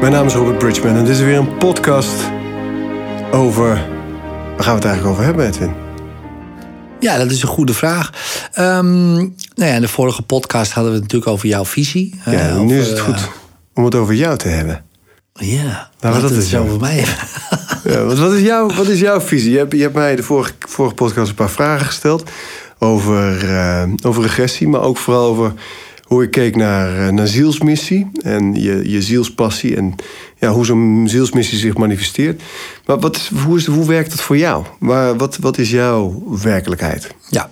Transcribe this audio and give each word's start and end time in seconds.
Mijn 0.00 0.12
naam 0.12 0.26
is 0.26 0.34
Robert 0.34 0.58
Bridgman 0.58 0.96
en 0.96 1.04
dit 1.04 1.14
is 1.14 1.20
weer 1.20 1.36
een 1.36 1.56
podcast 1.56 2.14
over. 3.32 3.66
Waar 3.66 4.64
gaan 4.64 4.74
we 4.74 4.80
het 4.80 4.84
eigenlijk 4.84 5.06
over 5.06 5.24
hebben, 5.24 5.46
Edwin? 5.46 5.72
Ja, 7.00 7.18
dat 7.18 7.30
is 7.30 7.42
een 7.42 7.48
goede 7.48 7.74
vraag. 7.74 8.12
Um, 8.58 9.14
nou 9.14 9.34
ja, 9.54 9.74
in 9.74 9.80
de 9.80 9.88
vorige 9.88 10.22
podcast 10.22 10.72
hadden 10.72 10.92
we 10.92 10.98
het 10.98 11.06
natuurlijk 11.06 11.32
over 11.32 11.48
jouw 11.48 11.64
visie. 11.64 12.20
Ja, 12.24 12.48
uh, 12.48 12.60
nu 12.60 12.78
is 12.78 12.88
het 12.88 13.00
goed 13.00 13.28
om 13.74 13.84
het 13.84 13.94
over 13.94 14.14
jou 14.14 14.36
te 14.36 14.48
hebben. 14.48 14.84
Ja, 15.32 15.90
nou, 16.00 16.20
wat 16.20 16.30
is 16.30 16.56
over 16.56 16.80
mij 16.80 16.96
ja, 17.84 18.04
wat, 18.04 18.18
wat, 18.18 18.32
is 18.32 18.42
jouw, 18.42 18.70
wat 18.74 18.88
is 18.88 19.00
jouw 19.00 19.20
visie? 19.20 19.50
Je 19.50 19.58
hebt, 19.58 19.72
je 19.72 19.82
hebt 19.82 19.94
mij 19.94 20.16
de 20.16 20.22
vorige, 20.22 20.52
vorige 20.58 20.94
podcast 20.94 21.28
een 21.28 21.34
paar 21.34 21.50
vragen 21.50 21.86
gesteld 21.86 22.30
over, 22.78 23.44
uh, 23.44 23.82
over 24.02 24.22
regressie, 24.22 24.68
maar 24.68 24.82
ook 24.82 24.96
vooral 24.96 25.26
over 25.26 25.52
hoe 26.08 26.22
ik 26.22 26.30
keek 26.30 26.56
naar, 26.56 26.98
uh, 26.98 27.08
naar 27.08 27.26
zielsmissie 27.26 28.10
en 28.22 28.54
je, 28.54 28.90
je 28.90 29.02
zielspassie 29.02 29.76
en 29.76 29.94
ja, 30.38 30.50
hoe 30.50 30.64
zo'n 30.64 31.06
zielsmissie 31.08 31.58
zich 31.58 31.76
manifesteert. 31.76 32.42
Maar 32.86 32.98
wat, 32.98 33.30
hoe, 33.44 33.56
is, 33.56 33.66
hoe 33.66 33.86
werkt 33.86 34.12
het 34.12 34.20
voor 34.20 34.36
jou? 34.36 34.64
Wat, 35.16 35.36
wat 35.40 35.58
is 35.58 35.70
jouw 35.70 36.22
werkelijkheid? 36.42 37.14
Ja. 37.30 37.50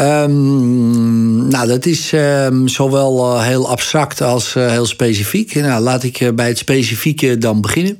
Um, 0.00 1.48
nou, 1.48 1.66
dat 1.66 1.86
is 1.86 2.12
um, 2.14 2.68
zowel 2.68 3.34
uh, 3.34 3.42
heel 3.42 3.68
abstract 3.68 4.20
als 4.20 4.54
uh, 4.54 4.70
heel 4.70 4.86
specifiek. 4.86 5.54
Nou, 5.54 5.82
laat 5.82 6.02
ik 6.02 6.30
bij 6.34 6.48
het 6.48 6.58
specifieke 6.58 7.38
dan 7.38 7.60
beginnen. 7.60 7.98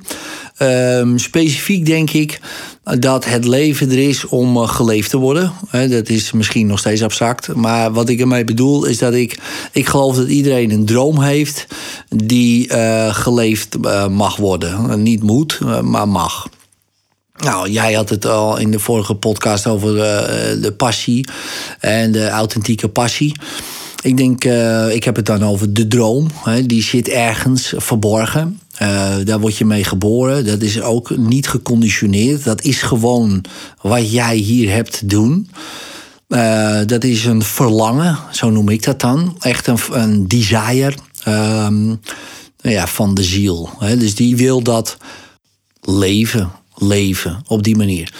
Um, 0.61 1.17
specifiek 1.17 1.85
denk 1.85 2.11
ik 2.11 2.39
dat 2.83 3.25
het 3.25 3.45
leven 3.45 3.91
er 3.91 4.07
is 4.07 4.25
om 4.25 4.57
geleefd 4.57 5.09
te 5.09 5.17
worden. 5.17 5.51
dat 5.71 6.09
is 6.09 6.31
misschien 6.31 6.67
nog 6.67 6.79
steeds 6.79 7.03
abstract. 7.03 7.55
Maar 7.55 7.91
wat 7.91 8.09
ik 8.09 8.19
ermee 8.19 8.43
bedoel 8.43 8.85
is 8.85 8.97
dat 8.97 9.13
ik... 9.13 9.39
Ik 9.71 9.87
geloof 9.87 10.15
dat 10.15 10.27
iedereen 10.27 10.71
een 10.71 10.85
droom 10.85 11.21
heeft 11.21 11.67
die 12.09 12.69
geleefd 13.09 13.77
mag 14.09 14.37
worden. 14.37 15.03
Niet 15.03 15.23
moet, 15.23 15.59
maar 15.81 16.07
mag. 16.07 16.47
Nou, 17.37 17.69
jij 17.69 17.93
had 17.93 18.09
het 18.09 18.25
al 18.25 18.57
in 18.57 18.71
de 18.71 18.79
vorige 18.79 19.15
podcast 19.15 19.67
over 19.67 19.93
de 20.61 20.73
passie 20.77 21.27
en 21.79 22.11
de 22.11 22.29
authentieke 22.29 22.87
passie. 22.87 23.35
Ik 24.01 24.17
denk, 24.17 24.43
ik 24.93 25.03
heb 25.03 25.15
het 25.15 25.25
dan 25.25 25.43
over 25.43 25.73
de 25.73 25.87
droom. 25.87 26.27
Die 26.65 26.83
zit 26.83 27.09
ergens 27.09 27.73
verborgen. 27.77 28.59
Uh, 28.81 29.15
daar 29.23 29.39
word 29.39 29.57
je 29.57 29.65
mee 29.65 29.83
geboren. 29.83 30.45
Dat 30.45 30.61
is 30.61 30.81
ook 30.81 31.17
niet 31.17 31.47
geconditioneerd. 31.47 32.43
Dat 32.43 32.61
is 32.61 32.81
gewoon 32.81 33.43
wat 33.81 34.11
jij 34.11 34.35
hier 34.35 34.71
hebt 34.73 34.97
te 34.99 35.05
doen. 35.05 35.49
Uh, 36.27 36.79
dat 36.85 37.03
is 37.03 37.25
een 37.25 37.41
verlangen, 37.41 38.17
zo 38.31 38.49
noem 38.49 38.69
ik 38.69 38.83
dat 38.83 38.99
dan. 39.01 39.35
Echt 39.39 39.67
een, 39.67 39.79
een 39.91 40.27
desire 40.27 40.93
um, 41.27 41.99
ja, 42.57 42.87
van 42.87 43.13
de 43.13 43.23
ziel. 43.23 43.69
Hè. 43.79 43.97
Dus 43.97 44.15
die 44.15 44.35
wil 44.35 44.61
dat 44.61 44.97
leven 45.81 46.51
leven 46.75 47.43
op 47.47 47.63
die 47.63 47.75
manier. 47.75 48.13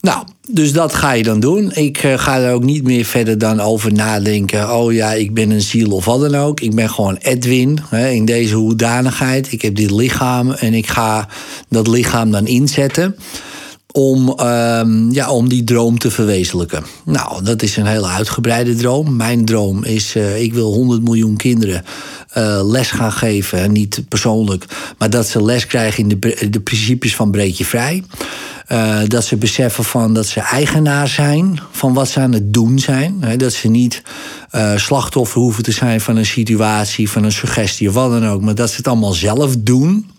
Nou, 0.00 0.26
dus 0.50 0.72
dat 0.72 0.94
ga 0.94 1.12
je 1.12 1.22
dan 1.22 1.40
doen. 1.40 1.72
Ik 1.72 2.04
uh, 2.04 2.18
ga 2.18 2.40
er 2.40 2.52
ook 2.52 2.62
niet 2.62 2.84
meer 2.84 3.04
verder 3.04 3.38
dan 3.38 3.60
over 3.60 3.92
nadenken. 3.92 4.76
Oh 4.76 4.92
ja, 4.92 5.12
ik 5.12 5.34
ben 5.34 5.50
een 5.50 5.60
ziel 5.60 5.90
of 5.90 6.04
wat 6.04 6.20
dan 6.20 6.34
ook. 6.34 6.60
Ik 6.60 6.74
ben 6.74 6.90
gewoon 6.90 7.16
Edwin 7.16 7.78
hè, 7.88 8.08
in 8.08 8.24
deze 8.24 8.54
hoedanigheid. 8.54 9.52
Ik 9.52 9.62
heb 9.62 9.74
dit 9.74 9.90
lichaam 9.90 10.50
en 10.50 10.74
ik 10.74 10.86
ga 10.86 11.28
dat 11.68 11.86
lichaam 11.86 12.30
dan 12.30 12.46
inzetten. 12.46 13.16
Om, 13.92 14.34
uh, 14.40 14.80
ja, 15.10 15.30
om 15.30 15.48
die 15.48 15.64
droom 15.64 15.98
te 15.98 16.10
verwezenlijken. 16.10 16.84
Nou, 17.04 17.44
dat 17.44 17.62
is 17.62 17.76
een 17.76 17.86
hele 17.86 18.06
uitgebreide 18.06 18.74
droom. 18.74 19.16
Mijn 19.16 19.44
droom 19.44 19.84
is: 19.84 20.16
uh, 20.16 20.42
ik 20.42 20.54
wil 20.54 20.72
100 20.72 21.02
miljoen 21.02 21.36
kinderen 21.36 21.84
uh, 22.36 22.60
les 22.64 22.90
gaan 22.90 23.12
geven. 23.12 23.72
Niet 23.72 24.02
persoonlijk, 24.08 24.64
maar 24.98 25.10
dat 25.10 25.26
ze 25.26 25.42
les 25.44 25.66
krijgen 25.66 26.02
in 26.02 26.18
de, 26.18 26.50
de 26.50 26.60
principes 26.60 27.14
van 27.14 27.30
breed 27.30 27.58
je 27.58 27.64
vrij. 27.64 28.02
Uh, 28.72 29.00
dat 29.06 29.24
ze 29.24 29.36
beseffen 29.36 29.84
van 29.84 30.14
dat 30.14 30.26
ze 30.26 30.40
eigenaar 30.40 31.08
zijn 31.08 31.60
van 31.70 31.94
wat 31.94 32.08
ze 32.08 32.20
aan 32.20 32.32
het 32.32 32.52
doen 32.52 32.78
zijn. 32.78 33.24
dat 33.36 33.52
ze 33.52 33.68
niet 33.68 34.02
uh, 34.52 34.76
slachtoffer 34.76 35.40
hoeven 35.40 35.62
te 35.62 35.72
zijn 35.72 36.00
van 36.00 36.16
een 36.16 36.26
situatie, 36.26 37.10
van 37.10 37.24
een 37.24 37.32
suggestie 37.32 37.88
of 37.88 37.94
wat 37.94 38.10
dan 38.10 38.26
ook. 38.26 38.42
Maar 38.42 38.54
dat 38.54 38.70
ze 38.70 38.76
het 38.76 38.88
allemaal 38.88 39.12
zelf 39.12 39.56
doen. 39.58 40.10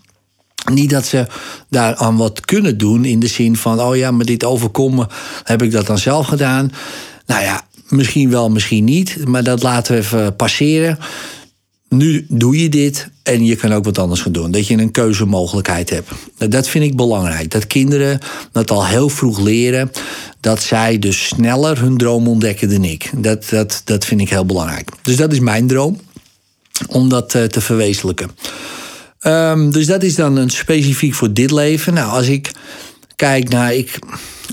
Niet 0.72 0.90
dat 0.90 1.06
ze 1.06 1.26
daar 1.68 1.94
aan 1.94 2.16
wat 2.16 2.40
kunnen 2.40 2.78
doen 2.78 3.04
in 3.04 3.20
de 3.20 3.26
zin 3.26 3.56
van: 3.56 3.80
oh 3.80 3.96
ja, 3.96 4.10
maar 4.10 4.26
dit 4.26 4.44
overkomen, 4.44 5.08
heb 5.44 5.62
ik 5.62 5.70
dat 5.70 5.86
dan 5.86 5.98
zelf 5.98 6.26
gedaan? 6.26 6.72
Nou 7.26 7.42
ja, 7.42 7.62
misschien 7.88 8.30
wel, 8.30 8.50
misschien 8.50 8.84
niet, 8.84 9.26
maar 9.26 9.44
dat 9.44 9.62
laten 9.62 9.94
we 9.94 9.98
even 9.98 10.36
passeren 10.36 10.98
nu 11.90 12.26
doe 12.28 12.62
je 12.62 12.68
dit 12.68 13.10
en 13.30 13.44
je 13.44 13.56
kan 13.56 13.72
ook 13.72 13.84
wat 13.84 13.98
anders 13.98 14.20
gaan 14.20 14.32
doen. 14.32 14.50
Dat 14.50 14.66
je 14.66 14.76
een 14.76 14.90
keuzemogelijkheid 14.90 15.90
hebt. 15.90 16.10
Dat 16.36 16.68
vind 16.68 16.84
ik 16.84 16.96
belangrijk. 16.96 17.50
Dat 17.50 17.66
kinderen 17.66 18.18
dat 18.52 18.70
al 18.70 18.86
heel 18.86 19.08
vroeg 19.08 19.40
leren. 19.40 19.90
Dat 20.40 20.62
zij 20.62 20.98
dus 20.98 21.26
sneller 21.26 21.80
hun 21.80 21.96
droom 21.96 22.28
ontdekken 22.28 22.70
dan 22.70 22.84
ik. 22.84 23.10
Dat, 23.16 23.48
dat, 23.50 23.82
dat 23.84 24.04
vind 24.04 24.20
ik 24.20 24.30
heel 24.30 24.46
belangrijk. 24.46 24.90
Dus 25.02 25.16
dat 25.16 25.32
is 25.32 25.40
mijn 25.40 25.66
droom. 25.66 26.00
Om 26.88 27.08
dat 27.08 27.34
uh, 27.34 27.44
te 27.44 27.60
verwezenlijken. 27.60 28.30
Um, 29.22 29.72
dus 29.72 29.86
dat 29.86 30.02
is 30.02 30.14
dan 30.14 30.36
een 30.36 30.50
specifiek 30.50 31.14
voor 31.14 31.32
dit 31.32 31.50
leven. 31.50 31.94
Nou, 31.94 32.10
als 32.10 32.26
ik 32.26 32.50
kijk 33.16 33.48
naar. 33.48 33.74
Ik 33.74 33.98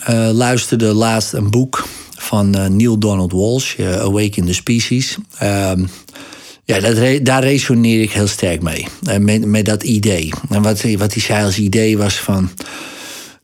uh, 0.10 0.30
luisterde 0.34 0.94
laatst 0.94 1.34
een 1.34 1.50
boek 1.50 1.88
van 2.18 2.58
uh, 2.58 2.66
Neil 2.66 2.98
Donald 3.00 3.32
Walsh, 3.32 3.80
Awaken 3.80 4.46
the 4.46 4.54
Species. 4.54 5.18
Ja, 6.68 6.80
dat, 6.80 7.26
daar 7.26 7.44
resoneer 7.44 8.02
ik 8.02 8.12
heel 8.12 8.28
sterk 8.28 8.62
mee. 8.62 8.88
Eh, 9.04 9.18
met, 9.18 9.46
met 9.46 9.66
dat 9.66 9.84
idee. 9.84 10.34
En 10.50 10.62
wat, 10.62 10.82
wat 10.82 11.14
hij 11.14 11.22
zei 11.22 11.46
als 11.46 11.58
idee 11.58 11.98
was 11.98 12.16
van. 12.16 12.50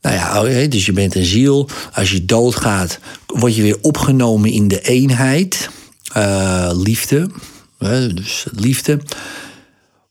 Nou 0.01 0.15
ja, 0.15 0.43
oh, 0.43 0.69
dus 0.69 0.85
je 0.85 0.91
bent 0.91 1.15
een 1.15 1.25
ziel. 1.25 1.69
Als 1.93 2.11
je 2.11 2.25
doodgaat, 2.25 2.99
word 3.25 3.55
je 3.55 3.61
weer 3.61 3.77
opgenomen 3.81 4.51
in 4.51 4.67
de 4.67 4.81
eenheid. 4.81 5.69
Uh, 6.17 6.71
liefde. 6.73 7.29
Dus 8.13 8.45
liefde 8.51 8.99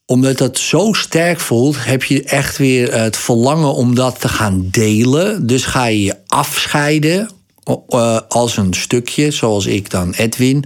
omdat 0.06 0.38
dat 0.38 0.58
zo 0.58 0.92
sterk 0.92 1.40
voelt, 1.40 1.84
heb 1.84 2.04
je 2.04 2.22
echt 2.22 2.58
weer 2.58 2.94
het 2.94 3.16
verlangen 3.16 3.74
om 3.74 3.94
dat 3.94 4.20
te 4.20 4.28
gaan 4.28 4.68
delen. 4.70 5.46
Dus 5.46 5.64
ga 5.64 5.84
je 5.84 6.02
je 6.02 6.16
afscheiden 6.26 7.30
uh, 7.64 8.18
als 8.28 8.56
een 8.56 8.74
stukje, 8.74 9.30
zoals 9.30 9.66
ik 9.66 9.90
dan 9.90 10.12
Edwin. 10.12 10.64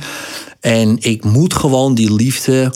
En 0.60 0.96
ik 1.00 1.24
moet 1.24 1.54
gewoon 1.54 1.94
die 1.94 2.14
liefde, 2.14 2.72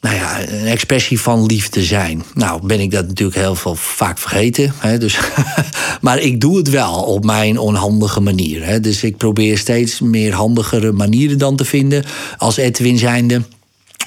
nou 0.00 0.14
ja, 0.14 0.48
een 0.48 0.66
expressie 0.66 1.20
van 1.20 1.46
liefde 1.46 1.82
zijn. 1.82 2.24
Nou, 2.34 2.66
ben 2.66 2.80
ik 2.80 2.90
dat 2.90 3.06
natuurlijk 3.06 3.38
heel 3.38 3.54
veel 3.54 3.74
vaak 3.74 4.18
vergeten. 4.18 4.72
Hè, 4.78 4.98
dus 4.98 5.18
maar 6.00 6.18
ik 6.18 6.40
doe 6.40 6.56
het 6.56 6.70
wel 6.70 7.02
op 7.02 7.24
mijn 7.24 7.58
onhandige 7.58 8.20
manier. 8.20 8.64
Hè. 8.64 8.80
Dus 8.80 9.02
ik 9.02 9.16
probeer 9.16 9.58
steeds 9.58 10.00
meer 10.00 10.32
handigere 10.32 10.92
manieren 10.92 11.38
dan 11.38 11.56
te 11.56 11.64
vinden 11.64 12.04
als 12.36 12.56
Edwin 12.56 12.98
zijnde 12.98 13.42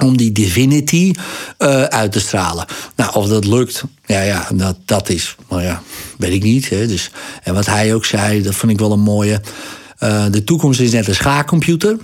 om 0.04 0.18
die 0.18 0.32
divinity 0.32 1.14
uh, 1.60 1.84
uit 1.84 2.12
te 2.12 2.20
stralen. 2.20 2.66
Nou, 2.96 3.14
of 3.14 3.28
dat 3.28 3.46
lukt, 3.46 3.84
ja, 4.06 4.22
ja 4.22 4.48
dat, 4.54 4.78
dat 4.86 5.10
is, 5.10 5.36
maar 5.50 5.64
ja, 5.64 5.82
weet 6.18 6.34
ik 6.34 6.44
niet. 6.44 6.70
Hè. 6.70 6.88
Dus, 6.88 7.12
en 7.44 7.54
wat 7.54 7.66
hij 7.66 7.94
ook 7.94 8.06
zei, 8.06 8.42
dat 8.42 8.56
vond 8.56 8.72
ik 8.72 8.80
wel 8.80 8.92
een 8.92 9.00
mooie. 9.00 9.42
Uh, 10.04 10.26
de 10.32 10.44
toekomst 10.44 10.80
is 10.80 10.92
net 10.92 11.08
een 11.08 11.16
schaakcomputer. 11.16 11.98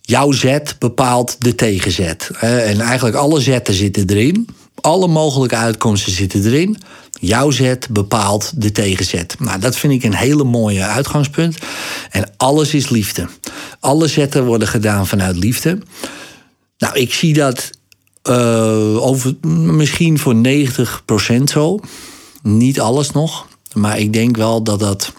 Jouw 0.00 0.32
zet 0.32 0.76
bepaalt 0.78 1.36
de 1.38 1.54
tegenzet. 1.54 2.30
En 2.40 2.80
eigenlijk 2.80 3.16
alle 3.16 3.40
zetten 3.40 3.74
zitten 3.74 4.08
erin. 4.08 4.48
Alle 4.80 5.08
mogelijke 5.08 5.56
uitkomsten 5.56 6.12
zitten 6.12 6.44
erin. 6.44 6.76
Jouw 7.20 7.50
zet 7.50 7.88
bepaalt 7.90 8.52
de 8.54 8.72
tegenzet. 8.72 9.36
Nou, 9.38 9.58
dat 9.58 9.76
vind 9.76 9.92
ik 9.92 10.02
een 10.02 10.14
hele 10.14 10.44
mooie 10.44 10.82
uitgangspunt. 10.82 11.56
En 12.10 12.30
alles 12.36 12.74
is 12.74 12.88
liefde. 12.88 13.28
Alle 13.80 14.08
zetten 14.08 14.44
worden 14.44 14.68
gedaan 14.68 15.06
vanuit 15.06 15.36
liefde. 15.36 15.78
Nou, 16.80 16.98
ik 16.98 17.12
zie 17.12 17.32
dat 17.32 17.70
uh, 18.28 19.06
over, 19.06 19.34
misschien 19.48 20.18
voor 20.18 20.34
90% 20.34 21.42
zo. 21.44 21.80
Niet 22.42 22.80
alles 22.80 23.10
nog. 23.10 23.46
Maar 23.72 23.98
ik 23.98 24.12
denk 24.12 24.36
wel 24.36 24.62
dat 24.62 24.80
dat 24.80 25.12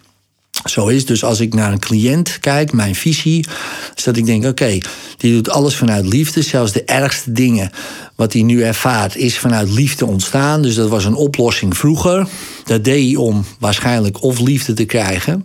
zo 0.69 0.87
is. 0.87 1.05
Dus 1.05 1.23
als 1.23 1.39
ik 1.39 1.53
naar 1.53 1.71
een 1.71 1.79
cliënt 1.79 2.39
kijk, 2.39 2.73
mijn 2.73 2.95
visie, 2.95 3.47
is 3.95 4.03
dat 4.03 4.17
ik 4.17 4.25
denk: 4.25 4.45
oké, 4.45 4.77
die 5.17 5.33
doet 5.33 5.49
alles 5.49 5.75
vanuit 5.75 6.05
liefde. 6.05 6.41
Zelfs 6.41 6.71
de 6.71 6.83
ergste 6.83 7.31
dingen 7.31 7.71
wat 8.15 8.33
hij 8.33 8.41
nu 8.41 8.63
ervaart, 8.63 9.15
is 9.15 9.37
vanuit 9.37 9.69
liefde 9.69 10.05
ontstaan. 10.05 10.61
Dus 10.61 10.75
dat 10.75 10.89
was 10.89 11.05
een 11.05 11.15
oplossing 11.15 11.77
vroeger. 11.77 12.27
Dat 12.65 12.83
deed 12.83 13.05
hij 13.05 13.15
om 13.15 13.45
waarschijnlijk 13.59 14.23
of 14.23 14.39
liefde 14.39 14.73
te 14.73 14.85
krijgen, 14.85 15.43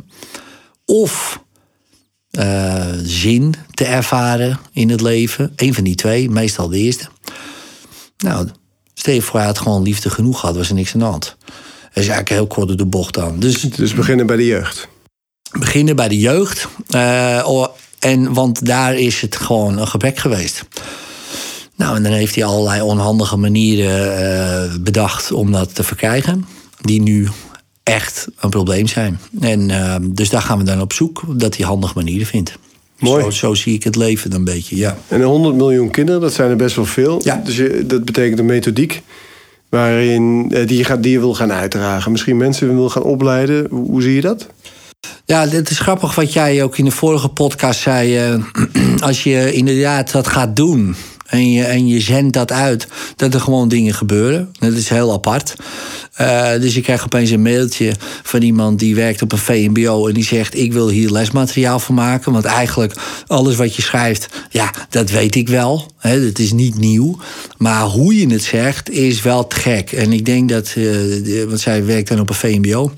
of 0.84 1.40
uh, 2.38 2.84
zin 3.02 3.54
te 3.70 3.84
ervaren 3.84 4.58
in 4.72 4.90
het 4.90 5.00
leven. 5.00 5.52
Eén 5.56 5.74
van 5.74 5.84
die 5.84 5.94
twee, 5.94 6.30
meestal 6.30 6.68
de 6.68 6.78
eerste. 6.78 7.08
Nou, 8.18 8.48
stel 8.94 9.14
je 9.14 9.22
voor, 9.22 9.38
hij 9.38 9.48
had 9.48 9.58
gewoon 9.58 9.82
liefde 9.82 10.10
genoeg 10.10 10.40
gehad, 10.40 10.56
was 10.56 10.68
er 10.68 10.74
niks 10.74 10.94
aan 10.94 11.00
de 11.00 11.06
hand. 11.06 11.36
Dat 11.44 12.04
is 12.04 12.10
eigenlijk 12.10 12.28
heel 12.28 12.46
kort 12.46 12.68
door 12.68 12.76
de 12.76 12.86
bocht 12.86 13.14
dan. 13.14 13.38
Dus, 13.38 13.60
dus 13.60 13.94
beginnen 13.94 14.26
bij 14.26 14.36
de 14.36 14.46
jeugd 14.46 14.88
beginnen 15.58 15.96
bij 15.96 16.08
de 16.08 16.18
jeugd. 16.18 16.68
Uh, 16.90 17.66
en, 17.98 18.32
want 18.32 18.66
daar 18.66 18.94
is 18.94 19.20
het 19.20 19.36
gewoon 19.36 19.78
een 19.78 19.88
gebrek 19.88 20.18
geweest. 20.18 20.64
Nou, 21.76 21.96
en 21.96 22.02
dan 22.02 22.12
heeft 22.12 22.34
hij 22.34 22.44
allerlei 22.44 22.80
onhandige 22.80 23.36
manieren 23.36 24.18
eh, 24.18 24.74
bedacht 24.80 25.32
om 25.32 25.52
dat 25.52 25.74
te 25.74 25.82
verkrijgen. 25.82 26.46
Die 26.80 27.02
nu 27.02 27.28
echt 27.88 28.26
een 28.40 28.50
probleem 28.50 28.86
zijn. 28.86 29.18
En 29.40 29.68
uh, 29.68 29.94
dus 30.02 30.30
daar 30.30 30.42
gaan 30.42 30.58
we 30.58 30.64
dan 30.64 30.80
op 30.80 30.92
zoek, 30.92 31.22
dat 31.28 31.56
hij 31.56 31.66
handige 31.66 31.92
manieren 31.96 32.26
vindt. 32.26 32.58
Mooi. 32.98 33.22
Zo, 33.22 33.30
zo 33.30 33.54
zie 33.54 33.74
ik 33.74 33.84
het 33.84 33.96
leven 33.96 34.32
een 34.32 34.44
beetje, 34.44 34.76
ja. 34.76 34.96
En 35.08 35.22
100 35.22 35.54
miljoen 35.54 35.90
kinderen, 35.90 36.20
dat 36.20 36.32
zijn 36.32 36.50
er 36.50 36.56
best 36.56 36.76
wel 36.76 36.84
veel. 36.84 37.20
Ja. 37.24 37.40
Dus 37.44 37.56
je, 37.56 37.84
dat 37.86 38.04
betekent 38.04 38.38
een 38.38 38.46
methodiek 38.46 39.02
waarin, 39.68 40.46
eh, 40.50 40.66
die, 40.66 40.76
je 40.76 40.84
gaat, 40.84 41.02
die 41.02 41.12
je 41.12 41.18
wil 41.18 41.34
gaan 41.34 41.52
uitdragen. 41.52 42.12
Misschien 42.12 42.36
mensen 42.36 42.74
wil 42.74 42.88
gaan 42.88 43.02
opleiden. 43.02 43.66
Hoe, 43.70 43.86
hoe 43.86 44.02
zie 44.02 44.14
je 44.14 44.20
dat? 44.20 44.46
Ja, 45.24 45.48
het 45.48 45.70
is 45.70 45.78
grappig 45.78 46.14
wat 46.14 46.32
jij 46.32 46.62
ook 46.62 46.78
in 46.78 46.84
de 46.84 46.90
vorige 46.90 47.28
podcast 47.28 47.80
zei. 47.80 48.16
eh, 48.18 48.42
als 49.08 49.22
je 49.22 49.52
inderdaad 49.52 50.12
dat 50.12 50.26
gaat 50.26 50.56
doen 50.56 50.94
en 51.26 51.52
je, 51.52 51.64
en 51.64 51.86
je 51.86 52.00
zendt 52.00 52.32
dat 52.32 52.52
uit, 52.52 52.86
dat 53.16 53.34
er 53.34 53.40
gewoon 53.40 53.68
dingen 53.68 53.94
gebeuren. 53.94 54.52
Dat 54.58 54.72
is 54.72 54.88
heel 54.88 55.12
apart. 55.12 55.54
Eh, 56.16 56.50
dus 56.60 56.74
je 56.74 56.80
krijgt 56.80 57.04
opeens 57.04 57.30
een 57.30 57.42
mailtje 57.42 57.92
van 58.22 58.42
iemand 58.42 58.78
die 58.78 58.94
werkt 58.94 59.22
op 59.22 59.32
een 59.32 59.38
VMBO 59.38 60.06
en 60.06 60.14
die 60.14 60.24
zegt: 60.24 60.56
Ik 60.56 60.72
wil 60.72 60.88
hier 60.88 61.10
lesmateriaal 61.10 61.78
van 61.78 61.94
maken. 61.94 62.32
Want 62.32 62.44
eigenlijk 62.44 62.94
alles 63.26 63.56
wat 63.56 63.76
je 63.76 63.82
schrijft, 63.82 64.28
ja, 64.50 64.70
dat 64.90 65.10
weet 65.10 65.34
ik 65.34 65.48
wel. 65.48 65.90
Het 65.98 66.38
is 66.38 66.52
niet 66.52 66.78
nieuw. 66.78 67.18
Maar 67.58 67.82
hoe 67.82 68.16
je 68.18 68.26
het 68.26 68.42
zegt, 68.42 68.90
is 68.90 69.22
wel 69.22 69.46
te 69.46 69.56
gek. 69.56 69.92
En 69.92 70.12
ik 70.12 70.24
denk 70.24 70.48
dat, 70.48 70.74
eh, 70.76 71.44
want 71.46 71.60
zij 71.60 71.84
werkt 71.84 72.08
dan 72.08 72.20
op 72.20 72.28
een 72.28 72.34
VMBO, 72.34 72.92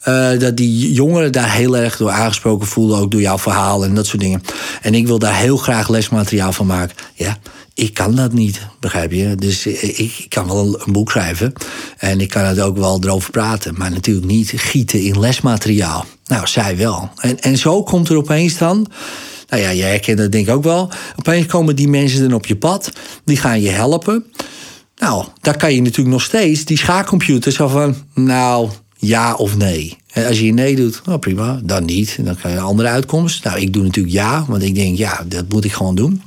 eh, 0.00 0.38
dat 0.38 0.56
die 0.56 0.92
jongeren 0.92 1.32
daar 1.32 1.52
heel 1.52 1.76
erg 1.76 1.96
door 1.96 2.10
aangesproken 2.10 2.66
voelden, 2.66 2.98
ook 2.98 3.10
door 3.10 3.20
jouw 3.20 3.38
verhaal 3.38 3.84
en 3.84 3.94
dat 3.94 4.06
soort 4.06 4.22
dingen. 4.22 4.42
En 4.82 4.94
ik 4.94 5.06
wil 5.06 5.18
daar 5.18 5.36
heel 5.36 5.56
graag 5.56 5.88
lesmateriaal 5.88 6.52
van 6.52 6.66
maken. 6.66 6.96
Ja, 7.14 7.38
ik 7.74 7.94
kan 7.94 8.14
dat 8.14 8.32
niet, 8.32 8.60
begrijp 8.80 9.12
je? 9.12 9.34
Dus 9.34 9.66
eh, 9.66 9.98
ik, 9.98 10.26
kan 10.28 10.46
wel 10.46 10.82
een 10.86 10.92
boek 10.92 11.10
schrijven 11.10 11.52
en 11.98 12.20
ik 12.20 12.28
kan 12.28 12.44
het 12.44 12.60
ook 12.60 12.76
wel 12.76 13.00
erover 13.02 13.30
praten, 13.30 13.74
maar 13.78 13.90
natuurlijk 13.90 14.26
niet 14.26 14.52
gieten 14.56 15.00
in 15.00 15.20
lesmateriaal. 15.20 16.06
Nou, 16.26 16.46
zij 16.46 16.76
wel. 16.76 17.10
En, 17.16 17.40
en 17.40 17.58
zo 17.58 17.82
komt 17.82 18.08
er 18.08 18.16
opeens 18.16 18.58
dan. 18.58 18.86
Nou 19.48 19.62
ja, 19.62 19.72
jij 19.72 19.90
herkent 19.90 20.18
dat 20.18 20.32
denk 20.32 20.46
ik 20.46 20.54
ook 20.54 20.62
wel. 20.62 20.90
Opeens 21.16 21.46
komen 21.46 21.76
die 21.76 21.88
mensen 21.88 22.20
dan 22.20 22.34
op 22.34 22.46
je 22.46 22.56
pad. 22.56 22.90
Die 23.24 23.36
gaan 23.36 23.60
je 23.60 23.70
helpen. 23.70 24.24
Nou, 24.96 25.24
daar 25.40 25.56
kan 25.56 25.74
je 25.74 25.82
natuurlijk 25.82 26.08
nog 26.08 26.22
steeds 26.22 26.64
die 26.64 26.78
schaakcomputer 26.78 27.52
zo 27.52 27.68
van... 27.68 27.96
nou, 28.14 28.68
ja 28.96 29.34
of 29.34 29.56
nee. 29.56 29.96
En 30.12 30.26
als 30.26 30.40
je 30.40 30.52
nee 30.52 30.76
doet, 30.76 31.02
nou 31.04 31.18
prima, 31.18 31.60
dan 31.62 31.84
niet. 31.84 32.16
Dan 32.20 32.36
krijg 32.36 32.54
je 32.54 32.60
een 32.60 32.66
andere 32.66 32.88
uitkomst. 32.88 33.44
Nou, 33.44 33.60
ik 33.60 33.72
doe 33.72 33.82
natuurlijk 33.82 34.14
ja, 34.14 34.44
want 34.48 34.62
ik 34.62 34.74
denk, 34.74 34.96
ja, 34.96 35.24
dat 35.28 35.48
moet 35.48 35.64
ik 35.64 35.72
gewoon 35.72 35.94
doen. 35.94 36.22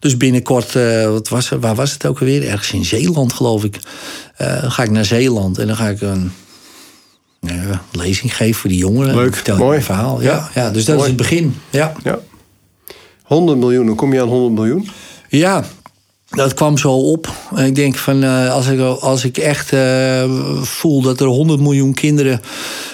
Dus 0.00 0.16
binnenkort, 0.16 0.76
eh, 0.76 1.04
wat 1.10 1.28
was 1.28 1.48
waar 1.48 1.74
was 1.74 1.92
het 1.92 2.06
ook 2.06 2.18
alweer? 2.20 2.48
Ergens 2.48 2.72
in 2.72 2.84
Zeeland, 2.84 3.32
geloof 3.32 3.64
ik. 3.64 3.80
Eh, 4.36 4.60
dan 4.60 4.70
ga 4.72 4.82
ik 4.82 4.90
naar 4.90 5.04
Zeeland 5.04 5.58
en 5.58 5.66
dan 5.66 5.76
ga 5.76 5.88
ik 5.88 6.00
een 6.00 6.32
ja, 7.40 7.82
lezing 7.92 8.36
geven 8.36 8.60
voor 8.60 8.70
die 8.70 8.78
jongeren. 8.78 9.14
Leuk, 9.14 9.34
vertel 9.34 9.56
mooi. 9.56 9.80
verhaal. 9.82 10.22
Ja, 10.22 10.30
Ja, 10.32 10.62
ja, 10.62 10.70
dus 10.70 10.84
dat 10.84 10.96
mooi. 10.96 11.10
is 11.10 11.14
het 11.16 11.28
begin. 11.28 11.56
Ja. 11.70 11.92
Ja. 12.04 12.18
100 13.22 13.58
miljoen, 13.58 13.86
hoe 13.86 13.96
kom 13.96 14.12
je 14.12 14.20
aan 14.20 14.28
100 14.28 14.54
miljoen? 14.54 14.88
Ja, 15.28 15.64
dat 16.30 16.54
kwam 16.54 16.78
zo 16.78 16.92
op. 16.92 17.32
Ik 17.56 17.74
denk 17.74 17.96
van 17.96 18.22
eh, 18.22 18.52
als, 18.52 18.66
ik, 18.66 18.80
als 18.80 19.24
ik 19.24 19.38
echt 19.38 19.72
eh, 19.72 20.24
voel 20.62 21.02
dat 21.02 21.20
er 21.20 21.26
100 21.26 21.60
miljoen 21.60 21.94
kinderen 21.94 22.40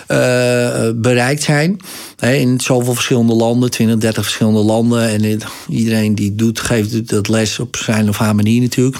eh, 0.06 0.90
bereikt 0.94 1.42
zijn. 1.42 1.80
Hè, 2.16 2.34
in 2.34 2.60
zoveel 2.60 2.94
verschillende 2.94 3.34
landen, 3.34 3.70
20, 3.70 3.98
30 3.98 4.22
verschillende 4.22 4.62
landen. 4.62 5.08
En 5.08 5.40
iedereen 5.68 6.14
die 6.14 6.34
doet, 6.34 6.60
geeft 6.60 7.08
dat 7.08 7.28
les 7.28 7.58
op 7.58 7.76
zijn 7.76 8.08
of 8.08 8.18
haar 8.18 8.34
manier 8.34 8.60
natuurlijk. 8.60 8.96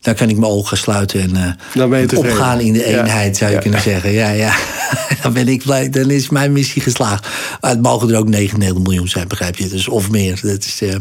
Dan 0.00 0.14
kan 0.14 0.28
ik 0.28 0.36
mijn 0.38 0.52
ogen 0.52 0.76
sluiten 0.76 1.20
en 1.20 1.58
eh, 1.76 2.18
opgaan 2.18 2.60
in 2.60 2.72
de 2.72 2.78
Ja. 2.78 2.84
eenheid, 2.84 3.36
zou 3.36 3.50
je 3.50 3.56
Ja. 3.56 3.62
kunnen 3.62 3.80
zeggen. 3.80 4.12
Ja, 4.12 4.30
ja. 4.30 4.54
dan 5.22 5.32
ben 5.32 5.48
ik 5.48 5.62
blij, 5.62 5.90
dan 5.90 6.10
is 6.10 6.28
mijn 6.28 6.52
missie 6.52 6.82
geslaagd. 6.82 7.26
Maar 7.60 7.70
het 7.70 7.82
mogen 7.82 8.10
er 8.10 8.18
ook 8.18 8.28
99 8.28 8.82
miljoen 8.82 9.08
zijn, 9.08 9.28
begrijp 9.28 9.56
je? 9.56 9.68
Dus 9.68 9.88
of 9.88 10.10
meer. 10.10 10.38
Dat 10.42 10.64
is, 10.64 10.78
eh, 10.82 10.94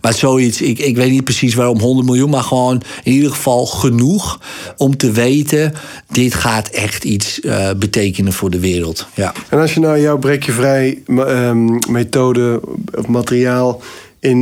maar 0.00 0.14
zoiets, 0.14 0.60
ik, 0.60 0.78
ik 0.78 0.96
weet 0.96 1.10
niet 1.10 1.24
precies 1.24 1.54
waarom 1.54 1.78
100 1.80 2.06
miljoen, 2.06 2.30
maar 2.30 2.42
gewoon 2.42 2.82
in 3.02 3.12
ieder 3.12 3.30
geval 3.30 3.66
genoeg 3.66 4.40
om 4.76 4.96
te 4.96 5.10
weten: 5.10 5.74
dit 6.08 6.34
gaat 6.34 6.68
echt 6.68 7.04
iets 7.04 7.40
eh, 7.40 7.70
betekenen 7.76 8.32
voor 8.32 8.50
de 8.50 8.60
wereld. 8.60 9.06
Ja. 9.14 9.32
En 9.48 9.58
als 9.58 9.74
je 9.74 9.80
nou 9.80 10.00
jouw 10.00 10.18
breek 10.18 10.42
je 10.44 10.52
vrij 10.52 11.02
ehm, 11.06 11.78
methode 11.90 12.60
of 12.94 13.06
materiaal 13.06 13.82
in, 14.20 14.38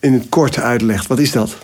in 0.00 0.12
het 0.12 0.26
kort 0.28 0.58
uitlegt, 0.60 1.06
wat 1.06 1.18
is 1.18 1.32
dat? 1.32 1.56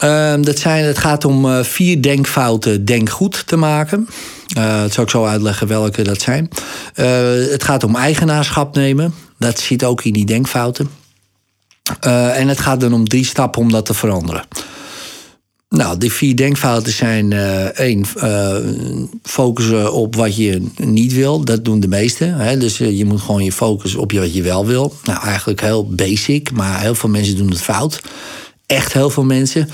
Ehm, 0.00 0.42
dat 0.42 0.58
zijn, 0.58 0.84
het 0.84 0.98
gaat 0.98 1.24
om 1.24 1.46
eh, 1.46 1.62
vier 1.62 2.02
denkfouten 2.02 2.84
denkgoed 2.84 3.46
te 3.46 3.56
maken. 3.56 4.08
Eh 4.56 4.80
dat 4.80 4.92
zal 4.92 5.04
ik 5.04 5.10
zo 5.10 5.24
uitleggen 5.24 5.66
welke 5.66 6.02
dat 6.02 6.20
zijn. 6.20 6.48
Eh, 6.94 7.06
het 7.50 7.64
gaat 7.64 7.84
om 7.84 7.96
eigenaarschap 7.96 8.74
nemen. 8.74 9.14
Dat 9.38 9.58
zit 9.58 9.84
ook 9.84 10.04
in 10.04 10.12
die 10.12 10.26
denkfouten. 10.26 10.90
En 12.00 12.48
het 12.48 12.60
gaat 12.60 12.80
dan 12.80 12.92
om 12.92 13.08
drie 13.08 13.24
stappen 13.24 13.62
om 13.62 13.72
dat 13.72 13.86
te 13.86 13.94
veranderen. 13.94 14.44
Nou, 15.68 15.98
die 15.98 16.12
vier 16.12 16.36
denkfouten 16.36 16.92
zijn 16.92 17.32
één, 17.72 18.04
focussen 19.22 19.92
op 19.92 20.16
wat 20.16 20.36
je 20.36 20.66
niet 20.76 21.12
wil. 21.12 21.44
Dat 21.44 21.64
doen 21.64 21.80
de 21.80 21.88
meesten. 21.88 22.34
Hè? 22.34 22.56
Dus 22.56 22.78
je 22.78 23.04
moet 23.04 23.20
gewoon 23.20 23.44
je 23.44 23.52
focussen 23.52 24.00
op 24.00 24.12
wat 24.12 24.34
je 24.34 24.42
wel 24.42 24.66
wil. 24.66 24.94
Nou, 25.04 25.24
eigenlijk 25.24 25.60
heel 25.60 25.86
basic, 25.86 26.52
maar 26.52 26.80
heel 26.80 26.94
veel 26.94 27.08
mensen 27.08 27.36
doen 27.36 27.50
het 27.50 27.62
fout. 27.62 28.00
Echt 28.70 28.92
heel 28.92 29.10
veel 29.10 29.24
mensen. 29.24 29.68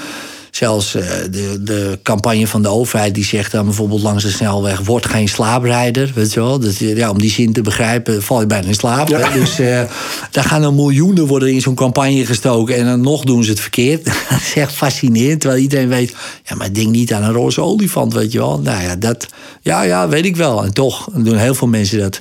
Zelfs 0.51 0.95
eh, 0.95 1.03
de, 1.31 1.63
de 1.63 1.99
campagne 2.03 2.47
van 2.47 2.63
de 2.63 2.69
overheid 2.69 3.15
die 3.15 3.25
zegt 3.25 3.53
dan 3.53 3.65
bijvoorbeeld 3.65 4.03
langs 4.03 4.23
de 4.23 4.31
snelweg: 4.31 4.81
word 4.81 5.07
geen 5.07 5.29
slaaprijder. 5.29 6.13
Weet 6.15 6.33
je 6.33 6.41
wel? 6.41 6.59
Dus, 6.59 6.79
ja, 6.79 7.11
om 7.11 7.19
die 7.19 7.31
zin 7.31 7.53
te 7.53 7.63
begrijpen, 7.63 8.23
val 8.23 8.41
je 8.41 8.47
bijna 8.47 8.67
in 8.67 8.75
slaap. 8.75 9.09
Ja. 9.09 9.31
Dus 9.31 9.59
eh, 9.59 9.83
daar 10.31 10.45
gaan 10.45 10.63
er 10.63 10.73
miljoenen 10.73 11.27
worden 11.27 11.53
in 11.53 11.61
zo'n 11.61 11.75
campagne 11.75 12.27
gestoken. 12.27 12.77
En 12.77 12.85
dan 12.85 13.01
nog 13.01 13.25
doen 13.25 13.45
ze 13.45 13.51
het 13.51 13.61
verkeerd. 13.61 14.05
dat 14.31 14.41
is 14.41 14.55
echt 14.55 14.73
fascinerend. 14.73 15.41
Terwijl 15.41 15.63
iedereen 15.63 15.89
weet: 15.89 16.15
ja, 16.45 16.55
maar 16.55 16.73
denk 16.73 16.89
niet 16.89 17.13
aan 17.13 17.23
een 17.23 17.33
roze 17.33 17.61
olifant, 17.61 18.13
weet 18.13 18.33
je 18.33 18.39
wel. 18.39 18.61
Nou 18.61 18.83
ja, 18.83 18.97
dat, 18.97 19.27
ja, 19.61 19.83
ja, 19.83 20.09
weet 20.09 20.25
ik 20.25 20.37
wel. 20.37 20.65
En 20.65 20.73
toch 20.73 21.09
doen 21.15 21.37
heel 21.37 21.55
veel 21.55 21.69
mensen 21.69 21.99
dat 21.99 22.21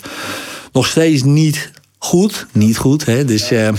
nog 0.72 0.88
steeds 0.88 1.24
niet 1.24 1.72
goed. 1.98 2.46
Niet 2.52 2.78
goed, 2.78 3.06
hè? 3.06 3.26
Dus. 3.26 3.52
eh. 3.52 3.70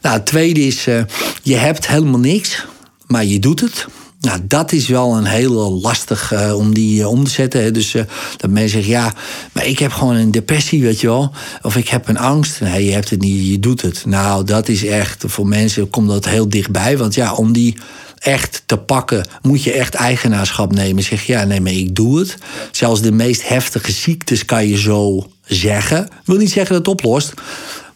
Nou, 0.00 0.16
het 0.16 0.26
tweede 0.26 0.60
is, 0.60 0.86
eh, 0.86 1.02
je 1.42 1.56
hebt 1.56 1.86
helemaal 1.86 2.20
niks, 2.20 2.66
maar 3.06 3.24
je 3.24 3.38
doet 3.38 3.60
het. 3.60 3.86
Nou, 4.20 4.40
dat 4.42 4.72
is 4.72 4.88
wel 4.88 5.16
een 5.16 5.24
hele 5.24 5.70
lastig 5.70 6.32
eh, 6.32 6.56
om 6.56 6.74
die 6.74 7.00
eh, 7.00 7.08
om 7.08 7.24
te 7.24 7.30
zetten. 7.30 7.62
Hè. 7.62 7.70
Dus 7.70 7.92
dat 8.36 8.50
mensen 8.50 8.82
zeggen, 8.82 8.92
ja, 8.92 9.12
maar 9.52 9.66
ik 9.66 9.78
heb 9.78 9.92
gewoon 9.92 10.14
een 10.14 10.30
depressie, 10.30 10.82
weet 10.82 11.00
je 11.00 11.06
wel. 11.06 11.32
Of 11.62 11.76
ik 11.76 11.88
heb 11.88 12.08
een 12.08 12.18
angst. 12.18 12.60
Nee, 12.60 12.84
je 12.84 12.92
hebt 12.92 13.10
het 13.10 13.20
niet, 13.20 13.46
je 13.48 13.58
doet 13.58 13.82
het. 13.82 14.02
Nou, 14.06 14.44
dat 14.44 14.68
is 14.68 14.84
echt, 14.84 15.24
voor 15.26 15.48
mensen 15.48 15.90
komt 15.90 16.08
dat 16.08 16.24
heel 16.24 16.48
dichtbij. 16.48 16.98
Want 16.98 17.14
ja, 17.14 17.34
om 17.34 17.52
die 17.52 17.76
echt 18.22 18.62
te 18.66 18.76
pakken, 18.76 19.26
moet 19.42 19.62
je 19.62 19.72
echt 19.72 19.94
eigenaarschap 19.94 20.72
nemen. 20.72 21.02
Zeg, 21.02 21.26
ja, 21.26 21.44
nee, 21.44 21.60
maar 21.60 21.72
ik 21.72 21.94
doe 21.94 22.18
het. 22.18 22.36
Zelfs 22.70 23.00
de 23.00 23.12
meest 23.12 23.48
heftige 23.48 23.92
ziektes 23.92 24.44
kan 24.44 24.66
je 24.68 24.78
zo 24.78 25.30
zeggen. 25.44 26.04
Ik 26.04 26.10
wil 26.24 26.36
niet 26.36 26.52
zeggen 26.52 26.74
dat 26.74 26.86
het 26.86 26.94
oplost. 26.94 27.34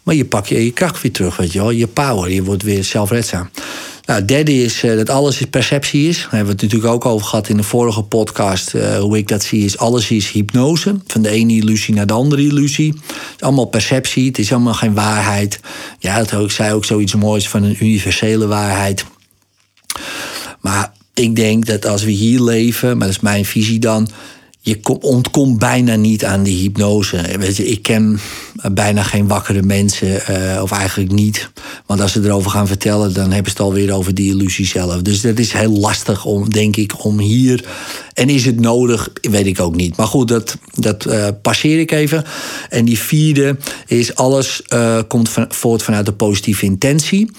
Maar 0.07 0.15
je 0.15 0.25
pakt 0.25 0.47
je, 0.47 0.65
je 0.65 0.71
kracht 0.71 1.01
weer 1.01 1.11
terug, 1.11 1.37
weet 1.37 1.53
je 1.53 1.59
wel. 1.59 1.69
Je 1.69 1.87
power, 1.87 2.31
je 2.31 2.43
wordt 2.43 2.63
weer 2.63 2.83
zelfredzaam. 2.83 3.49
Nou, 4.05 4.19
het 4.19 4.27
derde 4.27 4.63
is 4.63 4.83
eh, 4.83 4.95
dat 4.95 5.09
alles 5.09 5.39
is 5.39 5.45
perceptie 5.45 6.07
is. 6.07 6.15
Daar 6.15 6.29
hebben 6.29 6.45
we 6.45 6.51
het 6.51 6.61
natuurlijk 6.61 6.93
ook 6.93 7.05
over 7.05 7.27
gehad 7.27 7.49
in 7.49 7.57
de 7.57 7.63
vorige 7.63 8.03
podcast. 8.03 8.73
eh, 8.73 8.99
hoe 8.99 9.17
ik 9.17 9.27
dat 9.27 9.43
zie 9.43 9.65
is, 9.65 9.77
alles 9.77 10.11
is 10.11 10.31
hypnose. 10.31 10.95
Van 11.07 11.21
de 11.21 11.29
ene 11.29 11.53
illusie 11.53 11.93
naar 11.93 12.07
de 12.07 12.13
andere 12.13 12.41
illusie. 12.41 12.93
Het 12.93 13.35
is 13.35 13.41
allemaal 13.41 13.65
perceptie, 13.65 14.27
het 14.27 14.37
is 14.37 14.51
allemaal 14.51 14.73
geen 14.73 14.93
waarheid. 14.93 15.59
Ja, 15.99 16.23
dat, 16.23 16.41
ik 16.41 16.51
zei 16.51 16.73
ook 16.73 16.85
zoiets 16.85 17.15
moois 17.15 17.49
van 17.49 17.63
een 17.63 17.77
universele 17.79 18.47
waarheid. 18.47 19.05
Maar 20.61 20.91
ik 21.13 21.35
denk 21.35 21.65
dat 21.65 21.85
als 21.85 22.03
we 22.03 22.11
hier 22.11 22.41
leven, 22.41 22.97
maar 22.97 23.07
dat 23.07 23.15
is 23.15 23.21
mijn 23.21 23.45
visie 23.45 23.79
dan. 23.79 24.09
Je 24.67 24.79
kom- 24.79 24.97
ontkomt 25.01 25.59
bijna 25.59 25.95
niet 25.95 26.25
aan 26.25 26.43
die 26.43 26.57
hypnose. 26.57 27.21
Weet 27.39 27.55
je, 27.55 27.67
ik 27.67 27.81
ken 27.81 28.19
bijna 28.71 29.03
geen 29.03 29.27
wakkere 29.27 29.61
mensen, 29.61 30.25
eh, 30.25 30.61
of 30.61 30.71
eigenlijk 30.71 31.11
niet. 31.11 31.49
Want 31.85 32.01
als 32.01 32.11
ze 32.11 32.21
erover 32.23 32.51
gaan 32.51 32.67
vertellen, 32.67 33.13
dan 33.13 33.31
hebben 33.31 33.51
ze 33.51 33.57
het 33.57 33.59
alweer 33.59 33.93
over 33.93 34.13
die 34.13 34.31
illusie 34.31 34.65
zelf. 34.65 35.01
Dus 35.01 35.21
dat 35.21 35.39
is 35.39 35.51
heel 35.51 35.71
lastig 35.71 36.25
om, 36.25 36.49
denk 36.49 36.75
ik, 36.75 37.03
om 37.05 37.19
hier. 37.19 37.65
En 38.13 38.29
is 38.29 38.45
het 38.45 38.59
nodig? 38.59 39.09
Weet 39.21 39.45
ik 39.45 39.59
ook 39.59 39.75
niet. 39.75 39.97
Maar 39.97 40.07
goed, 40.07 40.27
dat, 40.27 40.57
dat 40.73 41.05
eh, 41.05 41.27
passeer 41.41 41.79
ik 41.79 41.91
even. 41.91 42.23
En 42.69 42.85
die 42.85 42.99
vierde 42.99 43.57
is: 43.87 44.15
alles 44.15 44.61
eh, 44.61 44.99
komt 45.07 45.29
voort 45.49 45.83
vanuit 45.83 46.05
de 46.05 46.13
positieve 46.13 46.65
intentie. 46.65 47.31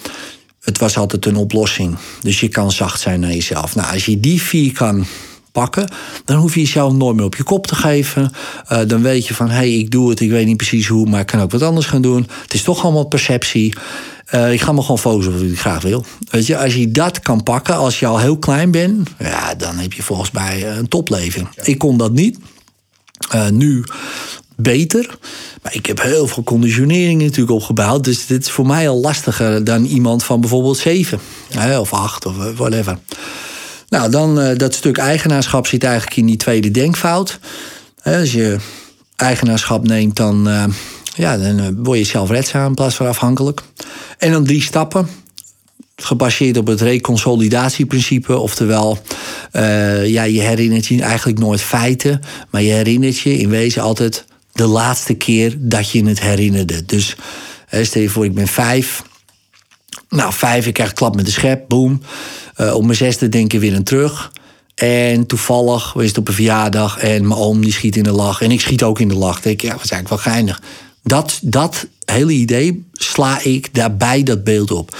Het 0.61 0.79
was 0.79 0.97
altijd 0.97 1.27
een 1.27 1.37
oplossing. 1.37 1.97
Dus 2.23 2.41
je 2.41 2.49
kan 2.49 2.73
zacht 2.73 3.01
zijn 3.01 3.21
naar 3.21 3.33
jezelf. 3.33 3.75
Nou, 3.75 3.93
als 3.93 4.05
je 4.05 4.21
die 4.21 4.43
vier 4.43 4.73
kan 4.73 5.07
pakken, 5.59 5.89
dan 6.25 6.37
hoef 6.37 6.55
je 6.55 6.61
jezelf 6.61 6.93
nooit 6.93 7.17
meer 7.17 7.25
op 7.25 7.37
je 7.37 7.43
kop 7.43 7.67
te 7.67 7.75
geven. 7.75 8.31
Eh, 8.69 8.81
dan 8.87 9.03
weet 9.03 9.27
je 9.27 9.35
van, 9.35 9.49
hé, 9.49 9.57
hey, 9.57 9.73
ik 9.73 9.91
doe 9.91 10.11
het, 10.11 10.21
ik 10.21 10.31
weet 10.31 10.47
niet 10.47 10.57
precies 10.57 10.87
hoe, 10.87 11.09
maar 11.09 11.21
ik 11.21 11.27
kan 11.27 11.41
ook 11.41 11.51
wat 11.51 11.63
anders 11.63 11.87
gaan 11.87 12.03
doen. 12.03 12.27
Het 12.43 12.55
is 12.55 12.63
toch 12.63 12.83
allemaal 12.85 13.05
perceptie. 13.05 13.75
eh, 14.25 14.53
ik 14.53 14.61
ga 14.61 14.73
me 14.73 14.81
gewoon 14.81 14.99
focussen 14.99 15.33
op 15.33 15.41
wat 15.41 15.49
ik 15.49 15.59
graag 15.59 15.83
wil. 15.83 16.05
Weet 16.31 16.47
je, 16.47 16.59
als 16.59 16.75
je 16.75 16.91
dat 16.91 17.21
kan 17.21 17.43
pakken, 17.43 17.77
als 17.77 17.99
je 17.99 18.07
al 18.07 18.19
heel 18.19 18.39
klein 18.39 18.71
bent, 18.71 19.09
ja, 19.19 19.55
dan 19.55 19.77
heb 19.77 19.93
je 19.93 20.03
volgens 20.03 20.31
mij 20.31 20.77
een 20.77 20.89
topleving. 20.89 21.49
Ik 21.63 21.79
kon 21.79 21.97
dat 21.97 22.13
niet. 22.13 22.39
Uh, 23.35 23.49
nu 23.49 23.85
beter. 24.57 25.19
Maar 25.63 25.75
ik 25.75 25.87
heb 25.87 26.03
heel 26.03 26.27
veel 26.27 26.43
conditionering 26.43 27.23
natuurlijk 27.23 27.51
opgebouwd. 27.51 28.05
Dus 28.05 28.27
dit 28.27 28.45
is 28.45 28.51
voor 28.51 28.67
mij 28.67 28.89
al 28.89 29.01
lastiger 29.01 29.65
dan 29.65 29.85
iemand 29.85 30.25
van 30.25 30.41
bijvoorbeeld 30.41 30.79
zeven 30.79 31.19
of 31.81 31.93
acht 31.93 32.27
of 32.27 32.35
whatever. 32.57 32.99
Nou, 33.89 34.11
dan 34.11 34.41
uh, 34.41 34.57
dat 34.57 34.75
stuk 34.75 34.99
eigenaarschap 34.99 35.67
zit 35.67 35.85
eigenlijk 35.85 36.17
in 36.17 36.27
die 36.27 36.37
tweede 36.37 36.71
denkfout. 36.71 37.39
Als 38.03 38.33
je 38.33 38.57
eigenaarschap 39.17 39.87
neemt, 39.87 40.17
dan, 40.17 40.49
uh, 40.49 40.65
ja, 41.15 41.37
dan 41.37 41.83
word 41.83 41.99
je 41.99 42.05
zelfredzaam 42.05 42.67
in 42.67 42.75
plaats 42.75 42.95
van 42.95 43.07
afhankelijk. 43.07 43.63
En 44.19 44.33
dan 44.33 44.45
drie 44.45 44.63
stappen. 44.63 45.09
Gebaseerd 45.97 46.57
op 46.57 46.67
het 46.67 46.81
reconsolidatieprincipe. 46.81 48.39
Oftewel, 48.39 48.99
ja, 50.05 50.23
je 50.23 50.41
herinnert 50.41 50.87
je 50.87 51.03
eigenlijk 51.03 51.39
nooit 51.39 51.61
feiten. 51.61 52.21
Maar 52.51 52.63
je 52.63 52.73
herinnert 52.73 53.19
je 53.19 53.39
in 53.39 53.49
wezen 53.49 53.83
altijd 53.83 54.25
de 54.53 54.67
laatste 54.67 55.15
keer 55.15 55.55
dat 55.59 55.91
je 55.91 56.05
het 56.05 56.21
herinnerde. 56.21 56.85
Dus 56.85 57.17
stel 57.83 58.03
je 58.03 58.09
voor, 58.09 58.25
ik 58.25 58.35
ben 58.35 58.49
vijf. 58.49 59.03
Nou, 60.09 60.33
vijf, 60.33 60.67
ik 60.67 60.75
krijg 60.75 60.93
klap 60.93 61.17
met 61.17 61.25
de 61.25 61.31
schep, 61.31 61.69
boom. 61.69 62.03
Uh, 62.61 62.75
op 62.75 62.85
mijn 62.85 62.97
zesde 62.97 63.29
denk 63.29 63.53
ik 63.53 63.61
weer 63.61 63.75
een 63.75 63.85
terug. 63.85 64.33
En 64.75 65.27
toevallig 65.27 65.93
was 65.93 66.07
het 66.07 66.19
op 66.19 66.29
een 66.29 66.35
verjaardag 66.35 66.99
en 66.99 67.29
mijn 67.29 67.41
oom 67.41 67.61
die 67.61 67.73
schiet 67.73 67.97
in 67.97 68.03
de 68.03 68.13
lach. 68.13 68.41
En 68.41 68.51
ik 68.51 68.61
schiet 68.61 68.83
ook 68.83 69.01
in 69.01 69.09
de 69.09 69.15
lach. 69.15 69.41
Denk 69.41 69.63
ik, 69.63 69.69
ja, 69.69 69.75
dat 69.75 69.85
is 69.85 69.91
eigenlijk 69.91 70.23
wel 70.23 70.33
geinig. 70.33 70.63
Dat, 71.03 71.39
dat 71.43 71.87
hele 72.05 72.33
idee 72.33 72.85
sla 72.93 73.43
ik 73.43 73.75
daarbij 73.75 74.23
dat 74.23 74.45
beeld 74.45 74.71
op. 74.71 74.97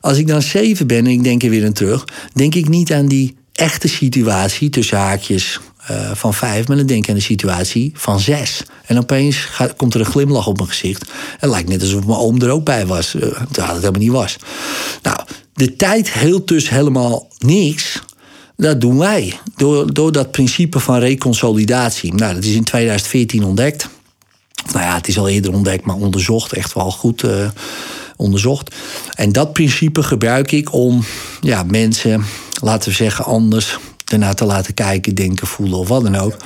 Als 0.00 0.18
ik 0.18 0.26
dan 0.26 0.42
zeven 0.42 0.86
ben 0.86 0.98
en 0.98 1.06
ik 1.06 1.24
denk 1.24 1.42
er 1.42 1.50
weer 1.50 1.64
een 1.64 1.72
terug, 1.72 2.04
denk 2.32 2.54
ik 2.54 2.68
niet 2.68 2.92
aan 2.92 3.06
die 3.06 3.36
echte 3.52 3.88
situatie 3.88 4.70
tussen 4.70 4.98
haakjes 4.98 5.60
uh, 5.90 6.10
van 6.14 6.34
vijf, 6.34 6.68
maar 6.68 6.76
dan 6.76 6.86
denk 6.86 7.02
ik 7.02 7.08
aan 7.08 7.16
de 7.16 7.22
situatie 7.22 7.92
van 7.94 8.20
zes. 8.20 8.62
En 8.86 8.98
opeens 8.98 9.36
gaat, 9.36 9.76
komt 9.76 9.94
er 9.94 10.00
een 10.00 10.06
glimlach 10.06 10.46
op 10.46 10.56
mijn 10.56 10.68
gezicht. 10.68 11.02
En 11.02 11.08
het 11.38 11.50
lijkt 11.50 11.68
net 11.68 11.80
alsof 11.80 12.06
mijn 12.06 12.18
oom 12.18 12.40
er 12.40 12.50
ook 12.50 12.64
bij 12.64 12.86
was, 12.86 13.14
uh, 13.14 13.22
terwijl 13.22 13.74
het 13.74 13.82
helemaal 13.82 14.00
niet 14.00 14.10
was. 14.10 14.36
Nou, 15.02 15.18
de 15.54 15.76
tijd 15.76 16.12
heelt 16.12 16.48
dus 16.48 16.68
helemaal 16.68 17.28
niks. 17.38 18.02
Dat 18.56 18.80
doen 18.80 18.98
wij. 18.98 19.38
Door, 19.56 19.94
door 19.94 20.12
dat 20.12 20.30
principe 20.30 20.80
van 20.80 20.98
reconsolidatie. 20.98 22.14
Nou, 22.14 22.34
dat 22.34 22.44
is 22.44 22.54
in 22.54 22.64
2014 22.64 23.44
ontdekt. 23.44 23.88
Nou 24.72 24.84
ja, 24.84 24.94
het 24.94 25.08
is 25.08 25.18
al 25.18 25.28
eerder 25.28 25.52
ontdekt, 25.52 25.84
maar 25.84 25.96
onderzocht. 25.96 26.52
Echt 26.52 26.72
wel 26.72 26.90
goed 26.90 27.22
uh, 27.22 27.48
onderzocht. 28.16 28.74
En 29.14 29.32
dat 29.32 29.52
principe 29.52 30.02
gebruik 30.02 30.52
ik 30.52 30.72
om 30.72 31.04
ja, 31.40 31.62
mensen, 31.62 32.24
laten 32.62 32.88
we 32.88 32.94
zeggen, 32.94 33.24
anders 33.24 33.78
ernaar 34.04 34.34
te 34.34 34.44
laten 34.44 34.74
kijken, 34.74 35.14
denken, 35.14 35.46
voelen 35.46 35.78
of 35.78 35.88
wat 35.88 36.02
dan 36.02 36.16
ook. 36.16 36.36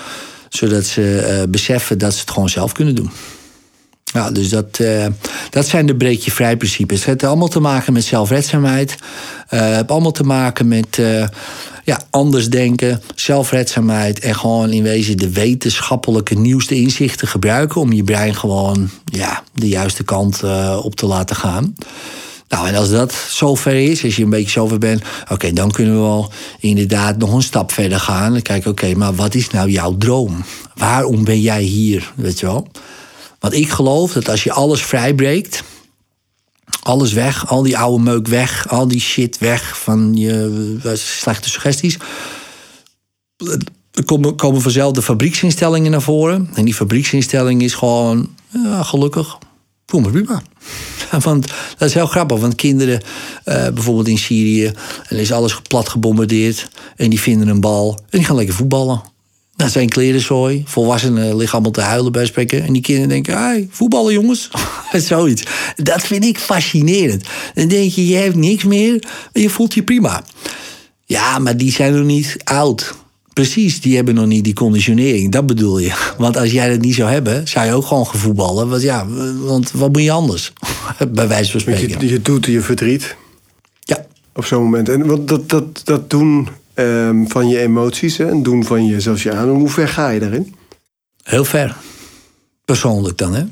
Zodat 0.48 0.84
ze 0.84 1.36
uh, 1.40 1.50
beseffen 1.50 1.98
dat 1.98 2.12
ze 2.12 2.20
het 2.20 2.30
gewoon 2.30 2.48
zelf 2.48 2.72
kunnen 2.72 2.94
doen. 2.94 3.10
Ja, 4.04 4.30
dus 4.30 4.48
dat, 4.48 4.78
uh, 4.80 5.06
dat 5.50 5.66
zijn 5.66 5.86
de 5.86 5.96
breedje 5.96 6.30
vrij 6.30 6.56
principes. 6.56 6.98
Het 6.98 7.06
heeft 7.06 7.24
allemaal 7.24 7.48
te 7.48 7.60
maken 7.60 7.92
met 7.92 8.04
zelfredzaamheid. 8.04 8.90
Het 8.90 9.60
uh, 9.60 9.74
heeft 9.74 9.90
allemaal 9.90 10.12
te 10.12 10.24
maken 10.24 10.68
met 10.68 11.00
ja, 11.88 12.00
anders 12.10 12.48
denken, 12.48 13.02
zelfredzaamheid 13.14 14.18
en 14.18 14.34
gewoon 14.34 14.72
in 14.72 14.82
wezen 14.82 15.16
de 15.16 15.30
wetenschappelijke 15.30 16.34
nieuwste 16.34 16.74
inzichten 16.74 17.28
gebruiken 17.28 17.80
om 17.80 17.92
je 17.92 18.04
brein 18.04 18.34
gewoon 18.34 18.90
ja, 19.04 19.42
de 19.54 19.68
juiste 19.68 20.04
kant 20.04 20.42
uh, 20.44 20.80
op 20.82 20.96
te 20.96 21.06
laten 21.06 21.36
gaan. 21.36 21.74
Nou, 22.48 22.68
en 22.68 22.74
als 22.74 22.90
dat 22.90 23.14
zover 23.28 23.74
is, 23.74 24.04
als 24.04 24.16
je 24.16 24.22
een 24.22 24.30
beetje 24.30 24.50
zover 24.50 24.78
bent, 24.78 25.02
oké, 25.30 25.52
dan 25.52 25.70
kunnen 25.70 25.94
we 25.94 26.00
wel 26.00 26.32
inderdaad 26.60 27.18
nog 27.18 27.32
een 27.32 27.42
stap 27.42 27.72
verder 27.72 28.00
gaan. 28.00 28.34
En 28.34 28.42
kijken, 28.42 28.70
oké, 28.70 28.94
maar 28.94 29.14
wat 29.14 29.34
is 29.34 29.50
nou 29.50 29.70
jouw 29.70 29.96
droom? 29.96 30.44
Waarom 30.74 31.24
ben 31.24 31.40
jij 31.40 31.62
hier? 31.62 32.12
Weet 32.16 32.40
je 32.40 32.46
wel? 32.46 32.68
Want 33.38 33.54
ik 33.54 33.68
geloof 33.68 34.12
dat 34.12 34.28
als 34.28 34.44
je 34.44 34.52
alles 34.52 34.82
vrijbreekt, 34.82 35.62
alles 36.82 37.12
weg, 37.12 37.48
al 37.48 37.62
die 37.62 37.78
oude 37.78 38.02
meuk 38.02 38.26
weg, 38.26 38.68
al 38.68 38.88
die 38.88 39.00
shit 39.00 39.38
weg 39.38 39.78
van 39.78 40.16
je 40.16 40.94
slechte 40.94 41.48
suggesties. 41.48 41.96
Er 43.92 44.04
komen, 44.04 44.36
komen 44.36 44.60
vanzelf 44.60 44.92
de 44.92 45.02
fabrieksinstellingen 45.02 45.90
naar 45.90 46.02
voren. 46.02 46.50
En 46.54 46.64
die 46.64 46.74
fabrieksinstelling 46.74 47.62
is 47.62 47.74
gewoon, 47.74 48.34
ja, 48.64 48.82
gelukkig, 48.82 49.38
voel 49.86 50.00
me 50.00 50.10
prima. 50.10 50.42
Want 51.24 51.46
dat 51.78 51.88
is 51.88 51.94
heel 51.94 52.06
grappig, 52.06 52.38
want 52.38 52.54
kinderen, 52.54 53.02
uh, 53.44 53.68
bijvoorbeeld 53.68 54.08
in 54.08 54.18
Syrië, 54.18 54.72
en 55.08 55.16
is 55.16 55.32
alles 55.32 55.60
plat 55.60 55.88
gebombardeerd. 55.88 56.68
En 56.96 57.10
die 57.10 57.20
vinden 57.20 57.48
een 57.48 57.60
bal 57.60 57.98
en 58.10 58.18
die 58.18 58.24
gaan 58.24 58.36
lekker 58.36 58.54
voetballen. 58.54 59.02
Dat 59.58 59.70
zijn 59.70 59.88
klerenzooi. 59.88 60.62
Volwassenen 60.66 61.36
liggen 61.36 61.52
allemaal 61.52 61.72
te 61.72 61.80
huilen 61.80 62.12
bij 62.12 62.26
spreken. 62.26 62.64
En 62.64 62.72
die 62.72 62.82
kinderen 62.82 63.08
denken, 63.08 63.38
hey, 63.38 63.68
voetballen 63.70 64.12
jongens. 64.12 64.50
Zoiets. 64.92 65.42
Dat 65.76 66.02
vind 66.02 66.24
ik 66.24 66.38
fascinerend. 66.38 67.24
Dan 67.54 67.68
denk 67.68 67.90
je, 67.90 68.06
je 68.06 68.16
hebt 68.16 68.34
niks 68.34 68.64
meer, 68.64 68.98
maar 69.02 69.42
je 69.42 69.50
voelt 69.50 69.74
je 69.74 69.82
prima. 69.82 70.24
Ja, 71.04 71.38
maar 71.38 71.56
die 71.56 71.72
zijn 71.72 71.94
nog 71.94 72.04
niet 72.04 72.36
oud. 72.44 72.94
Precies, 73.32 73.80
die 73.80 73.96
hebben 73.96 74.14
nog 74.14 74.26
niet 74.26 74.44
die 74.44 74.54
conditionering. 74.54 75.32
Dat 75.32 75.46
bedoel 75.46 75.78
je. 75.78 76.12
Want 76.18 76.36
als 76.36 76.50
jij 76.50 76.70
dat 76.70 76.80
niet 76.80 76.94
zou 76.94 77.10
hebben, 77.10 77.48
zou 77.48 77.66
je 77.66 77.72
ook 77.72 77.86
gewoon 77.86 78.06
gaan 78.06 78.20
voetballen. 78.20 78.68
Want 78.68 78.82
ja, 78.82 79.06
want 79.38 79.70
wat 79.70 79.92
moet 79.92 80.02
je 80.02 80.10
anders? 80.10 80.52
Bij 81.08 81.28
wijze 81.28 81.50
van 81.50 81.60
spreken. 81.60 82.00
Je, 82.00 82.08
je 82.08 82.22
doet 82.22 82.46
je 82.46 82.60
verdriet. 82.60 83.16
Ja. 83.80 84.06
Op 84.34 84.44
zo'n 84.44 84.62
moment. 84.62 84.88
En 84.88 85.06
wat 85.06 85.28
dat, 85.28 85.48
dat, 85.48 85.80
dat 85.84 86.10
doen 86.10 86.48
um, 86.78 87.30
van 87.30 87.48
je 87.48 87.58
emoties 87.58 88.18
en 88.18 88.42
doen 88.42 88.64
van 88.64 88.86
je 88.86 89.32
aan. 89.32 89.48
Hoe 89.48 89.68
ver 89.68 89.88
ga 89.88 90.08
je 90.08 90.20
daarin? 90.20 90.54
Heel 91.22 91.44
ver. 91.44 91.76
Persoonlijk 92.64 93.18
dan, 93.18 93.34
hè? 93.34 93.44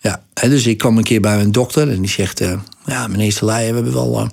Ja, 0.00 0.22
dus 0.34 0.66
ik 0.66 0.78
kwam 0.78 0.98
een 0.98 1.04
keer 1.04 1.20
bij 1.20 1.40
een 1.40 1.52
dokter 1.52 1.90
en 1.90 2.00
die 2.00 2.10
zegt: 2.10 2.40
uh, 2.40 2.52
Ja, 2.86 3.06
meneer 3.06 3.32
Stelij, 3.32 3.68
we 3.68 3.74
hebben 3.74 3.92
wel. 3.92 4.20
Uh, 4.20 4.26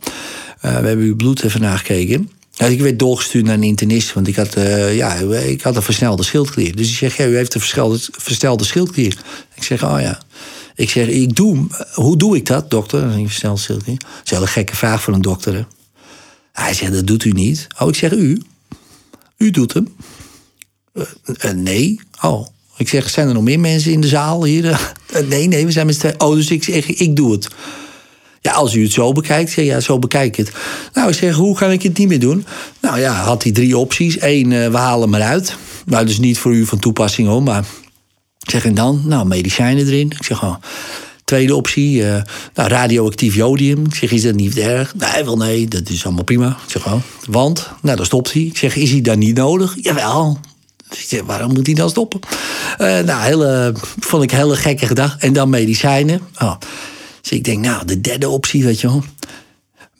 we 0.62 0.88
hebben 0.88 1.06
uw 1.06 1.16
bloed 1.16 1.44
even 1.44 1.62
nagekeken. 1.62 2.30
Dus 2.58 2.70
ik 2.70 2.82
werd 2.82 3.00
doorgestuurd 3.00 3.46
naar 3.46 3.54
een 3.54 3.64
internist, 3.64 4.14
want 4.14 4.28
ik 4.28 4.36
had, 4.36 4.54
ja, 4.92 5.14
ik 5.14 5.62
had 5.62 5.76
een 5.76 5.82
versnelde 5.82 6.24
schildklier. 6.24 6.76
Dus 6.76 6.88
die 6.88 6.96
zegt: 6.96 7.16
Ja, 7.16 7.26
u 7.26 7.36
heeft 7.36 7.54
een 7.54 7.62
verstelde 8.12 8.64
schildklier. 8.64 9.18
Ik 9.56 9.64
zeg: 9.64 9.84
Oh 9.84 10.02
ja. 10.02 10.22
Ik 10.76 10.90
zeg: 10.90 11.08
ik 11.08 11.36
doe, 11.36 11.68
Hoe 11.94 12.18
doe 12.18 12.36
ik 12.36 12.46
dat, 12.46 12.70
dokter? 12.70 13.04
Een 13.04 13.26
verstelde 13.26 13.60
schildklier. 13.60 13.98
Dat 13.98 14.32
is 14.32 14.40
een 14.40 14.48
gekke 14.48 14.76
vraag 14.76 15.02
voor 15.02 15.14
een 15.14 15.22
dokter. 15.22 15.54
Hè? 15.54 15.64
Hij 16.56 16.74
zegt, 16.74 16.94
dat 16.94 17.08
doet 17.08 17.24
u 17.24 17.30
niet. 17.30 17.68
Oh, 17.80 17.88
ik 17.88 17.96
zeg, 17.96 18.12
u? 18.12 18.42
U 19.38 19.52
doet 19.52 19.74
hem? 19.74 19.96
Uh, 20.94 21.04
uh, 21.46 21.52
nee. 21.52 22.00
Oh, 22.22 22.48
ik 22.78 22.90
zeg, 22.90 23.10
zijn 23.10 23.28
er 23.28 23.34
nog 23.34 23.44
meer 23.44 23.60
mensen 23.60 23.92
in 23.92 24.02
de 24.02 24.08
zaal 24.08 24.44
hier? 24.44 24.66
Uh, 24.66 24.80
nee, 25.30 25.48
nee, 25.48 25.66
we 25.66 25.72
zijn 25.72 25.86
met 25.86 25.96
z'n 26.00 26.14
Oh, 26.18 26.36
dus 26.36 26.50
ik 26.50 26.64
zeg, 26.64 26.86
ik 26.86 27.16
doe 27.16 27.32
het. 27.32 27.48
Ja, 28.42 28.52
als 28.52 28.74
u 28.74 28.84
het 28.84 28.92
zo 28.92 29.12
bekijkt, 29.12 29.52
zeg 29.52 29.66
ja, 29.66 29.80
zo 29.80 30.00
bekijk 30.00 30.38
ik 30.38 30.46
het. 30.46 30.56
Nou, 30.94 31.10
ik 31.10 31.16
zeg, 31.16 31.36
hoe 31.36 31.56
kan 31.56 31.72
ik 31.72 31.84
het 31.84 31.98
niet 31.98 32.08
meer 32.08 32.20
doen? 32.20 32.46
Nou 32.82 33.00
ja, 33.00 33.14
had 33.14 33.44
hij 33.44 33.52
drie 33.52 33.78
opties. 33.78 34.22
Eén, 34.22 34.50
we 34.50 34.78
halen 34.78 35.12
hem 35.12 35.22
eruit. 35.22 35.56
Nou, 35.86 36.06
dus 36.06 36.20
niet 36.20 36.38
voor 36.38 36.54
u 36.54 36.66
van 36.66 36.80
toepassing 36.80 37.28
hoor, 37.28 37.44
maar... 37.44 37.66
Ik 38.40 38.50
zeg, 38.50 38.66
en 38.66 38.74
dan? 38.76 39.02
Nou, 39.06 39.28
medicijnen 39.28 39.86
erin. 39.88 40.12
Ik 40.12 40.24
zeg, 40.24 40.44
oh, 40.44 40.56
Tweede 41.26 41.56
optie, 41.56 41.98
uh, 41.98 42.22
nou, 42.54 42.70
radioactief 42.70 43.36
jodium. 43.36 43.86
Ik 43.86 43.96
zeg, 43.96 44.12
is 44.12 44.22
dat 44.22 44.36
niet 44.36 44.58
erg? 44.58 44.96
Nee, 44.96 45.24
wel 45.24 45.38
nee, 45.38 45.68
dat 45.68 45.90
is 45.90 46.06
allemaal 46.06 46.24
prima. 46.24 46.58
Zeg, 46.68 46.88
oh, 46.88 47.02
want? 47.30 47.70
Nou, 47.82 47.98
dan 47.98 48.06
stopt 48.06 48.34
hij. 48.34 48.42
Ik 48.42 48.58
zeg, 48.58 48.76
is 48.76 48.92
hij 48.92 49.02
dan 49.02 49.20
niet 49.20 49.36
nodig? 49.36 49.76
Jawel. 49.82 50.40
Ik 50.90 51.06
zeg, 51.08 51.22
waarom 51.22 51.54
moet 51.54 51.66
hij 51.66 51.76
dan 51.76 51.90
stoppen? 51.90 52.20
Uh, 52.82 53.00
nou, 53.00 53.24
hele, 53.24 53.74
vond 54.00 54.24
ik 54.24 54.32
hele 54.32 54.56
gekke 54.56 54.86
gedachte. 54.86 55.26
En 55.26 55.34
dan 55.34 55.50
medicijnen. 55.50 56.22
Oh. 56.40 56.56
Dus 57.22 57.32
ik 57.32 57.44
denk, 57.44 57.66
nou, 57.66 57.86
de 57.86 58.02
derde 58.02 58.30
optie, 58.30 58.64
weet 58.64 58.82
je 58.82 58.88
wel 58.88 59.04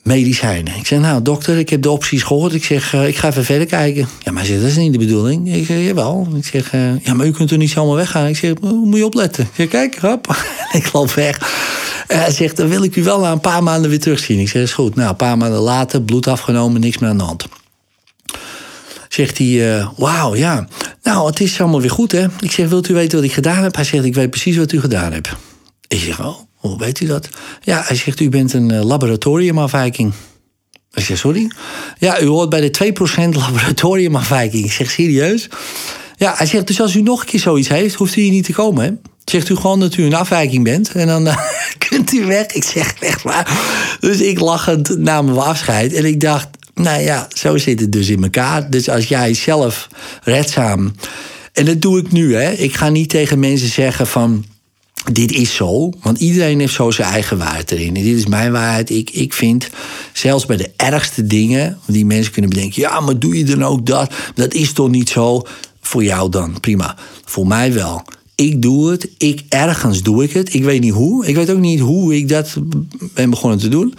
medicijnen. 0.06 0.76
Ik 0.76 0.86
zeg, 0.86 1.00
nou 1.00 1.22
dokter, 1.22 1.58
ik 1.58 1.68
heb 1.68 1.82
de 1.82 1.90
opties 1.90 2.22
gehoord. 2.22 2.54
Ik 2.54 2.64
zeg, 2.64 2.92
uh, 2.94 3.08
ik 3.08 3.16
ga 3.16 3.28
even 3.28 3.44
verder 3.44 3.66
kijken. 3.66 4.08
Ja, 4.22 4.32
maar 4.32 4.44
zegt, 4.44 4.60
dat 4.60 4.70
is 4.70 4.76
niet 4.76 4.92
de 4.92 4.98
bedoeling. 4.98 5.54
Ik 5.54 5.66
zeg, 5.66 5.84
jawel. 5.84 6.28
Ik 6.36 6.44
zeg, 6.44 6.72
uh, 6.72 7.04
ja, 7.04 7.14
maar 7.14 7.26
u 7.26 7.30
kunt 7.30 7.50
er 7.50 7.58
niet 7.58 7.70
zomaar 7.70 7.96
weggaan. 7.96 8.26
Ik 8.26 8.36
zeg, 8.36 8.60
moet 8.60 8.96
je 8.96 9.04
opletten? 9.04 9.44
Ik 9.44 9.50
zeg, 9.54 9.68
kijk, 9.68 9.96
grap. 9.96 10.36
ik 10.72 10.92
loop 10.92 11.10
weg. 11.10 11.38
Hij 12.06 12.30
zegt, 12.30 12.56
dan 12.56 12.68
wil 12.68 12.82
ik 12.82 12.96
u 12.96 13.02
wel 13.02 13.20
na 13.20 13.32
een 13.32 13.40
paar 13.40 13.62
maanden 13.62 13.90
weer 13.90 14.00
terugzien. 14.00 14.38
Ik 14.38 14.48
zeg, 14.48 14.62
is 14.62 14.72
goed. 14.72 14.94
Nou, 14.94 15.08
een 15.08 15.16
paar 15.16 15.38
maanden 15.38 15.60
later, 15.60 16.02
bloed 16.02 16.26
afgenomen, 16.26 16.80
niks 16.80 16.98
meer 16.98 17.10
aan 17.10 17.18
de 17.18 17.24
hand. 17.24 17.46
Zegt 19.08 19.38
hij, 19.38 19.46
uh, 19.46 19.88
wauw, 19.96 20.34
ja. 20.34 20.68
Nou, 21.02 21.26
het 21.26 21.40
is 21.40 21.60
allemaal 21.60 21.80
weer 21.80 21.90
goed, 21.90 22.12
hè. 22.12 22.26
Ik 22.40 22.52
zeg, 22.52 22.68
wilt 22.68 22.88
u 22.88 22.94
weten 22.94 23.16
wat 23.18 23.26
ik 23.26 23.32
gedaan 23.32 23.62
heb? 23.62 23.74
Hij 23.74 23.84
zegt, 23.84 24.04
ik 24.04 24.14
weet 24.14 24.30
precies 24.30 24.56
wat 24.56 24.72
u 24.72 24.80
gedaan 24.80 25.12
hebt. 25.12 25.28
Ik 25.88 26.00
zeg, 26.00 26.20
oh, 26.20 26.38
weet 26.78 27.00
u 27.00 27.06
dat? 27.06 27.28
Ja, 27.62 27.82
hij 27.86 27.96
zegt, 27.96 28.20
u 28.20 28.28
bent 28.28 28.52
een 28.52 28.84
laboratoriumafwijking. 28.84 30.12
Ik 30.92 31.04
zeg, 31.04 31.18
sorry? 31.18 31.50
Ja, 31.98 32.20
u 32.20 32.26
hoort 32.26 32.48
bij 32.48 32.70
de 32.70 32.94
2% 32.94 33.28
laboratoriumafwijking. 33.42 34.64
Ik 34.64 34.72
zeg, 34.72 34.90
serieus? 34.90 35.48
Ja, 36.16 36.34
hij 36.36 36.46
zegt, 36.46 36.66
dus 36.66 36.80
als 36.80 36.94
u 36.94 37.02
nog 37.02 37.20
een 37.20 37.26
keer 37.26 37.40
zoiets 37.40 37.68
heeft, 37.68 37.94
hoeft 37.94 38.16
u 38.16 38.20
hier 38.20 38.30
niet 38.30 38.44
te 38.44 38.52
komen, 38.52 38.84
hè? 38.84 38.92
Zegt 39.24 39.48
u 39.48 39.56
gewoon 39.56 39.80
dat 39.80 39.96
u 39.96 40.04
een 40.04 40.14
afwijking 40.14 40.64
bent 40.64 40.92
en 40.92 41.06
dan 41.06 41.28
kunt 41.88 42.12
u 42.12 42.24
weg. 42.24 42.46
Ik 42.46 42.64
zeg 42.64 42.94
echt 43.00 43.22
waar. 43.22 43.60
Dus 44.00 44.20
ik 44.20 44.40
lachend 44.40 44.98
namen 44.98 45.34
we 45.34 45.40
afscheid. 45.40 45.92
En 45.92 46.04
ik 46.04 46.20
dacht, 46.20 46.48
nou 46.74 47.00
ja, 47.00 47.28
zo 47.34 47.56
zit 47.56 47.80
het 47.80 47.92
dus 47.92 48.08
in 48.08 48.22
elkaar. 48.22 48.70
Dus 48.70 48.88
als 48.88 49.08
jij 49.08 49.34
zelf 49.34 49.88
redzaam. 50.22 50.94
En 51.52 51.64
dat 51.64 51.82
doe 51.82 51.98
ik 51.98 52.12
nu, 52.12 52.34
hè. 52.34 52.50
Ik 52.50 52.74
ga 52.74 52.88
niet 52.88 53.08
tegen 53.08 53.38
mensen 53.38 53.68
zeggen 53.68 54.06
van 54.06 54.44
dit 55.12 55.32
is 55.32 55.54
zo. 55.54 55.90
Want 56.02 56.18
iedereen 56.18 56.60
heeft 56.60 56.74
zo 56.74 56.90
zijn 56.90 57.12
eigen 57.12 57.38
waarheid 57.38 57.70
erin. 57.70 57.96
En 57.96 58.02
dit 58.02 58.16
is 58.16 58.26
mijn 58.26 58.52
waarheid. 58.52 58.90
Ik, 58.90 59.10
ik 59.10 59.32
vind, 59.32 59.68
zelfs 60.12 60.46
bij 60.46 60.56
de 60.56 60.70
ergste 60.76 61.26
dingen... 61.26 61.78
die 61.86 62.06
mensen 62.06 62.32
kunnen 62.32 62.50
bedenken... 62.50 62.82
ja, 62.82 63.00
maar 63.00 63.18
doe 63.18 63.38
je 63.38 63.44
dan 63.44 63.64
ook 63.64 63.86
dat? 63.86 64.12
Dat 64.34 64.54
is 64.54 64.72
toch 64.72 64.90
niet 64.90 65.08
zo? 65.08 65.42
Voor 65.80 66.04
jou 66.04 66.30
dan, 66.30 66.60
prima. 66.60 66.96
Voor 67.24 67.46
mij 67.46 67.72
wel. 67.72 68.02
Ik 68.34 68.62
doe 68.62 68.90
het. 68.90 69.08
Ik, 69.18 69.42
ergens 69.48 70.02
doe 70.02 70.24
ik 70.24 70.32
het. 70.32 70.54
Ik 70.54 70.64
weet 70.64 70.80
niet 70.80 70.92
hoe. 70.92 71.26
Ik 71.26 71.34
weet 71.34 71.50
ook 71.50 71.58
niet 71.58 71.80
hoe 71.80 72.16
ik 72.16 72.28
dat 72.28 72.54
ben 73.14 73.30
begonnen 73.30 73.58
te 73.58 73.68
doen. 73.68 73.94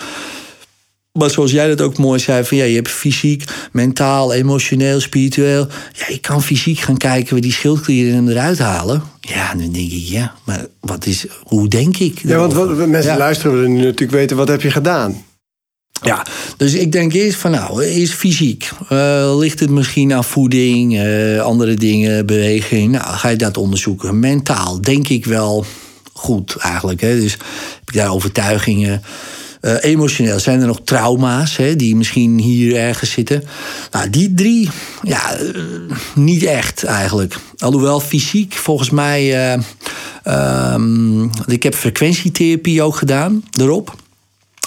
Maar 1.18 1.30
zoals 1.30 1.52
jij 1.52 1.68
dat 1.68 1.82
ook 1.82 1.98
mooi 1.98 2.20
zei, 2.20 2.44
van 2.44 2.58
ja, 2.58 2.64
je 2.64 2.76
hebt 2.76 2.90
fysiek, 2.90 3.44
mentaal, 3.72 4.34
emotioneel, 4.34 5.00
spiritueel. 5.00 5.68
Ja, 5.94 6.08
ik 6.08 6.22
kan 6.22 6.44
fysiek 6.44 6.80
gaan 6.80 6.98
kijken 6.98 7.36
we 7.36 7.42
die 7.42 7.54
schildklieren 7.54 8.30
eruit 8.30 8.60
halen. 8.60 9.04
Ja, 9.20 9.50
dan 9.50 9.72
denk 9.72 9.92
ik, 9.92 10.04
ja, 10.04 10.34
maar 10.44 10.66
wat 10.80 11.06
is, 11.06 11.26
hoe 11.44 11.68
denk 11.68 11.98
ik? 11.98 12.20
Ja, 12.24 12.38
want 12.38 12.54
wat, 12.54 12.88
mensen 12.88 13.12
ja. 13.12 13.18
luisteren 13.18 13.54
willen 13.54 13.74
nu 13.74 13.78
natuurlijk 13.78 14.12
weten, 14.12 14.38
wat 14.38 14.48
heb 14.48 14.62
je 14.62 14.72
gedaan? 14.72 15.26
Ja, 16.02 16.26
dus 16.58 16.74
ik 16.74 16.92
denk 16.92 17.14
eerst 17.14 17.40
van 17.40 17.52
nou, 17.52 17.86
is 17.86 18.12
fysiek. 18.12 18.70
Uh, 18.92 19.38
ligt 19.38 19.60
het 19.60 19.70
misschien 19.70 20.14
aan 20.14 20.24
voeding, 20.24 20.94
uh, 20.94 21.42
andere 21.42 21.74
dingen, 21.74 22.26
beweging? 22.26 22.92
Nou, 22.92 23.06
ga 23.06 23.30
je 23.30 23.36
dat 23.36 23.58
onderzoeken. 23.58 24.20
Mentaal 24.20 24.82
denk 24.82 25.08
ik 25.08 25.26
wel 25.26 25.66
goed 26.14 26.56
eigenlijk. 26.60 27.02
Hè? 27.02 27.20
Dus 27.20 27.32
heb 27.32 27.90
ik 27.90 27.94
daar 27.94 28.12
overtuigingen. 28.12 29.02
Uh, 29.62 29.76
emotioneel 29.82 30.40
zijn 30.40 30.62
er 30.62 30.68
nog 30.68 30.82
trauma's 30.84 31.58
hè, 31.58 31.76
die 31.76 31.96
misschien 31.96 32.40
hier 32.40 32.76
ergens 32.76 33.12
zitten. 33.12 33.44
Nou, 33.92 34.10
die 34.10 34.34
drie, 34.34 34.70
ja, 35.04 35.40
uh, 35.40 35.62
niet 36.16 36.44
echt 36.44 36.84
eigenlijk. 36.84 37.36
Alhoewel 37.58 38.00
fysiek, 38.00 38.54
volgens 38.54 38.90
mij. 38.90 39.54
Uh, 40.26 40.76
ik 41.46 41.64
heb 41.64 41.76
frequentietherapie 41.76 42.82
ook 42.82 42.96
gedaan 42.96 43.44
erop. 43.60 43.96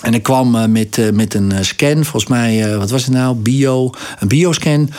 En 0.03 0.15
ik 0.15 0.23
kwam 0.23 0.73
met, 0.73 1.13
met 1.15 1.35
een 1.35 1.53
scan, 1.65 2.05
volgens 2.05 2.27
mij, 2.27 2.77
wat 2.77 2.91
was 2.91 3.03
het 3.05 3.13
nou? 3.13 3.37
Bio, 3.37 3.91
een 4.19 4.29
bioscan. 4.29 4.91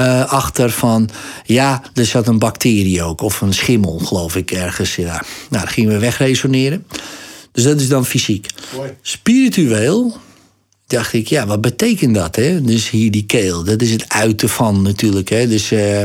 Uh, 0.00 0.32
achter 0.32 0.70
van 0.70 1.08
ja, 1.44 1.82
er 1.94 2.06
zat 2.06 2.28
een 2.28 2.38
bacterie 2.38 3.02
ook, 3.02 3.22
of 3.22 3.40
een 3.40 3.54
schimmel, 3.54 3.98
geloof 3.98 4.36
ik, 4.36 4.50
ergens. 4.50 4.96
Ja. 4.96 5.12
Nou, 5.12 5.22
dan 5.48 5.68
gingen 5.68 5.92
we 5.92 5.98
wegresoneren. 5.98 6.86
Dus 7.58 7.66
dat 7.66 7.80
is 7.80 7.88
dan 7.88 8.06
fysiek. 8.06 8.46
Mooi. 8.76 8.90
Spiritueel 9.02 10.16
dacht 10.86 11.12
ik, 11.12 11.26
ja, 11.26 11.46
wat 11.46 11.60
betekent 11.60 12.14
dat? 12.14 12.36
Hè? 12.36 12.62
Dus 12.62 12.90
hier 12.90 13.10
die 13.10 13.26
keel, 13.26 13.64
dat 13.64 13.82
is 13.82 13.90
het 13.90 14.08
uiten 14.08 14.48
van 14.48 14.82
natuurlijk. 14.82 15.28
Hè? 15.28 15.48
Dus 15.48 15.72
uh, 15.72 16.02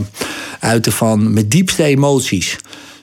uiten 0.60 0.92
van 0.92 1.34
met 1.34 1.52
diepste 1.52 1.84
emoties. 1.84 2.56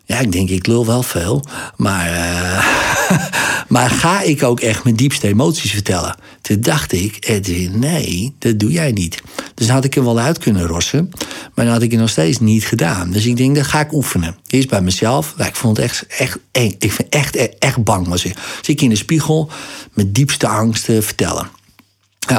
Ja, 0.05 0.19
ik 0.19 0.33
denk, 0.33 0.49
ik 0.51 0.67
lul 0.67 0.87
wel 0.87 1.03
veel. 1.03 1.45
Maar, 1.77 2.11
uh, 2.11 2.65
maar 3.71 3.91
ga 3.91 4.23
ik 4.23 4.43
ook 4.43 4.61
echt 4.61 4.85
mijn 4.85 4.97
diepste 4.97 5.29
emoties 5.29 5.71
vertellen? 5.71 6.17
Toen 6.41 6.61
dacht 6.61 6.93
ik, 6.93 7.41
nee, 7.73 8.35
dat 8.39 8.59
doe 8.59 8.71
jij 8.71 8.93
niet. 8.93 9.23
Dus 9.55 9.69
had 9.69 9.85
ik 9.85 9.97
er 9.97 10.05
wel 10.05 10.19
uit 10.19 10.39
kunnen 10.39 10.67
rossen. 10.67 11.11
Maar 11.55 11.65
dan 11.65 11.75
had 11.75 11.83
ik 11.83 11.91
het 11.91 12.01
nog 12.01 12.09
steeds 12.09 12.39
niet 12.39 12.65
gedaan. 12.65 13.11
Dus 13.11 13.27
ik 13.27 13.37
denk, 13.37 13.57
dat 13.57 13.67
ga 13.67 13.81
ik 13.81 13.93
oefenen. 13.93 14.37
Eerst 14.47 14.69
bij 14.69 14.81
mezelf. 14.81 15.35
Ik 15.39 15.57
vond 15.57 15.77
het 15.77 15.87
echt, 15.87 16.07
echt 16.07 16.39
eng. 16.51 16.75
Ik 16.79 16.93
vind 16.93 17.09
echt, 17.09 17.37
echt, 17.37 17.59
echt 17.59 17.85
bang. 17.85 18.09
Was 18.09 18.25
ik. 18.25 18.37
Ik 18.67 18.81
in 18.81 18.89
de 18.89 18.97
spiegel 18.97 19.51
mijn 19.93 20.13
diepste 20.13 20.49
angsten 20.49 21.03
vertellen. 21.03 21.49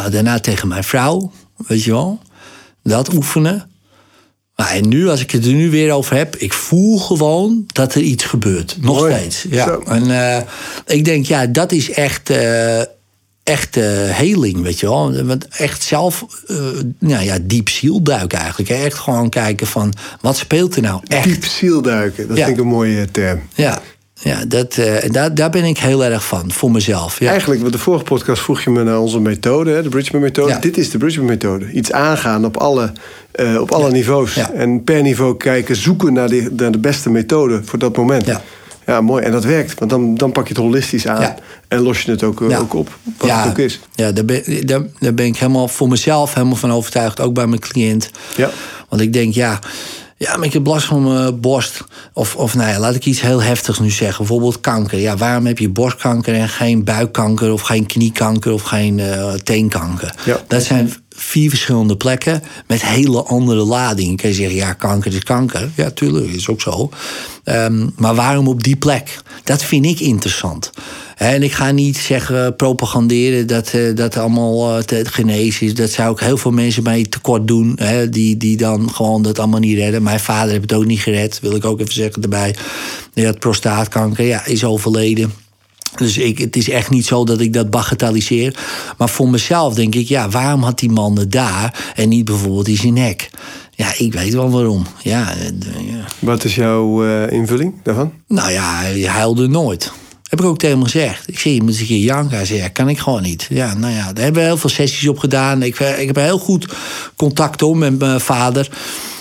Daarna 0.09 0.39
tegen 0.39 0.67
mijn 0.67 0.83
vrouw, 0.83 1.31
weet 1.67 1.83
je 1.83 1.91
wel. 1.91 2.19
Dat 2.83 3.13
oefenen. 3.13 3.70
En 4.69 4.87
nu, 4.87 5.09
als 5.09 5.21
ik 5.21 5.31
het 5.31 5.45
er 5.45 5.53
nu 5.53 5.69
weer 5.69 5.93
over 5.93 6.15
heb, 6.15 6.35
ik 6.35 6.53
voel 6.53 6.97
gewoon 6.97 7.63
dat 7.67 7.95
er 7.95 8.01
iets 8.01 8.23
gebeurt. 8.23 8.77
Nog 8.81 8.97
Mooi. 8.97 9.13
steeds. 9.13 9.45
Ja. 9.49 9.79
En 9.85 10.07
uh, 10.07 10.37
ik 10.85 11.05
denk, 11.05 11.25
ja, 11.25 11.45
dat 11.45 11.71
is 11.71 11.91
echt. 11.91 12.29
Uh, 12.29 12.81
echt 13.43 13.77
uh, 13.77 13.83
heling, 14.09 14.61
weet 14.61 14.79
je 14.79 14.85
wel. 14.87 15.23
Want 15.23 15.47
echt 15.47 15.83
zelf, 15.83 16.25
uh, 16.47 16.57
nou 16.99 17.23
ja, 17.23 17.37
diep 17.41 17.69
zielduiken 17.69 18.39
eigenlijk. 18.39 18.69
Echt 18.69 18.97
gewoon 18.97 19.29
kijken 19.29 19.67
van, 19.67 19.93
wat 20.21 20.37
speelt 20.37 20.75
er 20.75 20.81
nou 20.81 21.01
echt? 21.07 21.23
Diep 21.23 21.45
zielduiken, 21.45 22.27
dat 22.27 22.37
ja. 22.37 22.45
vind 22.45 22.57
ik 22.57 22.63
een 22.63 22.69
mooie 22.69 23.11
term. 23.11 23.41
Ja, 23.55 23.81
ja 24.23 24.45
dat, 24.47 24.77
uh, 24.77 24.95
daar, 25.07 25.35
daar 25.35 25.49
ben 25.49 25.63
ik 25.63 25.77
heel 25.77 26.03
erg 26.03 26.25
van, 26.25 26.51
voor 26.51 26.71
mezelf. 26.71 27.19
Ja. 27.19 27.29
Eigenlijk, 27.29 27.61
wat 27.61 27.71
de 27.71 27.77
vorige 27.77 28.03
podcast 28.03 28.41
vroeg 28.41 28.61
je 28.61 28.69
me 28.69 28.83
naar 28.83 28.99
onze 28.99 29.19
methode, 29.19 29.71
hè, 29.71 29.83
de 29.83 29.89
Bridgman-methode. 29.89 30.49
Ja. 30.49 30.59
Dit 30.59 30.77
is 30.77 30.89
de 30.89 30.97
Bridgman-methode. 30.97 31.71
Iets 31.71 31.91
aangaan 31.91 32.45
op 32.45 32.57
alle, 32.57 32.91
uh, 33.35 33.61
op 33.61 33.71
alle 33.71 33.87
ja. 33.87 33.91
niveaus. 33.91 34.37
En 34.53 34.83
per 34.83 35.01
niveau 35.01 35.37
kijken, 35.37 35.75
zoeken 35.75 36.13
naar 36.13 36.29
de, 36.29 36.51
naar 36.57 36.71
de 36.71 36.79
beste 36.79 37.09
methode 37.09 37.61
voor 37.63 37.79
dat 37.79 37.97
moment. 37.97 38.25
Ja. 38.25 38.41
Ja, 38.85 39.01
mooi. 39.01 39.23
En 39.23 39.31
dat 39.31 39.43
werkt. 39.43 39.79
Want 39.79 39.91
dan, 39.91 40.15
dan 40.15 40.31
pak 40.31 40.47
je 40.47 40.53
het 40.53 40.63
holistisch 40.63 41.07
aan. 41.07 41.21
Ja. 41.21 41.35
En 41.67 41.79
los 41.79 42.01
je 42.01 42.11
het 42.11 42.23
ook, 42.23 42.43
ja. 42.49 42.57
ook 42.57 42.73
op. 42.73 42.97
Wat 43.17 43.29
ja. 43.29 43.39
het 43.39 43.49
ook 43.49 43.57
is. 43.57 43.79
Ja, 43.95 44.11
daar 44.11 44.25
ben, 44.25 44.65
daar, 44.65 44.81
daar 44.99 45.13
ben 45.13 45.25
ik 45.25 45.37
helemaal 45.37 45.67
voor 45.67 45.87
mezelf 45.87 46.33
helemaal 46.33 46.55
van 46.55 46.71
overtuigd. 46.71 47.19
Ook 47.19 47.33
bij 47.33 47.47
mijn 47.47 47.61
cliënt. 47.61 48.09
Ja. 48.35 48.49
Want 48.89 49.01
ik 49.01 49.13
denk, 49.13 49.33
ja... 49.33 49.59
Ja, 50.21 50.37
maar 50.37 50.45
ik 50.45 50.53
heb 50.53 50.65
last 50.65 50.85
van 50.85 51.03
mijn 51.03 51.39
borst. 51.39 51.83
Of, 52.13 52.35
of 52.35 52.55
nou 52.55 52.69
ja, 52.69 52.79
laat 52.79 52.95
ik 52.95 53.05
iets 53.05 53.21
heel 53.21 53.41
heftigs 53.41 53.79
nu 53.79 53.89
zeggen. 53.89 54.17
Bijvoorbeeld 54.17 54.59
kanker. 54.59 54.99
Ja, 54.99 55.17
waarom 55.17 55.45
heb 55.45 55.57
je 55.59 55.69
borstkanker 55.69 56.33
en 56.33 56.49
geen 56.49 56.83
buikkanker... 56.83 57.51
of 57.51 57.61
geen 57.61 57.85
kniekanker 57.85 58.53
of 58.53 58.61
geen 58.61 58.97
uh, 58.97 59.33
teenkanker? 59.33 60.15
Ja. 60.25 60.41
Dat 60.47 60.63
zijn 60.63 60.93
vier 61.15 61.49
verschillende 61.49 61.97
plekken 61.97 62.43
met 62.67 62.85
hele 62.85 63.23
andere 63.23 63.63
ladingen. 63.63 64.15
Kun 64.15 64.29
je 64.29 64.35
zeggen, 64.35 64.55
ja, 64.55 64.73
kanker 64.73 65.13
is 65.13 65.23
kanker. 65.23 65.69
Ja, 65.75 65.89
tuurlijk, 65.89 66.31
is 66.31 66.47
ook 66.47 66.61
zo. 66.61 66.89
Um, 67.45 67.93
maar 67.97 68.15
waarom 68.15 68.47
op 68.47 68.63
die 68.63 68.75
plek? 68.75 69.21
Dat 69.43 69.63
vind 69.63 69.85
ik 69.85 69.99
interessant. 69.99 70.71
En 71.17 71.43
ik 71.43 71.51
ga 71.51 71.71
niet 71.71 71.97
zeggen, 71.97 72.55
propaganderen 72.55 73.47
dat 73.47 73.73
uh, 73.73 73.95
dat 73.95 74.17
allemaal 74.17 74.77
uh, 74.77 74.83
te 74.83 75.05
genezen 75.05 75.67
is. 75.67 75.73
Dat 75.73 75.89
zou 75.89 76.09
ook 76.09 76.19
heel 76.19 76.37
veel 76.37 76.51
mensen 76.51 76.83
mij 76.83 77.05
tekort 77.09 77.47
doen. 77.47 77.73
Hè, 77.75 78.09
die, 78.09 78.37
die 78.37 78.57
dan 78.57 78.91
gewoon 78.93 79.21
dat 79.21 79.39
allemaal 79.39 79.59
niet 79.59 79.77
redden. 79.77 80.03
Mijn 80.03 80.19
vader 80.19 80.49
heeft 80.49 80.61
het 80.61 80.73
ook 80.73 80.85
niet 80.85 80.99
gered, 80.99 81.39
wil 81.41 81.55
ik 81.55 81.65
ook 81.65 81.79
even 81.79 81.93
zeggen 81.93 82.23
erbij. 82.23 82.55
Had 83.13 83.39
prostaatkanker, 83.39 84.25
ja, 84.25 84.45
is 84.45 84.63
overleden. 84.63 85.33
Dus 85.95 86.17
ik, 86.17 86.37
het 86.37 86.55
is 86.55 86.69
echt 86.69 86.89
niet 86.89 87.05
zo 87.05 87.23
dat 87.25 87.39
ik 87.39 87.53
dat 87.53 87.69
bagatelliseer. 87.69 88.55
Maar 88.97 89.09
voor 89.09 89.29
mezelf 89.29 89.73
denk 89.73 89.95
ik, 89.95 90.07
ja, 90.07 90.29
waarom 90.29 90.63
had 90.63 90.79
die 90.79 90.91
man 90.91 91.17
het 91.17 91.31
daar 91.31 91.91
en 91.95 92.09
niet 92.09 92.25
bijvoorbeeld 92.25 92.67
in 92.67 92.77
zijn 92.77 92.93
nek? 92.93 93.29
Ja, 93.75 93.93
ik 93.97 94.13
weet 94.13 94.33
wel 94.33 94.49
waarom. 94.49 94.85
Ja, 95.03 95.33
ja. 95.79 96.05
Wat 96.19 96.43
is 96.43 96.55
jouw 96.55 97.05
uh, 97.05 97.31
invulling 97.31 97.73
daarvan? 97.83 98.13
Nou 98.27 98.51
ja, 98.51 98.79
hij 98.79 99.01
huilde 99.03 99.47
nooit. 99.47 99.91
Heb 100.29 100.39
ik 100.39 100.45
ook 100.45 100.57
tegen 100.57 100.75
hem 100.75 100.85
gezegd. 100.85 101.27
Ik 101.27 101.39
zie, 101.39 101.53
je 101.53 101.61
moet 101.61 101.69
eens 101.69 101.79
een 101.79 101.85
keer 101.85 101.97
janken. 101.97 102.35
Hij 102.35 102.45
zei, 102.45 102.59
ja, 102.59 102.67
kan 102.67 102.89
ik 102.89 102.99
gewoon 102.99 103.21
niet. 103.21 103.47
Ja, 103.49 103.73
nou 103.73 103.93
ja, 103.93 104.13
daar 104.13 104.23
hebben 104.23 104.41
we 104.41 104.47
heel 104.47 104.57
veel 104.57 104.69
sessies 104.69 105.07
op 105.07 105.19
gedaan. 105.19 105.63
Ik, 105.63 105.79
ik 105.79 106.07
heb 106.07 106.15
heel 106.15 106.39
goed 106.39 106.73
contact 107.15 107.61
om 107.61 107.77
met 107.77 107.99
mijn 107.99 108.19
vader. 108.19 108.69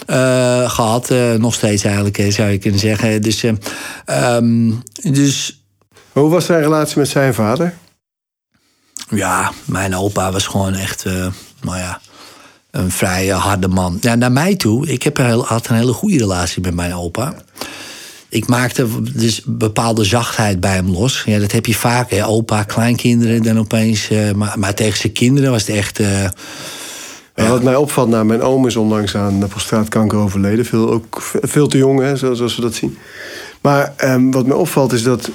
Uh, 0.06 0.70
gehad, 0.70 1.10
uh, 1.10 1.34
nog 1.34 1.54
steeds 1.54 1.84
eigenlijk, 1.84 2.32
zou 2.32 2.50
je 2.50 2.58
kunnen 2.58 2.80
zeggen. 2.80 3.22
Dus, 3.22 3.44
um, 4.06 4.82
dus 5.02 5.59
hoe 6.12 6.30
was 6.30 6.44
zijn 6.44 6.62
relatie 6.62 6.98
met 6.98 7.08
zijn 7.08 7.34
vader? 7.34 7.74
Ja, 9.08 9.52
mijn 9.64 9.96
opa 9.96 10.32
was 10.32 10.46
gewoon 10.46 10.74
echt, 10.74 11.04
uh, 11.04 11.26
nou 11.60 11.78
ja, 11.78 12.00
een 12.70 12.90
vrij 12.90 13.26
harde 13.26 13.68
man. 13.68 13.98
Ja, 14.00 14.14
naar 14.14 14.32
mij 14.32 14.56
toe, 14.56 14.86
ik 14.88 15.02
heb 15.02 15.18
een, 15.18 15.40
had 15.40 15.68
een 15.68 15.76
hele 15.76 15.92
goede 15.92 16.18
relatie 16.18 16.62
met 16.62 16.74
mijn 16.74 16.94
opa. 16.94 17.34
Ik 18.28 18.46
maakte 18.46 18.86
dus 19.02 19.42
bepaalde 19.44 20.04
zachtheid 20.04 20.60
bij 20.60 20.74
hem 20.74 20.90
los. 20.90 21.22
Ja, 21.26 21.38
dat 21.38 21.52
heb 21.52 21.66
je 21.66 21.74
vaak, 21.74 22.10
hè. 22.10 22.26
opa, 22.26 22.62
kleinkinderen, 22.62 23.42
dan 23.42 23.58
opeens. 23.58 24.10
Uh, 24.10 24.32
maar, 24.32 24.58
maar, 24.58 24.74
tegen 24.74 24.98
zijn 24.98 25.12
kinderen 25.12 25.50
was 25.50 25.66
het 25.66 25.76
echt. 25.76 26.00
Uh, 26.00 26.22
ja. 27.34 27.48
Wat 27.48 27.62
mij 27.62 27.76
opvalt, 27.76 28.08
nou, 28.08 28.24
mijn 28.24 28.42
oom 28.42 28.66
is 28.66 28.76
onlangs 28.76 29.16
aan 29.16 29.48
prostaatkanker 29.48 30.18
overleden. 30.18 30.64
Veel, 30.64 30.90
ook 30.90 31.22
veel 31.40 31.66
te 31.66 31.78
jong, 31.78 32.00
hè, 32.00 32.16
zoals 32.16 32.56
we 32.56 32.62
dat 32.62 32.74
zien. 32.74 32.98
Maar 33.60 33.92
um, 34.04 34.30
wat 34.30 34.46
mij 34.46 34.56
opvalt 34.56 34.92
is 34.92 35.02
dat 35.02 35.30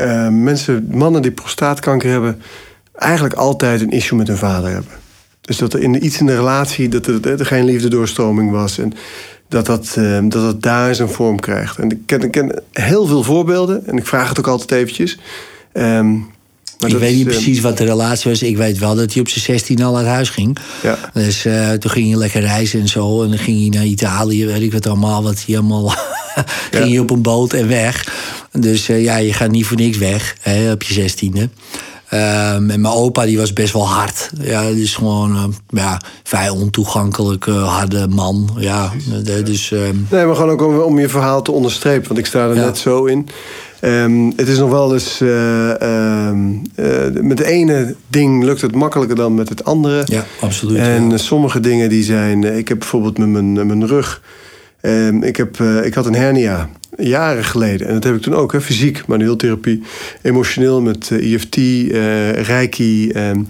uh, 0.00 0.28
mensen, 0.28 0.88
mannen 0.90 1.22
die 1.22 1.30
prostaatkanker 1.30 2.10
hebben, 2.10 2.42
eigenlijk 2.94 3.34
altijd 3.34 3.80
een 3.80 3.90
issue 3.90 4.18
met 4.18 4.28
hun 4.28 4.36
vader 4.36 4.70
hebben. 4.70 4.92
Dus 5.40 5.56
dat 5.56 5.72
er 5.72 5.80
in, 5.80 6.04
iets 6.04 6.20
in 6.20 6.26
de 6.26 6.36
relatie, 6.36 6.88
dat 6.88 7.06
er, 7.06 7.38
er 7.38 7.46
geen 7.46 7.64
liefdedoorstroming 7.64 8.50
was. 8.50 8.78
En 8.78 8.92
dat 9.48 9.66
dat, 9.66 9.94
uh, 9.98 10.18
dat 10.22 10.32
dat 10.32 10.62
daar 10.62 10.94
zijn 10.94 11.08
vorm 11.08 11.40
krijgt. 11.40 11.78
En 11.78 11.90
ik 11.90 11.98
ken, 12.06 12.20
ik 12.20 12.30
ken 12.30 12.62
heel 12.72 13.06
veel 13.06 13.22
voorbeelden, 13.22 13.86
en 13.86 13.96
ik 13.96 14.06
vraag 14.06 14.28
het 14.28 14.38
ook 14.38 14.46
altijd 14.46 14.70
eventjes. 14.70 15.18
Um, 15.72 16.26
Maar 16.78 16.90
ik 16.90 16.96
weet 16.98 17.14
niet 17.16 17.26
is, 17.26 17.32
eh, 17.36 17.42
precies 17.42 17.60
wat 17.60 17.78
de 17.78 17.84
relatie 17.84 18.30
was. 18.30 18.42
Ik 18.42 18.56
weet 18.56 18.78
wel 18.78 18.94
dat 18.94 19.12
hij 19.12 19.20
op 19.22 19.28
zijn 19.28 19.44
16 19.44 19.82
al 19.82 19.96
uit 19.96 20.06
huis 20.06 20.28
ging. 20.30 20.58
Ja. 20.82 20.98
Dus 21.14 21.44
eh, 21.44 21.70
toen 21.72 21.90
ging 21.90 22.08
hij 22.08 22.18
lekker 22.18 22.40
reizen 22.40 22.80
en 22.80 22.88
zo. 22.88 23.22
En 23.22 23.28
dan 23.28 23.38
ging 23.38 23.58
hij 23.60 23.68
naar 23.68 23.84
Italië, 23.88 24.46
weet 24.46 24.62
ik 24.62 24.72
wat 24.72 24.86
allemaal. 24.86 25.22
Wat 25.22 25.42
hij 25.46 25.56
allemaal. 25.58 25.88
ging 26.70 26.84
Ja. 26.84 26.90
hij 26.90 26.98
op 26.98 27.10
een 27.10 27.22
boot 27.22 27.52
en 27.52 27.68
weg. 27.68 28.08
Dus 28.52 28.88
eh, 28.88 29.02
ja, 29.02 29.16
je 29.16 29.32
gaat 29.32 29.50
niet 29.50 29.66
voor 29.66 29.76
niks 29.76 29.96
weg 29.98 30.36
hè, 30.40 30.72
op 30.72 30.82
je 30.82 31.10
16e. 31.10 31.48
Ehm, 32.08 32.70
en 32.70 32.80
mijn 32.80 32.86
opa 32.86 33.24
die 33.24 33.38
was 33.38 33.52
best 33.52 33.72
wel 33.72 33.88
hard. 33.88 34.30
Ja, 34.40 34.70
dus 34.70 34.94
gewoon 34.94 35.36
eh, 35.36 35.44
ja, 35.80 36.00
vrij 36.22 36.48
ontoegankelijke, 36.48 37.50
harde 37.50 38.06
man. 38.08 38.50
Ja, 38.58 38.92
dus 39.44 39.70
ehm, 39.72 39.94
Nee, 40.10 40.24
maar 40.26 40.34
gewoon 40.34 40.50
ook 40.50 40.62
om, 40.62 40.78
om 40.78 40.98
je 40.98 41.08
verhaal 41.08 41.42
te 41.42 41.52
onderstrepen, 41.52 42.08
want 42.08 42.18
ik 42.20 42.26
sta 42.26 42.48
er 42.48 42.54
Ja. 42.54 42.64
net 42.64 42.78
zo 42.78 43.04
in. 43.04 43.28
Ehm, 43.80 44.30
het 44.36 44.48
is 44.48 44.58
nog 44.58 44.70
wel 44.70 44.92
eens. 44.92 45.20
eh, 45.20 45.80
ehm, 45.82 46.38
eh, 46.74 47.22
met 47.22 47.38
het 47.38 47.46
ene 47.48 47.94
ding 48.08 48.44
lukt 48.44 48.60
het 48.60 48.74
makkelijker 48.74 49.16
dan 49.16 49.34
met 49.34 49.48
het 49.48 49.64
andere. 49.64 50.02
ja, 50.06 50.24
absoluut. 50.40 50.78
En 50.78 51.10
ja. 51.10 51.16
sommige 51.16 51.60
dingen 51.60 51.88
die 51.88 52.02
zijn. 52.02 52.44
eh, 52.44 52.56
Ik 52.58 52.68
heb 52.68 52.78
bijvoorbeeld 52.78 53.18
met 53.18 53.28
mijn, 53.28 53.52
mijn 53.52 53.86
rug. 53.86 54.22
Ehm, 54.80 55.22
ik, 55.22 55.36
heb, 55.36 55.60
eh, 55.60 55.84
ik 55.84 55.94
had 55.94 56.06
een 56.06 56.14
hernia 56.14 56.68
jaren 56.96 57.44
geleden. 57.44 57.86
En 57.86 57.94
dat 57.94 58.04
heb 58.04 58.14
ik 58.14 58.22
toen 58.22 58.34
ook, 58.34 58.52
hè, 58.52 58.60
fysiek, 58.60 59.06
manueeltherapie. 59.06 59.82
Emotioneel 60.22 60.80
met 60.82 61.10
eh, 61.10 61.32
EFT, 61.32 61.56
eh, 61.56 62.30
Reiki 62.30 63.10
ehm, 63.10 63.42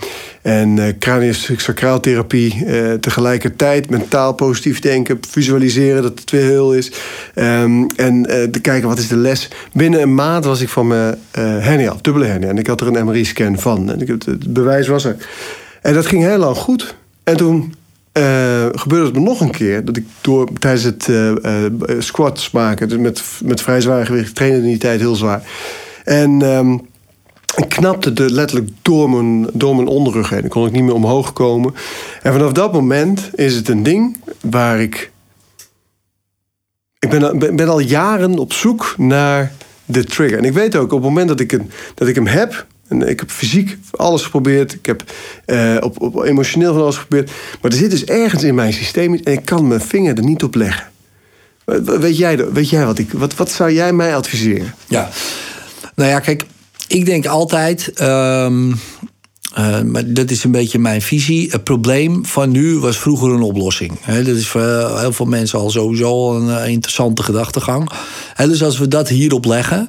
en 0.42 0.78
eh 0.78 0.92
craniosacraaltherapie. 0.98 2.64
tegelijkertijd 3.00 3.90
mentaal 3.90 4.32
positief 4.34 4.80
denken, 4.80 5.18
visualiseren 5.28 6.02
dat 6.02 6.18
het 6.18 6.30
weer 6.30 6.44
heel 6.44 6.74
is. 6.74 6.92
Ehm, 7.34 7.84
en 7.96 8.22
te 8.50 8.60
kijken 8.60 8.88
wat 8.88 8.98
is 8.98 9.08
de 9.08 9.16
les. 9.16 9.48
Binnen 9.72 10.02
een 10.02 10.14
maand 10.14 10.44
was 10.44 10.60
ik 10.60 10.68
van 10.68 10.86
mijn 10.86 11.16
hernia 11.32 11.96
dubbele 12.00 12.26
hernia. 12.26 12.48
En 12.48 12.58
ik 12.58 12.66
had 12.66 12.80
er 12.80 12.86
een 12.86 13.04
MRI-scan 13.04 13.58
van. 13.58 13.90
En 13.90 14.00
ik, 14.00 14.08
het 14.08 14.52
bewijs 14.52 14.88
was 14.88 15.04
er. 15.04 15.16
En 15.82 15.94
dat 15.94 16.06
ging 16.06 16.22
heel 16.22 16.38
lang 16.38 16.56
goed. 16.56 16.94
En 17.24 17.36
toen 17.36 17.74
eh, 18.18 18.66
gebeurde 18.72 19.04
het 19.04 19.14
me 19.14 19.20
nog 19.20 19.40
een 19.40 19.50
keer. 19.50 19.85
Dat 19.85 19.96
ik 19.96 20.07
door, 20.20 20.48
tijdens 20.59 20.83
het 20.83 21.09
eh, 21.09 21.64
eh, 21.64 21.72
squats 21.98 22.50
maken, 22.50 22.88
dus 22.88 22.98
met, 22.98 23.22
met 23.44 23.61
vrij 23.61 23.81
zwaar 23.81 24.07
gewicht, 24.07 24.28
ik 24.28 24.35
trainde 24.35 24.57
in 24.57 24.62
die 24.62 24.78
tijd 24.78 25.00
heel 25.00 25.14
zwaar. 25.14 25.42
En 26.04 26.42
ehm, 26.42 26.72
ik 27.57 27.68
knapte 27.68 28.12
er 28.12 28.31
letterlijk 28.31 28.70
door 28.83 29.11
mijn, 29.11 29.46
door 29.52 29.76
mijn 29.76 29.88
onderrug 29.88 30.31
heen. 30.31 30.40
Dan 30.40 30.48
kon 30.48 30.66
ik 30.66 30.72
niet 30.72 30.83
meer 30.83 30.94
omhoog 30.94 31.33
komen. 31.33 31.74
En 32.22 32.33
vanaf 32.33 32.52
dat 32.52 32.72
moment 32.72 33.31
is 33.35 33.54
het 33.54 33.68
een 33.68 33.83
ding 33.83 34.16
waar 34.40 34.81
ik. 34.81 35.11
Ik 36.98 37.11
ben, 37.11 37.38
ben, 37.38 37.57
ben 37.57 37.68
al 37.68 37.81
jaren 37.81 38.38
op 38.38 38.52
zoek 38.52 38.94
naar 38.96 39.52
de 39.85 40.04
trigger. 40.04 40.38
En 40.38 40.44
ik 40.44 40.52
weet 40.52 40.76
ook 40.76 40.92
op 40.92 40.98
het 40.98 41.09
moment 41.09 41.28
dat 41.28 41.40
ik, 41.40 41.52
een, 41.52 41.70
dat 41.94 42.09
ik 42.09 42.14
hem 42.14 42.26
heb. 42.26 42.66
En 42.88 43.09
ik 43.09 43.20
heb 43.20 43.31
fysiek 43.31 43.79
alles 43.90 44.22
geprobeerd. 44.22 44.72
Ik 44.72 44.87
heb 44.87 45.05
eh, 45.44 45.77
op, 45.81 46.01
op 46.01 46.22
emotioneel 46.24 46.72
van 46.72 46.83
alles 46.83 46.96
geprobeerd. 46.96 47.31
Maar 47.61 47.70
er 47.70 47.77
zit 47.77 47.90
dus 47.90 48.05
ergens 48.05 48.42
in 48.42 48.55
mijn 48.55 48.72
systeem. 48.72 49.14
En 49.14 49.33
ik 49.33 49.44
kan 49.44 49.68
mijn 49.68 49.81
vinger 49.81 50.16
er 50.16 50.24
niet 50.24 50.42
op 50.42 50.55
leggen. 50.55 50.87
Weet 52.01 52.16
jij, 52.16 52.53
weet 52.53 52.68
jij 52.70 52.87
wat 52.87 52.98
ik. 52.98 53.12
Wat, 53.12 53.35
wat 53.35 53.51
zou 53.51 53.72
jij 53.72 53.92
mij 53.92 54.16
adviseren? 54.16 54.74
Ja. 54.88 55.11
Nou 55.94 56.11
ja, 56.11 56.20
kijk, 56.20 56.44
ik 56.88 57.07
denk 57.07 57.27
altijd. 57.27 57.92
eh, 59.55 59.81
maar 59.83 60.12
dat 60.12 60.31
is 60.31 60.44
een 60.44 60.51
beetje 60.51 60.79
mijn 60.79 61.03
visie. 61.03 61.51
Het 61.51 61.64
probleem 61.64 62.27
van 62.27 62.51
nu 62.51 62.79
was 62.79 62.98
vroeger 62.98 63.31
een 63.31 63.42
oplossing. 63.42 64.01
Dat 64.07 64.27
is 64.27 64.48
voor 64.48 64.98
heel 64.98 65.12
veel 65.12 65.27
mensen 65.27 65.59
al 65.59 65.70
sowieso 65.70 66.37
een 66.37 66.57
eh, 66.59 66.68
interessante 66.68 67.22
gedachtegang. 67.22 67.90
Dus 68.37 68.62
als 68.62 68.79
we 68.79 68.88
dat 68.88 69.09
hierop 69.09 69.44
leggen. 69.44 69.88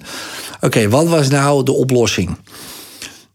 Oké, 0.62 0.90
wat 0.90 1.08
was 1.08 1.30
nou 1.30 1.64
de 1.64 1.72
oplossing? 1.72 2.38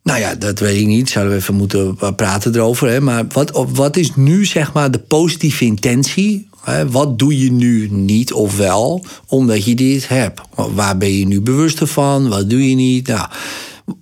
Nou 0.04 0.20
ja, 0.20 0.34
dat 0.34 0.58
weet 0.58 0.80
ik 0.80 0.86
niet. 0.86 1.10
Zouden 1.10 1.34
we 1.34 1.40
even 1.40 1.54
moeten 1.54 1.96
praten 2.16 2.54
erover. 2.54 2.88
Hè? 2.88 3.00
Maar 3.00 3.24
wat, 3.28 3.68
wat 3.68 3.96
is 3.96 4.14
nu 4.16 4.44
zeg 4.44 4.72
maar 4.72 4.90
de 4.90 4.98
positieve 4.98 5.64
intentie? 5.64 6.48
Hè? 6.60 6.90
Wat 6.90 7.18
doe 7.18 7.38
je 7.38 7.52
nu 7.52 7.88
niet 7.90 8.32
of 8.32 8.56
wel 8.56 9.04
omdat 9.26 9.64
je 9.64 9.74
dit 9.74 10.08
hebt? 10.08 10.40
Waar 10.54 10.96
ben 10.96 11.12
je 11.18 11.26
nu 11.26 11.40
bewuster 11.40 11.86
van? 11.86 12.28
Wat 12.28 12.50
doe 12.50 12.68
je 12.68 12.74
niet? 12.74 13.06
Nou, 13.06 13.28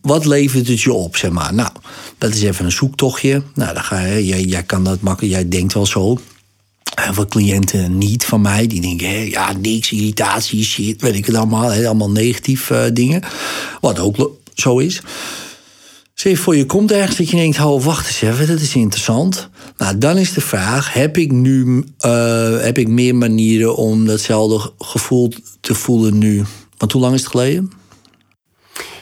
wat 0.00 0.24
levert 0.24 0.68
het 0.68 0.80
je 0.80 0.92
op, 0.92 1.16
zeg 1.16 1.30
maar? 1.30 1.54
Nou, 1.54 1.70
dat 2.18 2.34
is 2.34 2.42
even 2.42 2.64
een 2.64 2.72
zoektochtje. 2.72 3.42
Nou, 3.54 3.74
dan 3.74 3.82
ga 3.82 4.00
je, 4.00 4.26
jij, 4.26 4.42
jij 4.42 4.62
kan 4.62 4.84
dat 4.84 5.00
makkelijk, 5.00 5.34
jij 5.34 5.48
denkt 5.48 5.74
wel 5.74 5.86
zo. 5.86 6.18
Heel 6.94 7.14
veel 7.14 7.26
cliënten 7.26 7.98
niet 7.98 8.24
van 8.24 8.40
mij. 8.40 8.66
Die 8.66 8.80
denken, 8.80 9.30
ja, 9.30 9.52
niks, 9.52 9.92
irritatie, 9.92 10.64
shit, 10.64 11.00
weet 11.00 11.14
ik 11.14 11.26
het 11.26 11.36
allemaal. 11.36 11.70
Allemaal 11.70 12.10
negatief 12.10 12.70
eh, 12.70 12.84
dingen. 12.92 13.22
Wat 13.80 13.98
ook 13.98 14.30
zo 14.54 14.78
is. 14.78 15.00
Zeg 16.22 16.38
voor 16.38 16.56
je 16.56 16.66
komt 16.66 16.92
ergens 16.92 17.16
dat 17.16 17.30
je 17.30 17.36
denkt, 17.36 17.60
oh, 17.60 17.84
wacht 17.84 18.06
eens 18.06 18.20
even, 18.22 18.46
dat 18.46 18.60
is 18.60 18.74
interessant. 18.74 19.48
Nou, 19.76 19.98
dan 19.98 20.16
is 20.18 20.32
de 20.32 20.40
vraag, 20.40 20.92
heb 20.92 21.16
ik 21.16 21.32
nu 21.32 21.84
eh, 21.98 22.58
heb 22.60 22.78
ik 22.78 22.88
meer 22.88 23.14
manieren 23.14 23.76
om 23.76 24.06
datzelfde 24.06 24.72
gevoel 24.78 25.32
te 25.60 25.74
voelen 25.74 26.18
nu? 26.18 26.42
Want 26.76 26.92
hoe 26.92 27.00
lang 27.00 27.14
is 27.14 27.20
het 27.20 27.30
geleden? 27.30 27.70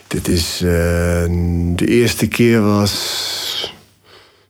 Dit 0.06 0.28
is. 0.28 0.54
eh, 0.54 0.68
de 1.76 1.86
eerste 1.86 2.26
keer 2.26 2.62
was. 2.62 3.74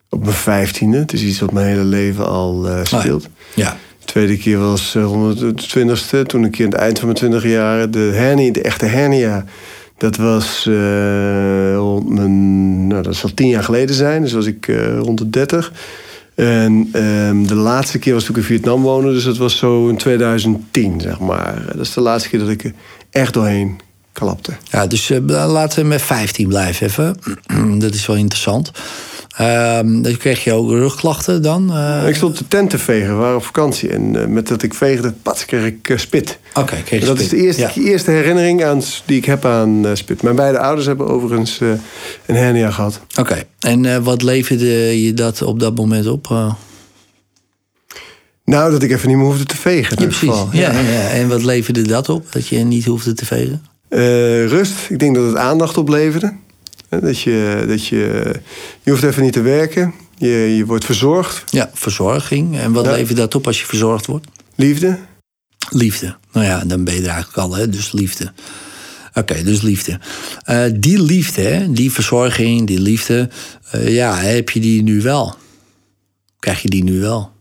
op 0.08 0.22
mijn 0.22 0.34
vijftiende. 0.34 0.98
Het 0.98 1.12
is 1.12 1.22
iets 1.22 1.40
wat 1.40 1.52
mijn 1.52 1.66
hele 1.66 1.84
leven 1.84 2.28
al 2.28 2.68
eh, 2.68 2.84
speelt. 2.84 3.28
Ja, 3.54 3.76
De 3.98 4.06
tweede 4.06 4.36
keer 4.36 4.58
was 4.58 4.94
eh, 4.94 5.02
rond 5.02 5.38
de 5.38 5.54
twintigste. 5.54 6.24
Toen 6.26 6.42
een 6.42 6.50
keer 6.50 6.64
aan 6.64 6.72
het 6.72 6.80
eind 6.80 6.96
van 6.98 7.06
mijn 7.06 7.18
twintig 7.18 7.44
jaren. 7.44 7.90
De 7.90 8.10
hernia, 8.14 8.52
de 8.52 8.62
echte 8.62 8.86
hernia. 8.86 9.44
Dat 10.00 10.16
was 10.16 10.64
mijn. 12.04 12.86
Nou, 12.86 13.02
dat 13.02 13.16
zal 13.16 13.34
tien 13.34 13.48
jaar 13.48 13.64
geleden 13.64 13.94
zijn. 13.94 14.22
Dus 14.22 14.32
was 14.32 14.46
ik 14.46 14.68
eh, 14.68 14.98
rond 14.98 15.18
de 15.18 15.30
dertig. 15.30 15.72
En 16.34 16.88
ehm, 16.92 17.42
de 17.42 17.54
laatste 17.54 17.98
keer 17.98 18.14
was 18.14 18.28
ik 18.28 18.36
in 18.36 18.42
Vietnam 18.42 18.82
woonde. 18.82 19.12
Dus 19.12 19.24
dat 19.24 19.36
was 19.36 19.56
zo 19.56 19.88
in 19.88 19.96
2010, 19.96 21.00
zeg 21.00 21.18
maar. 21.18 21.62
Dat 21.66 21.86
is 21.86 21.92
de 21.92 22.00
laatste 22.00 22.28
keer 22.28 22.38
dat 22.38 22.48
ik 22.48 22.72
echt 23.10 23.34
doorheen 23.34 23.80
klapte. 24.12 24.52
ja 24.70 24.86
dus 24.86 25.10
eh, 25.10 25.18
laten 25.26 25.82
we 25.82 25.88
met 25.88 26.02
15 26.02 26.48
blijven 26.48 26.86
even. 26.86 27.16
dat 27.84 27.94
is 27.94 28.06
wel 28.06 28.16
interessant. 28.16 28.70
Ehm, 29.36 30.02
dan 30.02 30.16
kreeg 30.16 30.44
je 30.44 30.52
ook 30.52 30.70
rugklachten 30.70 31.42
dan? 31.42 31.72
eh? 31.76 32.08
Ik 32.08 32.14
stond 32.14 32.38
de 32.38 32.48
tent 32.48 32.70
te 32.70 32.78
vegen, 32.78 33.08
we 33.08 33.14
waren 33.14 33.36
op 33.36 33.44
vakantie. 33.44 33.88
En 33.88 34.20
eh, 34.20 34.26
met 34.26 34.48
dat 34.48 34.62
ik 34.62 34.74
veegde, 34.74 35.12
pats, 35.22 35.44
kreeg 35.44 35.64
ik 35.64 35.88
eh, 35.88 35.98
spit. 35.98 36.38
Oké, 36.54 36.76
kreeg 36.84 37.00
je 37.00 37.06
dat 37.06 37.20
is 37.20 37.28
de 37.28 37.36
eerste, 37.36 37.60
Ja. 37.60 37.72
eerste 37.74 38.10
herinnering 38.10 38.64
aan, 38.64 38.82
die 39.04 39.16
ik 39.16 39.24
heb 39.24 39.44
aan 39.44 39.86
spit. 39.92 40.22
Mijn 40.22 40.36
beide 40.36 40.58
ouders 40.58 40.86
hebben 40.86 41.08
overigens 41.08 41.60
een 42.26 42.34
hernia 42.36 42.70
gehad. 42.70 43.00
Oké, 43.18 43.42
en 43.60 44.02
wat 44.02 44.22
leverde 44.22 45.02
je 45.04 45.14
dat 45.14 45.42
op 45.42 45.60
dat 45.60 45.76
moment 45.76 46.06
op? 46.06 46.28
Nou, 48.44 48.70
dat 48.70 48.82
ik 48.82 48.90
even 48.90 49.08
niet 49.08 49.16
meer 49.16 49.26
hoefde 49.26 49.44
te 49.44 49.56
vegen. 49.56 49.96
in 49.96 50.02
Ja, 50.02 50.08
precies. 50.08 50.28
geval. 50.28 50.48
Ja, 50.52 50.70
ja. 50.72 51.08
En 51.08 51.28
wat 51.28 51.42
leverde 51.44 51.82
dat 51.82 52.08
op? 52.08 52.32
Dat 52.32 52.46
je 52.48 52.58
niet 52.58 52.84
hoefde 52.84 53.12
te 53.12 53.26
vegen? 53.26 53.62
Rust, 54.48 54.74
ik 54.88 54.98
denk 54.98 55.14
dat 55.14 55.26
het 55.26 55.36
aandacht 55.36 55.76
opleverde. 55.78 56.32
Dat 56.90 57.20
je, 57.20 57.64
dat 57.68 57.86
je, 57.86 58.32
je 58.82 58.90
hoeft 58.90 59.02
even 59.02 59.22
niet 59.22 59.32
te 59.32 59.40
werken. 59.40 59.94
Je, 60.16 60.28
je 60.56 60.66
wordt 60.66 60.84
verzorgd. 60.84 61.52
Ja, 61.52 61.70
verzorging. 61.74 62.58
En 62.58 62.72
wat 62.72 62.84
Ja. 62.84 62.90
levert 62.92 63.16
dat 63.16 63.34
op 63.34 63.46
als 63.46 63.60
je 63.60 63.66
verzorgd 63.66 64.06
wordt? 64.06 64.26
Liefde. 64.54 64.98
Liefde. 65.70 66.16
Nou 66.32 66.46
ja, 66.46 66.64
dan 66.64 66.84
ben 66.84 66.94
je 66.94 67.00
er 67.00 67.06
eigenlijk 67.08 67.38
al, 67.38 67.54
hè? 67.56 67.68
dus 67.68 67.92
liefde. 67.92 68.32
Oké, 69.14 69.42
dus 69.42 69.60
liefde. 69.60 70.00
Eh, 70.44 70.64
die 70.74 71.02
liefde, 71.02 71.42
hè, 71.42 71.72
die 71.72 71.92
verzorging, 71.92 72.66
die 72.66 72.80
liefde, 72.80 73.30
eh, 73.70 73.94
ja, 73.94 74.16
heb 74.16 74.50
je 74.50 74.60
die 74.60 74.82
nu 74.82 75.02
wel? 75.02 75.34
Krijg 76.38 76.62
je 76.62 76.68
die 76.68 76.84
nu 76.84 77.00
wel? 77.00 77.32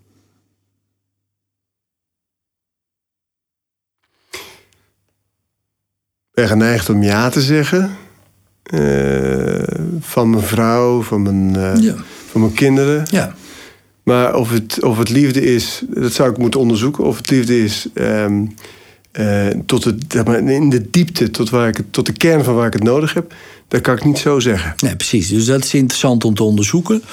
Ik 6.29 6.45
ben 6.45 6.47
geneigd 6.47 6.89
om 6.89 7.03
ja 7.03 7.29
te 7.29 7.41
zeggen. 7.41 7.97
Eh, 8.69 9.77
van 9.99 10.29
mijn 10.29 10.43
vrouw, 10.43 11.01
van 11.01 11.21
mijn, 11.21 11.55
eh, 11.55 11.83
Ja. 11.83 11.95
van 12.31 12.41
mijn 12.41 12.53
kinderen. 12.53 13.03
Ja, 13.11 13.35
Maar 14.03 14.35
of 14.35 14.51
het, 14.51 14.83
of 14.83 14.97
het 14.97 15.09
liefde 15.09 15.41
is, 15.53 15.81
dat 15.89 16.13
zou 16.13 16.29
ik 16.31 16.37
moeten 16.37 16.59
onderzoeken. 16.59 17.03
Of 17.03 17.17
het 17.17 17.29
liefde 17.29 17.63
is 17.63 17.87
ehm, 17.93 18.45
eh, 19.11 19.47
tot 19.65 19.83
het, 19.83 19.95
zeg 20.07 20.25
maar, 20.25 20.39
in 20.49 20.69
de 20.69 20.89
diepte, 20.89 21.29
tot, 21.31 21.49
waar 21.49 21.67
ik, 21.67 21.77
het- 21.77 21.93
tot 21.93 22.05
de 22.05 22.11
kern 22.13 22.43
van 22.43 22.55
waar 22.55 22.67
ik 22.67 22.73
het 22.73 22.83
nodig 22.83 23.13
heb. 23.13 23.33
Dat 23.67 23.81
kan 23.81 23.95
ik 23.95 24.05
niet 24.05 24.17
zo 24.17 24.39
zeggen. 24.39 24.73
nee, 24.83 24.95
precies. 24.95 25.27
Dus 25.29 25.45
dat 25.45 25.63
is 25.63 25.73
interessant 25.73 26.23
om 26.25 26.35
te 26.35 26.43
onderzoeken. 26.43 27.03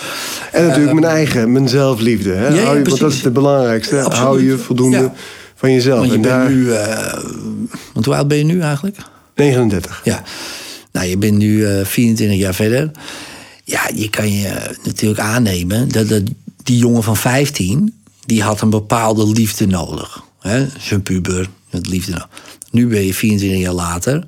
En 0.52 0.66
natuurlijk 0.66 1.00
mijn 1.00 1.12
eigen, 1.12 1.52
mijn 1.52 1.68
zelfliefde. 1.68 2.32
Hè? 2.32 2.48
ja, 2.48 2.62
Hou 2.64 2.78
je, 2.78 2.84
want 2.84 2.98
dat 3.00 3.12
is 3.12 3.22
het 3.22 3.32
belangrijkste. 3.32 3.96
Absoluut. 3.96 4.18
Hou 4.18 4.44
je 4.44 4.58
voldoende 4.58 4.96
Ja. 4.98 5.12
van 5.54 5.72
jezelf. 5.72 5.98
Want 5.98 6.08
je 6.10 6.14
en 6.16 6.22
bent 6.22 6.34
daar 6.34 6.50
nu, 6.50 6.66
want 7.92 8.04
hoe 8.06 8.14
oud 8.14 8.28
ben 8.28 8.38
je 8.38 8.44
nu 8.44 8.60
eigenlijk? 8.60 8.96
39. 9.34 10.00
Ja, 10.04 10.22
nou, 10.96 11.08
je 11.08 11.16
bent 11.16 11.36
nu 11.36 11.66
eh 11.66 11.84
24 11.84 12.38
jaar 12.38 12.54
verder. 12.54 12.90
Ja, 13.64 13.90
je 13.94 14.10
kan 14.10 14.32
je 14.32 14.74
natuurlijk 14.84 15.20
aannemen 15.20 15.88
dat, 15.88 16.08
dat 16.08 16.22
die 16.62 16.78
jongen 16.78 17.02
van 17.02 17.16
15... 17.16 17.94
die 18.26 18.42
had 18.42 18.60
een 18.60 18.70
bepaalde 18.70 19.28
liefde 19.28 19.66
nodig. 19.66 20.22
Hè? 20.40 20.66
Zijn 20.78 21.02
puber, 21.02 21.48
het 21.68 21.88
liefde 21.88 22.10
nodig. 22.10 22.28
Nu 22.70 22.86
ben 22.86 23.04
je 23.04 23.14
24 23.14 23.60
jaar 23.60 23.72
later, 23.72 24.26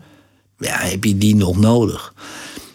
ja, 0.59 0.79
heb 0.79 1.05
je 1.05 1.19
die 1.19 1.37
nog 1.37 1.59
nodig. 1.59 2.15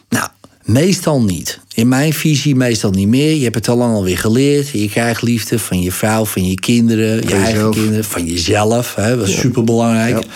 Nou, 0.08 0.28
Meestal 0.64 1.22
niet. 1.22 1.60
In 1.74 1.88
mijn 1.88 2.12
visie 2.12 2.54
meestal 2.54 2.90
niet 2.90 3.08
meer. 3.08 3.34
Je 3.34 3.42
hebt 3.42 3.54
het 3.54 3.68
al 3.68 3.76
lang 3.76 3.94
alweer 3.94 4.18
geleerd. 4.18 4.68
Je 4.68 4.88
krijgt 4.88 5.22
liefde 5.22 5.58
van 5.58 5.80
je 5.80 5.92
vrouw, 5.92 6.24
van 6.24 6.48
je 6.48 6.54
kinderen, 6.54 7.28
je 7.28 7.34
eigen 7.34 7.70
kinderen, 7.70 8.04
van 8.04 8.24
jezelf. 8.26 8.94
Hè, 8.94 9.16
dat 9.16 9.28
is 9.28 9.38
superbelangrijk. 9.38 10.22
Ja. 10.22 10.28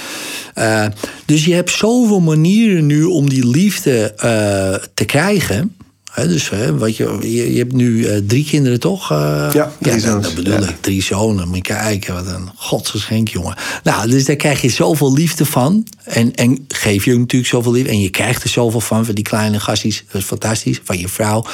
Eh, 0.59 0.87
dus 1.25 1.44
je 1.44 1.55
hebt 1.55 1.71
zoveel 1.71 2.21
manieren 2.21 2.87
nu 2.87 3.05
om 3.05 3.29
die 3.29 3.47
liefde 3.49 4.12
eh, 4.16 4.88
te 4.94 5.05
krijgen. 5.05 5.73
Dus 6.14 6.51
wat 6.79 6.97
je, 6.97 7.18
je, 7.21 7.53
je 7.53 7.59
hebt 7.59 7.73
nu 7.73 8.05
eh, 8.05 8.16
drie 8.27 8.44
kinderen, 8.44 8.81
toch? 8.81 9.09
Ja, 9.09 9.73
drie 9.81 9.92
dat- 9.92 10.03
zoons. 10.03 10.25
Dat 10.25 10.35
bedoel 10.35 10.61
Ja. 10.61 10.68
ik, 10.68 10.77
drie 10.81 11.03
zonen. 11.03 11.47
Moet 11.49 11.57
je 11.57 11.62
kijken, 11.62 12.14
wat 12.14 12.27
een 12.27 12.49
godsgeschenk, 12.57 13.29
jongen. 13.29 13.55
Nou, 13.83 14.11
dus 14.11 14.25
daar 14.25 14.37
krijg 14.37 14.61
je 14.62 14.68
zoveel 14.68 15.12
liefde 15.12 15.44
van. 15.47 15.87
En, 16.05 16.35
en 16.35 16.64
geef 16.68 17.05
je 17.05 17.18
natuurlijk 17.18 17.51
zoveel 17.51 17.73
liefde. 17.73 17.90
En 17.90 18.01
je 18.01 18.11
krijgt 18.11 18.42
er 18.42 18.49
zoveel 18.49 18.81
van, 18.81 19.05
van 19.05 19.14
die 19.14 19.25
kleine 19.25 19.61
gastjes. 19.61 20.05
Dat 20.12 20.21
is 20.21 20.27
fantastisch. 20.27 20.81
Van 20.85 20.99
je 20.99 21.09
vrouw. 21.09 21.44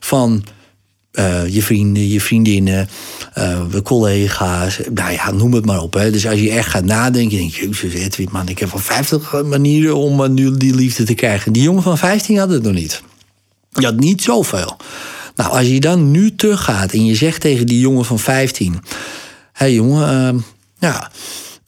Van 0.00 0.44
eh, 1.10 1.48
je 1.48 1.62
vrienden, 1.62 2.08
je 2.08 2.20
vriendinnen, 2.20 2.88
de 3.70 3.82
collega's. 3.82 4.80
Nou 4.94 5.12
ja, 5.12 5.30
noem 5.30 5.52
het 5.52 5.66
maar 5.66 5.82
op. 5.82 5.94
Hè. 5.94 6.10
Dus 6.10 6.26
als 6.26 6.40
je 6.40 6.50
echt 6.50 6.68
gaat 6.68 6.84
nadenken, 6.84 7.38
denk 7.38 7.54
je, 7.54 7.68
jezus 7.68 7.94
Edwin, 7.94 8.28
man, 8.32 8.48
ik 8.48 8.58
heb 8.58 8.70
wel 8.70 8.80
50 8.80 9.42
manieren 9.42 9.96
om 9.96 10.22
eh, 10.22 10.28
nu 10.28 10.56
die 10.56 10.74
liefde 10.74 11.04
te 11.04 11.14
krijgen. 11.14 11.52
Die 11.52 11.62
jongen 11.62 11.82
van 11.82 11.98
15 11.98 12.38
had 12.38 12.50
het 12.50 12.62
nog 12.62 12.72
niet. 12.72 13.02
Je 13.70 13.84
had 13.84 13.96
niet 13.96 14.22
zoveel. 14.22 14.76
Nou, 15.36 15.50
als 15.50 15.66
je 15.66 15.80
dan 15.80 16.10
nu 16.10 16.34
teruggaat 16.34 16.92
en 16.92 17.04
je 17.04 17.14
zegt 17.14 17.40
tegen 17.40 17.66
die 17.66 17.80
jongen 17.80 18.04
van 18.04 18.18
15: 18.18 18.72
Hé 18.72 18.80
hey 19.52 19.74
jongen, 19.74 20.08
ehm, 20.08 20.38
ja, 20.78 21.10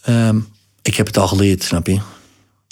ehm, 0.02 0.38
ik 0.82 0.94
heb 0.94 1.06
het 1.06 1.18
al 1.18 1.28
geleerd, 1.28 1.62
snap 1.62 1.86
je? 1.86 1.98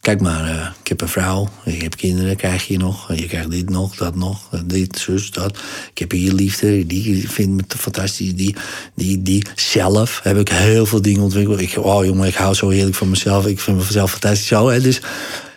Kijk 0.01 0.21
maar, 0.21 0.45
eh, 0.45 0.67
ik 0.83 0.89
heb 0.89 1.01
een 1.01 1.09
vrouw, 1.09 1.49
ik 1.65 1.83
heb 1.83 1.97
kinderen, 1.97 2.37
krijg 2.37 2.67
je 2.67 2.79
nog. 2.79 3.17
Je 3.17 3.27
krijgt 3.27 3.51
dit 3.51 3.71
nog, 3.71 3.97
dat 3.97 4.15
nog, 4.15 4.49
dit, 4.65 4.99
zus, 4.99 5.31
dat. 5.31 5.59
Ik 5.91 5.99
heb 5.99 6.11
hier 6.11 6.33
liefde, 6.33 6.87
die 6.87 7.31
vindt 7.31 7.57
me 7.57 7.79
fantastisch. 7.79 8.35
Die, 8.35 8.57
die, 8.95 9.23
die 9.23 9.45
zelf 9.55 10.21
heb 10.23 10.39
ik 10.39 10.49
heel 10.49 10.87
veel 10.87 11.03
dingen 11.03 11.23
ontwikkeld. 11.23 11.61
Ik, 11.61 11.77
oh 11.77 12.05
jongen, 12.05 12.29
ik 12.29 12.35
hou 12.35 12.55
zo 12.55 12.69
heerlijk 12.69 12.97
van 12.97 13.11
mezelf. 13.11 13.47
Ik 13.47 13.61
vind 13.61 13.77
mezelf 13.77 14.11
fantastisch 14.11 14.47
zo. 14.47 14.69
Hè? 14.69 14.81
Dus, 14.81 15.01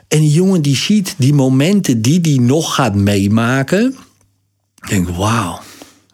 en 0.08 0.20
die 0.20 0.32
jongen 0.32 0.62
die 0.62 0.76
ziet 0.76 1.16
die 1.18 1.34
momenten 1.34 2.02
die 2.02 2.22
die 2.22 2.42
nog 2.42 2.76
gaat 2.76 2.96
meemaken. 2.96 3.96
Denk, 4.88 5.10
wauw. 5.10 5.62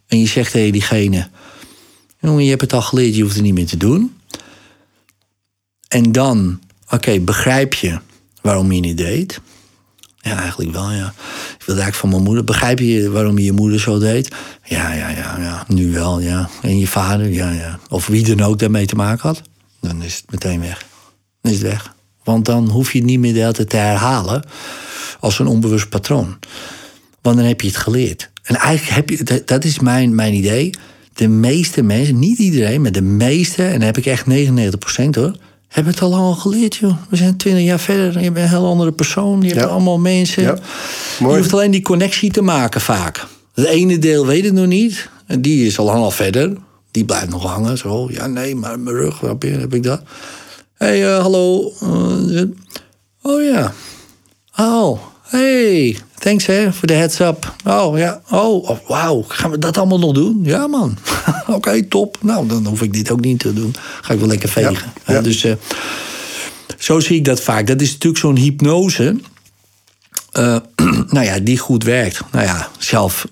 En 0.07 0.19
je 0.19 0.27
zegt 0.27 0.51
tegen 0.51 0.71
diegene: 0.71 1.29
Jongen, 2.19 2.43
je 2.43 2.49
hebt 2.49 2.61
het 2.61 2.73
al 2.73 2.81
geleerd, 2.81 3.15
je 3.15 3.21
hoeft 3.21 3.35
het 3.35 3.43
niet 3.43 3.53
meer 3.53 3.67
te 3.67 3.77
doen. 3.77 4.17
En 5.87 6.11
dan, 6.11 6.59
oké, 6.89 7.19
begrijp 7.19 7.73
je 7.73 7.99
waarom 8.41 8.71
je 8.71 8.79
niet 8.79 8.97
deed? 8.97 9.39
Ja, 10.21 10.39
eigenlijk 10.39 10.71
wel, 10.71 10.91
ja. 10.91 11.13
Ik 11.57 11.65
wilde 11.65 11.81
eigenlijk 11.81 11.95
van 11.95 12.09
mijn 12.09 12.23
moeder. 12.23 12.43
Begrijp 12.43 12.79
je 12.79 13.09
waarom 13.09 13.37
je 13.37 13.43
je 13.43 13.51
moeder 13.51 13.79
zo 13.79 13.99
deed? 13.99 14.35
Ja, 14.63 14.93
ja, 14.93 15.09
ja, 15.09 15.37
ja. 15.39 15.63
Nu 15.67 15.91
wel, 15.91 16.19
ja. 16.19 16.49
En 16.61 16.77
je 16.79 16.87
vader, 16.87 17.27
ja, 17.29 17.51
ja. 17.51 17.79
Of 17.89 18.07
wie 18.07 18.35
dan 18.35 18.47
ook 18.47 18.59
daarmee 18.59 18.85
te 18.85 18.95
maken 18.95 19.27
had. 19.27 19.41
Dan 19.81 20.01
is 20.03 20.15
het 20.15 20.31
meteen 20.31 20.59
weg. 20.61 20.85
Dan 21.41 21.51
is 21.51 21.57
het 21.61 21.67
weg. 21.71 21.95
Want 22.23 22.45
dan 22.45 22.69
hoef 22.69 22.91
je 22.91 22.97
het 22.97 23.07
niet 23.07 23.19
meer 23.19 23.33
de 23.33 23.39
hele 23.39 23.51
tijd 23.51 23.69
te 23.69 23.77
herhalen 23.77 24.43
als 25.19 25.39
een 25.39 25.47
onbewust 25.47 25.89
patroon. 25.89 26.37
Want 27.21 27.37
dan 27.37 27.45
heb 27.45 27.61
je 27.61 27.67
het 27.67 27.77
geleerd. 27.77 28.29
En 28.43 28.55
eigenlijk 28.55 28.95
heb 28.95 29.09
je, 29.09 29.23
dat- 29.23 29.47
dat 29.47 29.63
is 29.63 29.79
mijn, 29.79 30.15
mijn 30.15 30.33
idee. 30.33 30.69
De 31.13 31.27
meeste 31.27 31.81
mensen, 31.81 32.19
niet 32.19 32.37
iedereen, 32.39 32.81
maar 32.81 32.91
de 32.91 33.01
meeste, 33.01 33.63
en 33.63 33.71
dan 33.71 33.81
heb 33.81 33.97
ik 33.97 34.05
echt 34.05 34.25
99% 34.25 35.15
hoor, 35.15 35.35
hebben 35.69 35.93
het 35.93 36.01
al 36.01 36.09
lang 36.09 36.21
al 36.23 36.33
geleerd, 36.35 36.75
joh. 36.75 36.97
We 37.09 37.15
zijn 37.15 37.37
20 37.37 37.63
jaar 37.63 37.79
verder, 37.79 38.21
je 38.21 38.31
bent 38.31 38.45
een 38.51 38.57
heel 38.57 38.67
andere 38.67 38.91
persoon, 38.91 39.41
je 39.41 39.47
hebt 39.47 39.59
Ja. 39.59 39.65
allemaal 39.67 39.97
mensen. 39.99 40.43
Ja. 40.43 40.57
Je 41.19 41.25
hoeft 41.25 41.53
alleen 41.53 41.71
die 41.71 41.81
connectie 41.81 42.31
te 42.31 42.41
maken 42.41 42.81
vaak. 42.81 43.25
Het 43.53 43.65
ene 43.65 43.99
deel 43.99 44.25
weet 44.25 44.43
het 44.43 44.53
nog 44.53 44.65
niet, 44.65 45.09
en 45.25 45.41
die 45.41 45.65
is 45.65 45.79
al 45.79 45.85
lang 45.85 45.97
al 46.03 46.11
verder. 46.11 46.53
Die 46.91 47.05
blijft 47.05 47.29
nog 47.29 47.43
hangen, 47.43 47.77
zo. 47.77 48.07
Ja, 48.11 48.27
nee, 48.27 48.55
maar 48.55 48.79
mijn 48.79 48.95
rug, 48.95 49.19
heb 49.21 49.73
ik 49.73 49.83
dat? 49.83 50.01
Hé, 50.73 50.87
hey, 50.87 51.15
eh, 51.15 51.21
hallo. 51.21 51.71
eh, 51.81 52.43
oh 53.21 53.43
ja. 53.43 53.73
Oh, 54.57 54.99
hey. 55.29 55.97
Thanks 56.19 56.45
hè, 56.45 56.73
voor 56.73 56.87
de 56.87 56.93
heads 56.93 57.19
up. 57.19 57.53
Oh 57.65 57.97
ja, 57.97 58.21
oh, 58.29 58.69
oh, 58.69 58.77
wauw. 58.87 59.25
Gaan 59.27 59.51
we 59.51 59.57
dat 59.57 59.77
allemaal 59.77 59.99
nog 59.99 60.13
doen? 60.13 60.39
Ja 60.43 60.67
man. 60.67 60.97
Oké, 61.47 61.83
top. 61.83 62.17
Nou, 62.21 62.47
dan 62.47 62.65
hoef 62.65 62.81
ik 62.81 62.93
dit 62.93 63.11
ook 63.11 63.21
niet 63.21 63.39
te 63.39 63.53
doen. 63.53 63.75
Ga 64.01 64.13
ik 64.13 64.19
wel 64.19 64.27
lekker 64.27 64.49
vegen. 64.49 64.91
Ja, 65.05 65.13
ja. 65.13 65.21
Dus 65.21 65.43
eh, 65.43 65.53
zo 66.77 66.99
zie 66.99 67.17
ik 67.17 67.25
dat 67.25 67.41
vaak. 67.41 67.67
Dat 67.67 67.81
is 67.81 67.91
natuurlijk 67.91 68.21
zo'n 68.21 68.35
hypnose. 68.37 69.15
eh, 70.31 70.55
nou 71.15 71.25
ja, 71.25 71.39
die 71.39 71.57
goed 71.57 71.83
werkt. 71.83 72.21
Nou 72.31 72.45
ja, 72.45 72.69
zelf 72.77 73.27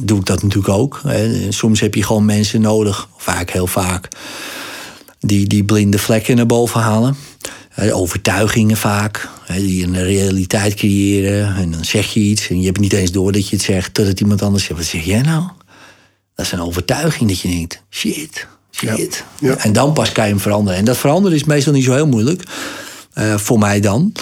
doe 0.00 0.18
ik 0.18 0.26
dat 0.26 0.42
natuurlijk 0.42 0.74
ook. 0.74 1.00
Hè. 1.02 1.52
Soms 1.52 1.80
heb 1.80 1.94
je 1.94 2.02
gewoon 2.04 2.24
mensen 2.24 2.60
nodig, 2.60 3.08
vaak 3.16 3.50
heel 3.50 3.66
vaak, 3.66 4.08
die 5.20 5.46
die 5.46 5.64
blinde 5.64 5.98
vlekken 5.98 6.36
naar 6.36 6.46
boven 6.46 6.80
halen. 6.80 7.16
Overtuigingen 7.76 8.76
vaak, 8.76 9.28
die 9.46 9.84
een 9.84 10.04
realiteit 10.04 10.74
creëren. 10.74 11.56
En 11.56 11.70
dan 11.70 11.84
zeg 11.84 12.12
je 12.12 12.20
iets 12.20 12.48
en 12.48 12.60
je 12.60 12.66
hebt 12.66 12.80
niet 12.80 12.92
eens 12.92 13.12
door 13.12 13.32
dat 13.32 13.48
je 13.48 13.56
het 13.56 13.64
zegt, 13.64 13.94
totdat 13.94 14.20
iemand 14.20 14.42
anders 14.42 14.64
zegt: 14.64 14.78
Wat 14.78 14.88
zeg 14.88 15.04
jij 15.04 15.20
nou? 15.20 15.42
Dat 16.34 16.46
is 16.46 16.52
een 16.52 16.60
overtuiging 16.60 17.28
dat 17.28 17.40
je 17.40 17.48
denkt: 17.48 17.82
shit, 17.90 18.46
shit. 18.70 19.24
Ja, 19.40 19.48
ja. 19.48 19.56
En 19.56 19.72
dan 19.72 19.92
pas 19.92 20.12
kan 20.12 20.24
je 20.24 20.30
hem 20.30 20.40
veranderen. 20.40 20.78
En 20.78 20.84
dat 20.84 20.96
veranderen 20.96 21.36
is 21.36 21.44
meestal 21.44 21.72
niet 21.72 21.84
zo 21.84 21.94
heel 21.94 22.06
moeilijk. 22.06 22.42
Eh, 23.12 23.36
voor 23.36 23.58
mij 23.58 23.80
dan. 23.80 24.12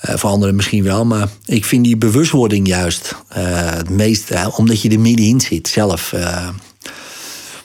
Eh, 0.00 0.16
voor 0.16 0.30
anderen 0.30 0.54
misschien 0.54 0.84
wel. 0.84 1.04
Maar 1.04 1.28
ik 1.44 1.64
vind 1.64 1.84
die 1.84 1.96
bewustwording 1.96 2.68
juist 2.68 3.16
eh, 3.28 3.42
het 3.74 3.90
meest. 3.90 4.30
omdat 4.56 4.82
je 4.82 4.90
er 4.90 5.00
middenin 5.00 5.40
zit 5.40 5.68
zelf. 5.68 6.14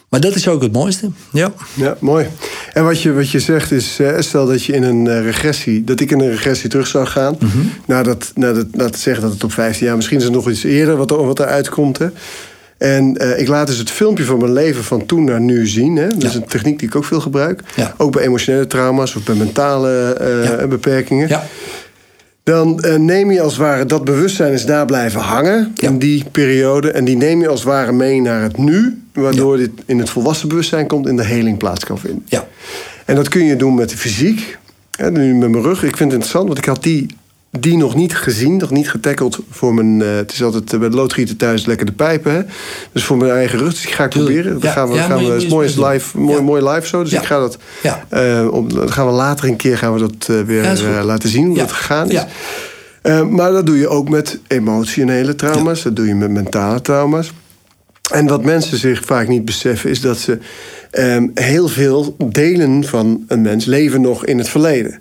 maar 0.10 0.20
dat 0.20 0.36
is 0.36 0.48
ook 0.48 0.62
het 0.62 0.72
mooiste. 0.72 1.12
Ja. 1.32 1.54
Ja, 1.74 1.98
mooi. 2.00 2.28
En 2.76 2.84
wat 2.84 3.02
je, 3.02 3.14
wat 3.14 3.30
je 3.32 3.40
zegt 3.40 3.72
is, 3.72 4.00
stel 4.20 4.46
dat 4.46 4.64
je 4.64 4.74
in 4.74 4.84
een 4.84 5.08
eh, 5.08 5.22
regressie, 5.24 5.84
dat 5.84 6.00
ik 6.00 6.12
in 6.12 6.20
een 6.20 6.30
regressie 6.30 6.70
terug 6.70 6.88
zou 6.88 7.06
gaan. 7.06 7.36
Mhm. 7.40 7.58
Nadat, 7.86 8.32
nadat, 8.36 8.66
laten 8.72 8.94
we 8.94 8.98
zeggen 8.98 9.24
dat 9.24 9.34
het 9.34 9.44
op 9.44 9.52
15 9.52 9.86
jaar, 9.86 9.96
misschien 9.96 10.18
is 10.18 10.24
het 10.24 10.34
nog 10.34 10.50
iets 10.50 10.64
eerder 10.64 10.96
wat, 10.98 11.10
wat 11.10 11.40
eruit 11.40 11.70
komt. 11.70 11.98
Hè. 11.98 12.08
En 12.78 13.18
eh, 13.18 13.40
ik 13.40 13.48
laat 13.48 13.68
dus 13.68 13.78
het 13.78 13.90
filmpje 13.92 14.24
van 14.24 14.40
mijn 14.40 14.54
leven 14.54 14.84
van 14.84 15.06
toen 15.06 15.24
naar 15.24 15.42
nu 15.42 15.68
zien. 15.68 15.96
Hè. 15.96 16.08
Dat 16.08 16.24
is 16.24 16.36
een 16.36 16.46
techniek 16.46 16.80
die 16.80 16.88
ik 16.88 16.96
ook 16.96 17.06
veel 17.06 17.20
gebruik. 17.20 17.62
Ja. 17.76 17.94
Ook 17.98 18.12
bij 18.12 18.24
emotionele 18.24 18.68
trauma's 18.68 19.16
of 19.16 19.24
bij 19.24 19.36
mentale 19.36 20.14
eh, 20.14 20.44
Ja. 20.60 20.68
beperkingen. 20.68 21.28
Dan 22.46 22.80
eh, 22.80 22.96
neem 22.96 23.32
je 23.32 23.42
als 23.42 23.52
het 23.54 23.62
ware 23.62 23.86
dat 23.86 24.04
bewustzijn 24.06 24.54
is 24.54 24.66
daar 24.66 24.86
blijven 24.86 25.22
hangen 25.22 25.72
Ja. 25.76 25.88
in 25.90 26.00
die 26.00 26.24
periode. 26.32 26.92
En 26.92 27.06
die 27.06 27.16
neem 27.18 27.42
je 27.42 27.48
als 27.48 27.60
het 27.60 27.70
ware 27.70 27.92
mee 27.92 28.22
naar 28.22 28.42
het 28.42 28.58
nu. 28.58 29.02
Waardoor 29.14 29.58
dit 29.58 29.70
in 29.86 30.00
het 30.00 30.10
volwassen 30.10 30.48
bewustzijn 30.48 30.88
komt 30.88 31.08
en 31.08 31.16
de 31.16 31.24
heling 31.24 31.58
plaats 31.58 31.86
kan 31.86 32.00
vinden. 32.00 32.24
Ja. 32.26 32.48
En 33.06 33.16
dat 33.16 33.30
kun 33.30 33.46
je 33.46 33.56
doen 33.56 33.76
met 33.76 33.90
de 33.90 33.98
fysiek. 33.98 34.58
Nu 35.12 35.36
met 35.36 35.50
mijn 35.50 35.64
rug. 35.64 35.84
Ik 35.84 35.98
vind 35.98 36.00
het 36.12 36.12
interessant, 36.12 36.46
want 36.48 36.58
ik 36.58 36.66
had 36.66 36.84
die, 36.84 37.06
die 37.60 37.78
nog 37.78 37.96
niet 37.96 38.16
gezien, 38.16 38.58
nog 38.58 38.70
niet 38.72 38.90
getackeld 38.90 39.40
voor 39.50 39.74
mijn. 39.74 40.02
eh, 40.02 40.16
het 40.16 40.32
is 40.32 40.44
altijd 40.44 40.74
eh, 40.74 40.80
bij 40.80 40.90
de 40.90 40.96
loodgieter 40.96 41.36
thuis 41.36 41.66
lekker 41.66 41.86
de 41.86 41.92
pijpen. 41.92 42.32
Hè? 42.34 42.42
Dus 42.92 43.04
voor 43.04 43.18
mijn 43.18 43.32
eigen 43.32 43.60
rug. 43.60 43.70
Dus 43.70 43.82
die 43.82 43.94
ga 43.94 44.04
ik 44.04 44.12
Tuurlijk. 44.12 44.36
proberen. 44.36 44.62
Ja, 44.62 44.72
gaan 44.72 44.90
we, 44.90 44.96
ja, 44.96 45.06
gaan 45.06 45.26
we, 45.26 45.36
is 45.36 45.48
mooi, 45.48 45.68
is 45.68 45.76
live, 45.76 46.18
mooi, 46.20 46.38
Ja. 46.38 46.44
mooi 46.44 46.70
live 46.70 46.88
zo. 46.88 47.04
Dus 47.04 47.14
ik 47.14 47.24
ga 47.24 47.40
dat. 47.40 47.58
Eh, 48.10 48.48
op, 48.52 48.74
dan 48.74 48.92
gaan 48.92 49.06
we 49.06 49.12
later 49.12 49.48
een 49.48 49.56
keer 49.56 49.78
gaan 49.78 49.94
we 49.94 50.00
dat 50.00 50.46
weer 50.46 50.78
laten 51.04 51.30
zien 51.30 51.46
hoe 51.46 51.58
dat 51.58 51.72
gegaan 51.72 52.10
is. 52.12 52.26
Maar 53.30 53.52
dat 53.52 53.66
doe 53.66 53.78
je 53.78 53.88
ook 53.88 54.10
met 54.10 54.40
emotionele 54.48 55.36
trauma's. 55.36 55.82
Dat 55.84 55.96
doe 55.96 56.08
je 56.08 56.16
met 56.16 56.30
mentale 56.32 56.82
trauma's. 56.82 57.32
En 58.12 58.28
wat 58.28 58.44
mensen 58.44 58.78
zich 58.78 59.02
vaak 59.06 59.28
niet 59.28 59.46
beseffen 59.46 59.90
is 59.90 60.02
dat 60.02 60.18
ze 60.18 60.38
ehm, 60.92 61.28
heel 61.34 61.68
veel 61.68 62.16
delen 62.26 62.84
van 62.84 63.24
een 63.28 63.42
mens 63.42 63.66
leven 63.66 64.02
nog 64.02 64.26
in 64.26 64.38
het 64.38 64.50
verleden. 64.50 65.00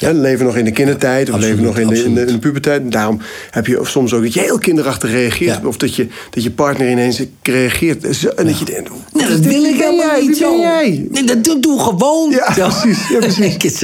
Ja. 0.00 0.12
leven 0.12 0.44
nog 0.46 0.56
in 0.56 0.64
de 0.64 0.70
kindertijd 0.70 1.28
of 1.28 1.34
absoluut, 1.34 1.54
leven 1.58 1.66
nog 1.66 1.78
in 1.78 1.88
de, 1.88 1.94
in, 1.94 2.00
de, 2.02 2.08
absoluut. 2.08 2.28
in 2.28 2.34
de 2.34 2.40
puberteit. 2.40 2.92
Daarom 2.92 3.20
heb 3.50 3.66
je 3.66 3.78
soms 3.82 4.12
ook 4.12 4.22
dat 4.22 4.34
je 4.34 4.40
heel 4.40 4.58
kinderachtig 4.58 5.10
reageert. 5.10 5.60
Ja. 5.62 5.68
Of 5.68 5.76
dat 5.76 5.94
je, 5.94 6.06
dat 6.30 6.42
je 6.42 6.50
partner 6.50 6.90
ineens 6.90 7.22
reageert. 7.42 8.16
Zo- 8.16 8.28
En 8.28 8.46
dat 8.46 8.58
je 8.58 8.64
denkt, 8.64 8.90
Nee, 9.12 9.28
dat 9.28 9.38
wil 9.38 9.64
ik 9.64 9.80
helemaal 9.82 10.20
niet 10.20 10.36
zo. 10.36 10.56
jij? 10.58 11.06
Nee, 11.10 11.24
dat 11.24 11.44
doe, 11.44 11.60
doe 11.60 11.80
gewoon. 11.80 12.30
Ja, 12.30 12.52
Zo. 12.52 12.68
precies, 12.68 13.08
ja, 13.08 13.18
precies. 13.28 13.82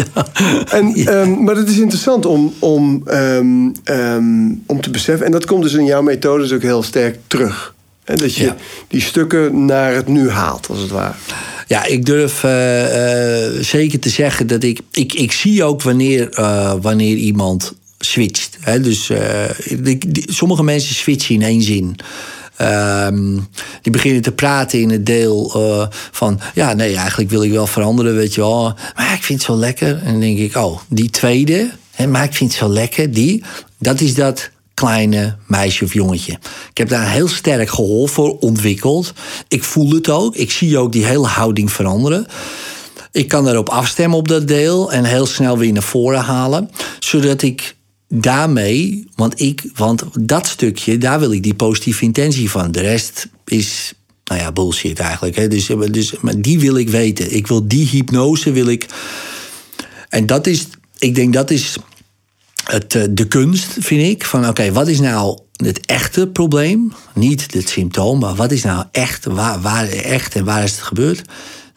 En, 0.70 0.94
ehm, 0.94 1.42
maar 1.44 1.56
het 1.56 1.68
is 1.68 1.78
interessant 1.78 2.26
om, 2.26 2.52
om, 2.58 3.02
ehm, 3.06 3.68
ehm, 3.84 4.24
om 4.66 4.80
te 4.80 4.90
beseffen. 4.90 5.26
En 5.26 5.32
dat 5.32 5.44
komt 5.44 5.62
dus 5.62 5.72
in 5.72 5.84
jouw 5.84 6.02
methode 6.02 6.54
ook 6.54 6.62
heel 6.62 6.82
sterk 6.82 7.18
terug. 7.26 7.73
Hè, 8.04 8.14
dat 8.14 8.34
je 8.34 8.44
Ja. 8.44 8.56
die 8.88 9.00
stukken 9.00 9.64
naar 9.64 9.94
het 9.94 10.08
nu 10.08 10.30
haalt, 10.30 10.68
als 10.68 10.78
het 10.80 10.90
ware. 10.90 11.14
Ja, 11.66 11.84
ik 11.84 12.04
durf 12.06 12.44
eh, 12.44 13.46
eh, 13.46 13.62
zeker 13.62 13.98
te 13.98 14.08
zeggen 14.08 14.46
dat 14.46 14.62
ik, 14.62 14.80
ik. 14.90 15.12
Ik 15.14 15.32
zie 15.32 15.64
ook 15.64 15.82
wanneer, 15.82 16.28
eh, 16.30 16.74
wanneer 16.80 17.16
iemand 17.16 17.72
switcht. 17.98 18.56
Hè? 18.60 18.80
Dus 18.80 19.10
die- 19.78 19.98
die- 20.08 20.32
sommige 20.32 20.62
mensen 20.62 20.94
switchen 20.94 21.34
in 21.34 21.42
één 21.42 21.62
zin. 21.62 21.96
Ehm, 22.56 23.32
die 23.82 23.92
beginnen 23.92 24.22
te 24.22 24.32
praten 24.32 24.80
in 24.80 24.90
het 24.90 25.06
deel 25.06 25.52
van... 26.10 26.40
ja, 26.54 26.72
nee, 26.72 26.96
eigenlijk 26.96 27.30
wil 27.30 27.42
ik 27.42 27.50
wel 27.50 27.66
veranderen, 27.66 28.14
weet 28.16 28.34
je 28.34 28.40
wel. 28.40 28.74
Maar 28.96 29.14
ik 29.14 29.22
vind 29.22 29.38
het 29.38 29.48
zo 29.50 29.56
lekker. 29.56 29.98
En 30.04 30.10
dan 30.12 30.20
denk 30.20 30.38
ik, 30.38 30.56
oh, 30.56 30.80
die 30.88 31.10
tweede... 31.10 31.70
Hè, 31.90 32.06
maar 32.06 32.24
ik 32.24 32.34
vind 32.34 32.50
het 32.50 32.58
zo 32.58 32.68
lekker, 32.68 33.10
die... 33.12 33.42
dat 33.78 34.00
is 34.00 34.14
dat 34.14 34.50
kleine 34.74 35.36
meisje 35.46 35.84
of 35.84 35.92
jongetje. 35.92 36.32
Ik 36.70 36.78
heb 36.78 36.88
daar 36.88 37.10
heel 37.10 37.28
sterk 37.28 37.70
gehoor 37.70 38.08
voor 38.08 38.38
ontwikkeld. 38.38 39.12
Ik 39.48 39.64
voel 39.64 39.90
het 39.90 40.10
ook. 40.10 40.36
Ik 40.36 40.50
zie 40.50 40.78
ook 40.78 40.92
die 40.92 41.04
hele 41.04 41.26
houding 41.26 41.72
veranderen. 41.72 42.26
Ik 43.12 43.28
kan 43.28 43.44
daarop 43.44 43.68
afstemmen 43.68 44.18
op 44.18 44.28
dat 44.28 44.48
deel 44.48 44.92
en 44.92 45.04
heel 45.04 45.26
snel 45.26 45.58
weer 45.58 45.72
naar 45.72 45.82
voren 45.82 46.20
halen, 46.20 46.70
zodat 46.98 47.42
ik 47.42 47.76
daarmee, 48.08 49.08
want, 49.16 49.40
ik, 49.40 49.70
want 49.74 50.04
dat 50.20 50.46
stukje, 50.46 50.98
daar 50.98 51.20
wil 51.20 51.32
ik 51.32 51.42
die 51.42 51.54
positieve 51.54 52.04
intentie 52.04 52.50
van. 52.50 52.72
De 52.72 52.80
rest 52.80 53.28
is, 53.44 53.92
nou 54.24 54.40
ja, 54.40 54.52
bullshit 54.52 54.98
eigenlijk. 54.98 55.36
Hè. 55.36 55.48
Dus, 55.48 55.70
dus, 55.90 56.14
maar 56.20 56.40
die 56.40 56.60
wil 56.60 56.76
ik 56.76 56.88
weten. 56.88 57.34
Ik 57.34 57.46
wil 57.46 57.68
die 57.68 57.88
hypnose, 57.88 58.52
wil 58.52 58.66
ik. 58.66 58.86
En 60.08 60.26
dat 60.26 60.46
is, 60.46 60.66
ik 60.98 61.14
denk 61.14 61.32
dat 61.32 61.50
is 61.50 61.76
eh, 62.64 63.02
de 63.10 63.26
kunst, 63.28 63.76
vind 63.78 64.02
ik. 64.02 64.24
Van 64.24 64.48
oké, 64.48 64.72
wat 64.72 64.88
is 64.88 65.00
nou 65.00 65.38
het 65.56 65.86
echte 65.86 66.26
probleem? 66.26 66.92
Niet 67.14 67.54
het 67.54 67.68
symptoom, 67.68 68.18
maar 68.18 68.34
wat 68.34 68.52
is 68.52 68.62
nou 68.62 68.84
echt, 68.90 69.24
waar, 69.24 69.60
waar 69.60 69.88
echt 69.88 70.34
en 70.34 70.44
waar 70.44 70.62
is 70.62 70.70
het 70.70 70.80
gebeurd? 70.80 71.22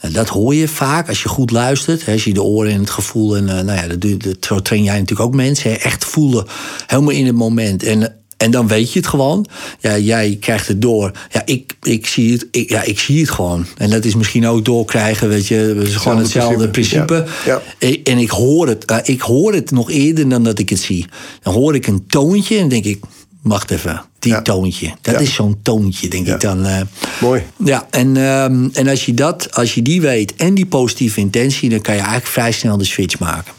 Nou, 0.02 0.14
dat 0.14 0.28
hoor 0.28 0.56
je 0.56 0.68
vaak 0.68 1.08
als 1.08 1.24
je 1.24 1.30
goed 1.30 1.52
luistert. 1.52 2.08
Als 2.08 2.24
je 2.24 2.34
de 2.34 2.44
oren 2.44 2.72
en 2.72 2.80
het 2.80 2.90
gevoel. 2.90 3.38
En 3.38 3.44
uh, 3.44 3.60
nou 3.60 3.72
ja, 3.72 3.88
dat, 3.88 4.22
dat, 4.22 4.38
zo 4.46 4.62
train 4.62 4.84
jij 4.84 5.00
natuurlijk 5.00 5.30
ook 5.30 5.36
mensen. 5.36 5.82
Echt 5.82 6.06
voelen, 6.06 6.46
helemaal 6.88 7.12
in 7.12 7.26
het 7.26 7.36
moment. 7.36 7.84
En, 7.84 8.16
en 8.38 8.52
dan 8.52 8.68
weet 8.68 8.94
je 8.94 9.00
het 9.00 9.08
gewoon. 9.08 9.46
Ja, 9.80 9.98
jij 9.98 10.38
krijgt 10.40 10.68
het 10.68 10.82
door. 10.82 11.12
Ja, 11.32 11.42
ik, 11.46 11.76
ik, 11.82 12.08
zie, 12.08 12.32
het, 12.32 12.48
ik, 12.52 12.70
ja, 12.70 12.84
ik 12.84 13.00
zie 13.00 13.20
het 13.20 13.30
gewoon. 13.30 13.66
En 13.78 13.90
dat 13.90 14.06
is 14.06 14.16
misschien 14.16 14.48
ook 14.48 14.66
doorkrijgen. 14.66 15.30
Weet 15.30 15.48
je, 15.48 15.56
het 15.56 15.88
is 15.88 15.96
gewoon 15.96 16.18
hetzelfde 16.18 16.70
principe. 16.70 17.26
Ja, 17.46 17.62
En 18.04 18.18
ik 18.18 18.30
hoor, 18.30 18.68
het, 18.68 18.92
uh, 18.92 18.98
ik 19.04 19.22
hoor 19.22 19.54
het 19.54 19.72
nog 19.72 19.92
eerder 19.92 20.30
dan 20.30 20.44
dat 20.44 20.60
ik 20.60 20.70
het 20.70 20.80
zie. 20.80 21.06
Dan 21.42 21.54
hoor 21.54 21.76
ik 21.76 21.88
een 21.88 22.08
toontje 22.08 22.58
en 22.58 22.68
denk 22.68 22.86
ik 22.86 23.00
wacht 23.42 23.72
even, 23.72 24.02
die 24.20 24.42
toontje. 24.42 24.94
Dat 25.02 25.22
is 25.22 25.34
zo'n 25.34 25.60
toontje, 25.62 26.08
denk 26.08 26.28
ik 26.28 26.40
dan. 26.40 26.66
Uh, 26.66 26.82
Mooi. 27.22 27.44
Ja, 27.64 27.88
en, 27.90 28.18
um, 28.18 28.70
en 28.74 28.88
als 28.88 29.06
je 29.06 29.14
dat, 29.14 29.54
als 29.54 29.74
je 29.74 29.82
die 29.82 30.02
weet 30.02 30.36
en 30.36 30.54
die 30.54 30.66
positieve 30.66 31.20
intentie, 31.20 31.70
dan 31.70 31.82
kan 31.82 31.94
je 31.94 32.00
eigenlijk 32.00 32.30
vrij 32.30 32.52
snel 32.52 32.78
de 32.78 32.86
switch 32.86 33.20
maken. 33.20 33.54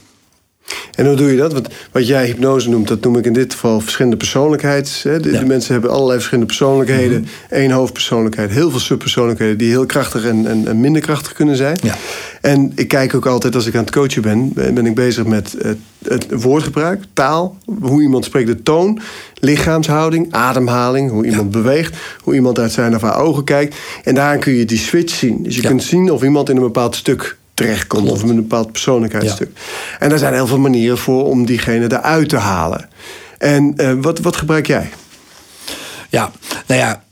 En 0.95 1.07
hoe 1.07 1.17
doe 1.17 1.31
je 1.31 1.37
dat? 1.37 1.53
Want 1.53 1.69
wat 1.93 2.07
jij 2.07 2.27
hypnose 2.27 2.69
noemt, 2.69 2.89
dat 2.89 3.01
noem 3.01 3.17
ik 3.17 3.25
in 3.25 3.33
dit 3.33 3.53
geval 3.53 3.81
verschillende 3.81 4.17
persoonlijkheids. 4.17 5.03
Hè? 5.03 5.21
De, 5.21 5.33
ja. 5.33 5.39
de, 5.39 5.47
mensen 5.47 5.73
hebben 5.73 5.91
allerlei 5.91 6.15
verschillende 6.15 6.47
persoonlijkheden. 6.47 7.19
Mm 7.19 7.25
-hmm. 7.25 7.59
Eén 7.59 7.71
hoofdpersoonlijkheid, 7.71 8.51
heel 8.51 8.71
veel 8.71 8.79
subpersoonlijkheden 8.79 9.59
die 9.59 9.69
heel 9.69 9.87
krachtig 9.87 10.25
en, 10.25 10.47
en, 10.47 10.67
en, 10.67 10.81
minder 10.81 11.03
krachtig 11.03 11.33
kunnen 11.33 11.57
zijn. 11.57 11.79
Ja. 11.83 11.97
En 12.41 12.73
ik 12.75 12.89
kijk 12.89 13.15
ook 13.15 13.27
altijd 13.27 13.55
als 13.55 13.67
ik 13.67 13.75
aan 13.75 13.85
het 13.85 13.91
coachen 13.91 14.23
ben, 14.23 14.53
ben 14.55 14.87
ik 14.87 14.95
bezig 14.95 15.25
met 15.25 15.55
het, 15.59 15.79
het 16.05 16.43
woordgebruik, 16.43 17.05
taal, 17.13 17.59
hoe 17.81 18.03
iemand 18.03 18.25
spreekt, 18.25 18.47
de 18.47 18.63
toon, 18.63 19.01
lichaamshouding, 19.35 20.33
ademhaling, 20.33 21.11
hoe 21.11 21.25
iemand 21.25 21.55
ja. 21.55 21.61
beweegt, 21.61 21.97
hoe 22.23 22.35
iemand 22.35 22.59
uit 22.59 22.73
zijn 22.73 22.95
of 22.95 23.03
haar 23.03 23.21
ogen 23.21 23.45
kijkt. 23.45 23.77
En 24.05 24.15
daarin 24.15 24.41
kun 24.41 24.53
je 24.53 24.65
die 24.65 24.79
switch 24.79 25.15
zien. 25.15 25.43
Dus 25.43 25.57
je 25.57 25.63
kunt 25.63 25.83
zien 25.83 26.11
of 26.11 26.23
iemand 26.23 26.49
in 26.49 26.57
een 26.57 26.63
bepaald 26.63 26.97
stuk 26.97 27.37
Klopt. 27.87 28.11
of 28.11 28.23
een 28.23 28.35
bepaald 28.35 28.73
persoonlijkheidsstuk. 28.73 29.51
Ja. 29.55 29.99
En 29.99 30.09
daar 30.09 30.19
zijn 30.19 30.35
heel 30.35 30.47
veel 30.47 30.59
manieren 30.59 30.99
voor 30.99 31.27
om 31.27 31.47
diegene 31.47 31.85
eruit 31.85 32.29
te 32.29 32.37
halen. 32.37 32.89
En 33.39 33.75
uh, 33.77 33.93
wat, 34.01 34.19
wat 34.19 34.37
gebruik 34.37 34.67
jij? 34.67 34.91
Ja, 36.09 36.33
nou 36.67 36.81
ja. 36.81 37.03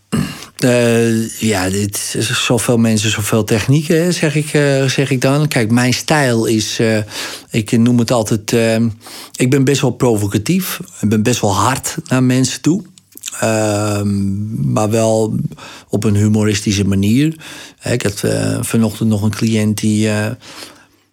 Uh, 0.58 1.28
ja, 1.52 1.70
dit 1.70 2.14
is 2.16 2.44
zoveel 2.44 2.78
mensen, 2.78 3.10
zoveel 3.10 3.44
technieken, 3.44 4.14
zeg 4.14 4.34
ik, 4.34 4.52
uh, 4.52 4.84
zeg 4.84 5.10
ik 5.10 5.20
dan. 5.20 5.48
Kijk, 5.48 5.70
mijn 5.70 5.94
stijl 5.94 6.46
is, 6.46 6.80
uh, 6.80 6.98
ik 7.50 7.78
noem 7.78 7.98
het 7.98 8.10
altijd, 8.10 8.52
ik 9.36 9.50
ben 9.50 9.64
best 9.64 9.80
wel 9.80 9.90
provocatief. 9.90 10.80
Ik 11.00 11.08
ben 11.08 11.22
best 11.22 11.40
wel 11.40 11.54
hard 11.54 11.94
naar 12.08 12.22
mensen 12.22 12.60
toe. 12.60 12.82
Uh, 13.42 14.00
maar 14.62 14.90
wel 14.90 15.34
op 15.88 16.04
een 16.04 16.16
humoristische 16.16 16.84
manier. 16.84 17.36
Ik 17.82 18.02
had 18.02 18.22
uh, 18.24 18.58
vanochtend 18.60 19.08
nog 19.08 19.22
een 19.22 19.30
cliënt 19.30 19.80
die, 19.80 20.08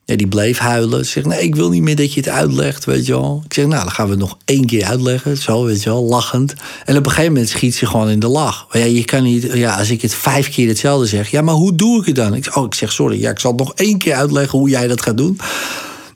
ja, 0.06 0.16
die 0.16 0.28
bleef 0.28 0.58
huilen. 0.58 1.06
Zegt, 1.06 1.26
nee, 1.26 1.42
ik 1.42 1.56
wil 1.56 1.70
niet 1.70 1.82
meer 1.82 1.96
dat 1.96 2.14
je 2.14 2.20
het 2.20 2.30
uitlegt, 2.30 2.86
weet 2.86 3.06
je 3.06 3.12
wel. 3.12 3.42
Ik 3.46 3.54
zeg, 3.54 3.66
nou, 3.66 3.84
dan 3.84 3.92
gaan 3.92 4.06
we 4.06 4.12
het 4.12 4.20
nog 4.20 4.38
één 4.46 4.66
keer 4.66 4.86
uitleggen. 4.86 5.38
Zo, 5.38 5.64
weet 5.64 5.84
je 5.84 5.90
wel, 5.90 6.04
lachend. 6.04 6.54
En 6.86 6.98
op 6.98 7.06
een 7.06 7.12
gegeven 7.12 7.34
moment 7.34 7.50
schiet 7.50 7.76
ze 7.76 7.86
gewoon 7.86 8.10
in 8.10 8.20
de 8.20 8.28
lach. 8.28 8.68
Ja, 8.72 8.84
je 8.84 9.06
kan 9.06 9.24
niet, 9.24 9.50
ja, 9.54 9.78
als 9.78 9.90
ik 9.90 10.02
het 10.02 10.14
vijf 10.14 10.50
keer 10.50 10.68
hetzelfde 10.68 11.06
zeg. 11.06 11.32
Ja, 11.32 11.42
maar 11.42 11.56
hoe 11.56 11.76
doe 11.76 12.00
ik 12.00 12.06
het 12.06 12.16
dan? 12.16 12.34
Ik, 12.34 12.56
oh, 12.56 12.66
ik 12.66 12.74
zeg, 12.74 12.92
sorry, 12.92 13.22
ja, 13.22 13.30
ik 13.30 13.40
zal 13.40 13.52
het 13.52 13.60
nog 13.60 13.74
één 13.74 13.98
keer 13.98 14.14
uitleggen 14.14 14.60
hoe 14.60 14.70
jij 14.70 14.88
dat 14.88 15.02
gaat 15.02 15.18
doen. 15.18 15.40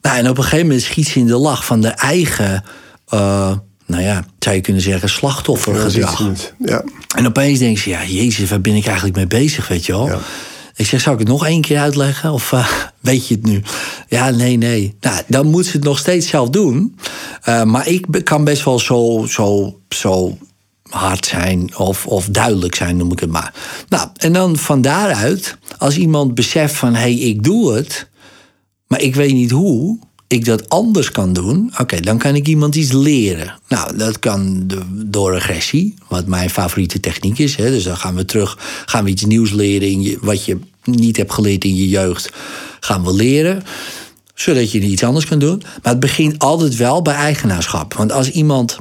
Nou, 0.01 0.17
en 0.17 0.29
op 0.29 0.37
een 0.37 0.43
gegeven 0.43 0.65
moment 0.65 0.83
schiet 0.83 1.07
ze 1.07 1.19
in 1.19 1.27
de 1.27 1.37
lach 1.37 1.65
van 1.65 1.81
de 1.81 1.87
eigen... 1.87 2.63
Uh, 3.13 3.51
nou 3.87 4.03
ja, 4.03 4.25
zou 4.39 4.55
je 4.55 4.61
kunnen 4.61 4.81
zeggen, 4.81 5.09
slachtoffergedrag. 5.09 6.31
Ja. 6.59 6.83
En 7.15 7.27
opeens 7.27 7.59
denk 7.59 7.77
ze, 7.77 7.89
ja, 7.89 8.05
jezus, 8.05 8.49
waar 8.49 8.61
ben 8.61 8.75
ik 8.75 8.85
eigenlijk 8.85 9.15
mee 9.15 9.27
bezig, 9.27 9.67
weet 9.67 9.85
je 9.85 9.91
wel? 9.91 10.07
Ja. 10.07 10.19
Ik 10.75 10.85
zeg, 10.85 11.01
zou 11.01 11.15
ik 11.15 11.21
het 11.21 11.29
nog 11.29 11.45
één 11.45 11.61
keer 11.61 11.79
uitleggen? 11.79 12.31
Of 12.31 12.51
uh, 12.51 12.67
weet 12.99 13.27
je 13.27 13.35
het 13.35 13.45
nu? 13.45 13.61
Ja, 14.07 14.29
nee, 14.29 14.57
nee. 14.57 14.95
Nou, 14.99 15.21
dan 15.27 15.47
moet 15.47 15.65
ze 15.65 15.71
het 15.71 15.83
nog 15.83 15.99
steeds 15.99 16.27
zelf 16.27 16.49
doen. 16.49 16.97
Uh, 17.49 17.63
maar 17.63 17.87
ik 17.87 18.05
kan 18.23 18.43
best 18.43 18.63
wel 18.63 18.79
zo, 18.79 19.25
zo, 19.29 19.79
zo 19.89 20.37
hard 20.89 21.25
zijn 21.25 21.77
of, 21.77 22.05
of 22.05 22.25
duidelijk 22.25 22.75
zijn, 22.75 22.97
noem 22.97 23.11
ik 23.11 23.19
het 23.19 23.31
maar. 23.31 23.53
Nou, 23.89 24.09
en 24.15 24.33
dan 24.33 24.57
van 24.57 24.81
daaruit, 24.81 25.57
als 25.77 25.97
iemand 25.97 26.35
beseft 26.35 26.75
van... 26.75 26.93
hé, 26.93 26.99
hey, 26.99 27.13
ik 27.13 27.43
doe 27.43 27.73
het, 27.73 28.09
maar 28.87 29.01
ik 29.01 29.15
weet 29.15 29.33
niet 29.33 29.51
hoe 29.51 29.99
ik 30.27 30.45
dat 30.45 30.69
anders 30.69 31.11
kan 31.11 31.33
doen, 31.33 31.73
oké, 31.79 31.99
dan 31.99 32.17
kan 32.17 32.35
ik 32.35 32.47
iemand 32.47 32.75
iets 32.75 32.91
leren. 32.91 33.59
Nou, 33.67 33.97
dat 33.97 34.19
kan 34.19 34.67
door 34.91 35.33
regressie, 35.33 35.93
wat 36.07 36.25
mijn 36.25 36.49
favoriete 36.49 36.99
techniek 36.99 37.39
is. 37.39 37.55
Hè. 37.55 37.69
Dus 37.69 37.83
dan 37.83 37.97
gaan 37.97 38.15
we 38.15 38.25
terug, 38.25 38.57
gaan 38.85 39.03
we 39.03 39.09
iets 39.09 39.25
nieuws 39.25 39.51
leren 39.51 39.87
in 39.87 40.01
je, 40.01 40.17
wat 40.21 40.45
je 40.45 40.59
niet 40.83 41.17
hebt 41.17 41.33
geleerd 41.33 41.63
in 41.63 41.75
je 41.75 41.89
jeugd, 41.89 42.31
gaan 42.79 43.03
we 43.03 43.13
leren 43.13 43.63
zodat 44.37 44.71
je 44.71 44.79
iets 44.79 45.03
anders 45.03 45.25
kan 45.25 45.39
doen. 45.39 45.61
Maar 45.83 45.91
het 45.91 45.99
begint 45.99 46.39
altijd 46.39 46.75
wel 46.75 47.01
bij 47.01 47.13
eigenaarschap. 47.13 47.93
Want 47.93 48.11
als 48.11 48.31
iemand 48.31 48.77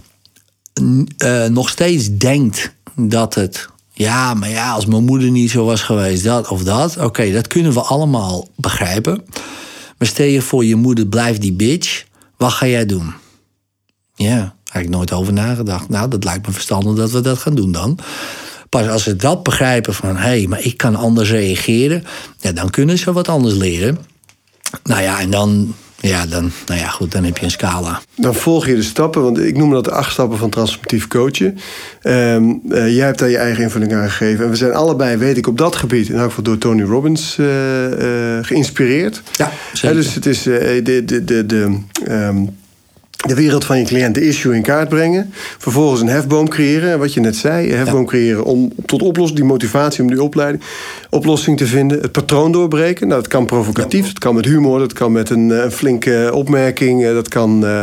uh, 1.24 1.46
nog 1.46 1.68
steeds 1.68 2.08
denkt 2.10 2.74
dat 2.96 3.34
het. 3.34 3.68
Ja, 3.92 4.34
maar 4.34 4.48
ja, 4.48 4.72
als 4.72 4.86
mijn 4.86 5.04
moeder 5.04 5.30
niet 5.30 5.50
zo 5.50 5.64
was 5.64 5.82
geweest, 5.82 6.24
dat 6.24 6.48
of 6.48 6.62
dat. 6.62 6.96
Oké, 6.96 7.32
dat 7.32 7.46
kunnen 7.46 7.72
we 7.72 7.80
allemaal 7.80 8.48
begrijpen. 8.56 9.24
Maar 9.98 10.08
stel 10.08 10.26
je 10.26 10.42
voor, 10.42 10.64
je 10.64 10.76
moeder 10.76 11.06
blijft 11.06 11.40
die 11.40 11.52
bitch. 11.52 12.04
Wat 12.36 12.52
ga 12.52 12.66
jij 12.66 12.86
doen? 12.86 13.14
Ja, 14.14 14.54
ik 14.72 14.88
nooit 14.88 15.12
over 15.12 15.32
nagedacht. 15.32 15.88
Nou, 15.88 16.08
dat 16.08 16.24
lijkt 16.24 16.46
me 16.46 16.52
verstandig 16.52 16.94
dat 16.94 17.10
we 17.10 17.20
dat 17.20 17.38
gaan 17.38 17.54
doen 17.54 17.72
dan. 17.72 17.98
Pas 18.68 18.88
als 18.88 19.02
ze 19.02 19.16
dat 19.16 19.42
begrijpen 19.42 19.94
van... 19.94 20.16
hé, 20.16 20.22
hey, 20.22 20.46
maar 20.46 20.62
ik 20.62 20.76
kan 20.76 20.96
anders 20.96 21.30
reageren... 21.30 22.04
Ja, 22.38 22.52
dan 22.52 22.70
kunnen 22.70 22.98
ze 22.98 23.12
wat 23.12 23.28
anders 23.28 23.54
leren. 23.54 23.98
Nou 24.84 25.02
ja, 25.02 25.20
en 25.20 25.30
dan 25.30 25.74
ja, 26.08 26.26
dan, 26.26 26.52
nou 26.66 26.80
ja, 26.80 26.88
goed, 26.88 27.12
dan 27.12 27.24
heb 27.24 27.38
je 27.38 27.44
een 27.44 27.50
scala. 27.50 28.00
Dan 28.14 28.34
volg 28.34 28.66
je 28.66 28.74
de 28.74 28.82
stappen, 28.82 29.22
want 29.22 29.38
ik 29.38 29.56
noem 29.56 29.70
dat 29.70 29.84
de 29.84 29.90
acht 29.90 30.12
stappen 30.12 30.38
van 30.38 30.50
transformatief 30.50 31.08
coachen. 31.08 31.58
Um, 32.02 32.60
uh, 32.68 32.94
jij 32.96 33.06
hebt 33.06 33.18
daar 33.18 33.28
je 33.28 33.36
eigen 33.36 33.62
invulling 33.62 33.94
aan 33.94 34.10
gegeven. 34.10 34.44
En 34.44 34.50
we 34.50 34.56
zijn 34.56 34.72
allebei, 34.72 35.16
weet 35.16 35.36
ik, 35.36 35.46
op 35.46 35.58
dat 35.58 35.76
gebied, 35.76 36.08
in 36.08 36.14
elk 36.14 36.28
geval 36.28 36.44
door 36.44 36.58
Tony 36.58 36.82
Robbins, 36.82 37.36
uh, 37.40 37.46
uh, 37.46 38.38
geïnspireerd. 38.40 39.22
Ja, 39.36 39.52
zeker. 39.72 39.96
dus 39.96 40.14
het 40.14 40.26
is 40.26 40.42
de, 40.42 41.02
de, 41.04 41.24
de, 41.24 41.46
de 41.46 41.78
um, 42.08 42.56
de 43.16 43.34
wereld 43.34 43.64
van 43.64 43.78
je 43.78 43.84
cliënt, 43.84 44.14
de 44.14 44.26
issue 44.26 44.54
in 44.54 44.62
kaart 44.62 44.88
brengen. 44.88 45.32
Vervolgens 45.58 46.00
een 46.00 46.08
hefboom 46.08 46.48
creëren, 46.48 46.98
wat 46.98 47.14
je 47.14 47.20
net 47.20 47.36
zei. 47.36 47.72
Een 47.72 47.78
hefboom 47.78 48.00
ja. 48.00 48.06
creëren 48.06 48.44
om 48.44 48.72
tot 48.84 49.02
oplossing, 49.02 49.38
die 49.38 49.48
motivatie 49.48 50.02
om 50.02 50.08
die 50.08 50.22
opleiding, 50.22 50.62
oplossing 51.10 51.58
te 51.58 51.66
vinden. 51.66 52.00
Het 52.00 52.12
patroon 52.12 52.52
doorbreken. 52.52 53.08
Nou, 53.08 53.20
dat 53.20 53.30
kan 53.30 53.46
provocatief, 53.46 54.00
ja. 54.00 54.06
dat 54.06 54.18
kan 54.18 54.34
met 54.34 54.44
humor, 54.44 54.78
dat 54.78 54.92
kan 54.92 55.12
met 55.12 55.30
een, 55.30 55.50
een 55.50 55.72
flinke 55.72 56.30
opmerking. 56.32 57.04
Dat 57.04 57.28
kan 57.28 57.64
uh, 57.64 57.82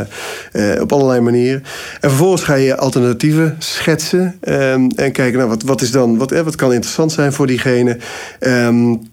uh, 0.53 0.81
op 0.81 0.91
allerlei 0.91 1.19
manieren. 1.19 1.63
En 2.01 2.09
vervolgens 2.09 2.43
ga 2.43 2.53
je 2.53 2.77
alternatieven 2.77 3.55
schetsen. 3.59 4.37
Um, 4.41 4.91
en 4.95 5.11
kijken, 5.11 5.37
nou, 5.37 5.49
wat, 5.49 5.63
wat, 5.63 5.81
is 5.81 5.91
dan, 5.91 6.17
wat, 6.17 6.31
wat 6.31 6.55
kan 6.55 6.73
interessant 6.73 7.11
zijn 7.11 7.33
voor 7.33 7.47
diegene. 7.47 7.97
Um, 8.39 9.11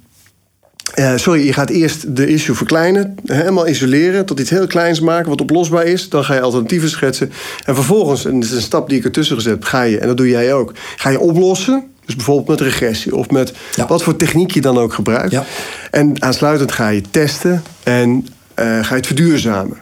uh, 0.95 1.17
sorry, 1.17 1.47
je 1.47 1.53
gaat 1.53 1.71
eerst 1.71 2.17
de 2.17 2.27
issue 2.27 2.55
verkleinen, 2.55 3.15
helemaal 3.25 3.69
isoleren, 3.69 4.27
tot 4.27 4.41
iets 4.41 4.51
heel 4.51 4.67
kleins 4.67 5.01
maken 5.01 5.29
wat 5.29 5.41
oplosbaar 5.41 5.87
is. 5.87 6.09
Dan 6.09 6.25
ga 6.25 6.35
je 6.35 6.41
alternatieven 6.41 6.91
schetsen. 6.91 7.33
En 7.65 7.75
vervolgens, 7.75 8.25
en 8.25 8.41
dat 8.41 8.49
is 8.49 8.57
een 8.57 8.63
stap 8.63 8.89
die 8.89 8.99
ik 8.99 9.05
ertussen 9.05 9.37
gezet 9.37 9.53
heb, 9.53 9.65
ga 9.65 9.83
je, 9.83 9.99
en 9.99 10.07
dat 10.07 10.17
doe 10.17 10.29
jij 10.29 10.55
ook, 10.55 10.73
ga 10.97 11.11
je 11.11 11.21
oplossen. 11.21 11.85
Dus 12.05 12.17
bijvoorbeeld 12.17 12.49
met 12.49 12.61
regressie 12.61 13.17
of 13.17 13.31
met 13.31 13.53
ja. 13.75 13.87
wat 13.87 14.03
voor 14.03 14.17
techniek 14.17 14.51
je 14.51 14.61
dan 14.61 14.79
ook 14.79 14.93
gebruikt. 14.93 15.31
Ja. 15.31 15.45
En 15.91 16.23
aansluitend 16.23 16.73
ga 16.73 16.89
je 16.89 17.03
testen 17.11 17.63
en 17.83 18.11
uh, 18.11 18.25
ga 18.57 18.89
je 18.89 18.95
het 18.95 19.07
verduurzamen. 19.07 19.77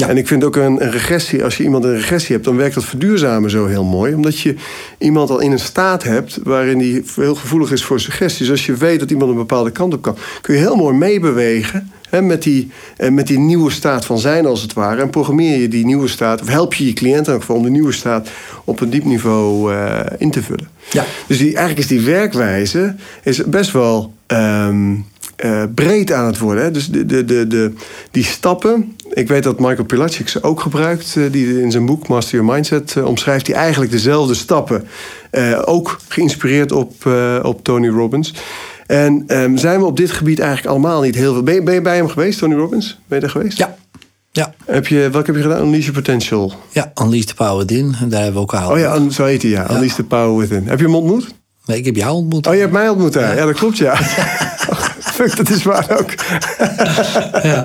Ja. 0.00 0.08
En 0.08 0.16
ik 0.16 0.26
vind 0.26 0.44
ook 0.44 0.56
een, 0.56 0.82
een, 0.82 0.90
regressie, 0.90 1.44
als 1.44 1.56
je 1.56 1.62
iemand 1.62 1.84
een 1.84 1.94
regressie 1.94 2.34
hebt, 2.34 2.44
dan 2.44 2.56
werkt 2.56 2.74
dat 2.74 2.84
verduurzamen 2.84 3.50
zo 3.50 3.66
heel 3.66 3.84
mooi. 3.84 4.14
Omdat 4.14 4.38
je 4.38 4.54
iemand 4.98 5.30
al 5.30 5.40
in 5.40 5.52
een 5.52 5.58
staat 5.58 6.02
hebt 6.02 6.38
waarin 6.42 6.78
hij 6.78 7.02
heel 7.14 7.34
gevoelig 7.34 7.72
is 7.72 7.84
voor 7.84 8.00
suggesties. 8.00 8.50
Als 8.50 8.66
je 8.66 8.74
weet 8.74 9.00
dat 9.00 9.10
iemand 9.10 9.30
een 9.30 9.36
bepaalde 9.36 9.70
kant 9.70 9.94
op 9.94 10.02
kan, 10.02 10.16
kun 10.40 10.54
je 10.54 10.60
heel 10.60 10.76
mooi 10.76 10.96
meebewegen. 10.96 11.90
Hè, 12.08 12.22
met, 12.22 12.42
die, 12.42 12.70
eh, 12.96 13.10
met 13.10 13.26
die 13.26 13.38
nieuwe 13.38 13.70
staat 13.70 14.04
van 14.04 14.18
zijn, 14.18 14.46
als 14.46 14.62
het 14.62 14.72
ware. 14.72 15.00
En 15.00 15.10
programmeer 15.10 15.58
je 15.58 15.68
die 15.68 15.84
nieuwe 15.84 16.08
staat, 16.08 16.40
of 16.40 16.48
help 16.48 16.74
je 16.74 16.86
je 16.86 16.92
cliënten 16.92 17.34
ook 17.34 17.48
om 17.48 17.62
de 17.62 17.70
nieuwe 17.70 17.92
staat 17.92 18.28
op 18.64 18.80
een 18.80 18.90
diep 18.90 19.04
niveau 19.04 19.74
eh, 19.74 20.00
in 20.18 20.30
te 20.30 20.42
vullen. 20.42 20.68
Ja. 20.90 21.04
Dus 21.26 21.38
die, 21.38 21.46
eigenlijk 21.46 21.78
is 21.78 21.86
die 21.86 22.00
werkwijze 22.00 22.94
is 23.22 23.44
best 23.44 23.72
wel 23.72 24.14
ehm, 24.26 24.94
eh, 25.40 25.62
breed 25.74 26.12
aan 26.12 26.26
het 26.26 26.38
worden. 26.38 26.64
Hè? 26.64 26.70
Dus 26.70 26.88
de, 26.88 27.06
de, 27.06 27.24
de, 27.24 27.46
de, 27.46 27.72
die 28.10 28.24
stappen. 28.24 28.96
Ik 29.12 29.28
weet 29.28 29.42
dat 29.42 29.58
Michael 29.60 29.84
Pilacic 29.84 30.28
ze 30.28 30.42
ook 30.42 30.60
gebruikt. 30.60 31.16
eh, 31.16 31.24
die 31.30 31.62
in 31.62 31.70
zijn 31.70 31.86
boek 31.86 32.08
Master 32.08 32.38
Your 32.38 32.52
Mindset 32.54 32.96
eh, 32.96 33.04
omschrijft. 33.04 33.46
Die 33.46 33.54
eigenlijk 33.54 33.90
dezelfde 33.92 34.34
stappen. 34.34 34.84
ook 35.64 36.00
geïnspireerd 36.08 36.72
op, 36.72 36.92
op 37.42 37.64
Tony 37.64 37.88
Robbins. 37.88 38.34
En 38.86 39.24
ehm, 39.26 39.56
zijn 39.56 39.78
we 39.80 39.86
op 39.86 39.96
dit 39.96 40.10
gebied 40.10 40.38
eigenlijk 40.38 40.68
allemaal 40.70 41.00
niet 41.02 41.14
heel 41.14 41.32
veel. 41.32 41.42
Ben 41.42 41.54
je, 41.54 41.62
ben 41.62 41.74
je 41.74 41.80
bij 41.82 41.96
hem 41.96 42.08
geweest, 42.08 42.38
Tony 42.38 42.54
Robbins? 42.54 42.98
Ben 43.06 43.18
je 43.18 43.24
daar 43.24 43.32
geweest? 43.34 43.58
Ja. 43.58 43.76
Ja, 44.32 44.54
Heb 44.64 44.86
je, 44.86 45.08
welke 45.12 45.26
heb 45.26 45.36
je 45.36 45.42
gedaan? 45.42 45.62
Unleash 45.62 45.84
Your 45.84 46.00
Potential. 46.00 46.52
ja, 46.72 46.92
Unleash 47.02 47.24
the 47.24 47.34
Power 47.34 47.56
Within. 47.66 47.94
En 48.00 48.08
daar 48.08 48.22
hebben 48.22 48.34
we 48.34 48.40
ook 48.40 48.54
al. 48.54 48.70
Oh 48.70 48.78
ja, 48.78 49.10
zo 49.10 49.24
heet 49.24 49.42
hij 49.42 49.50
ja. 49.50 49.70
Unleash 49.70 49.94
the 49.94 50.04
Power 50.04 50.36
Within. 50.36 50.66
Heb 50.68 50.78
je 50.78 50.84
hem 50.84 50.94
ontmoet? 50.94 51.34
Nee, 51.66 51.78
ik 51.78 51.84
heb 51.84 51.96
jou 51.96 52.14
ontmoet. 52.14 52.46
Oh, 52.46 52.54
je 52.54 52.60
hebt 52.60 52.72
mij 52.72 52.88
ontmoet 52.88 53.12
daar. 53.12 53.36
Ja, 53.36 53.46
dat 53.46 53.54
klopt 53.54 53.78
ja. 53.78 53.94
Fuck, 55.20 55.36
dat 55.46 55.50
is 55.50 55.62
waar 55.62 55.98
ook. 55.98 56.14
Ja. 57.42 57.64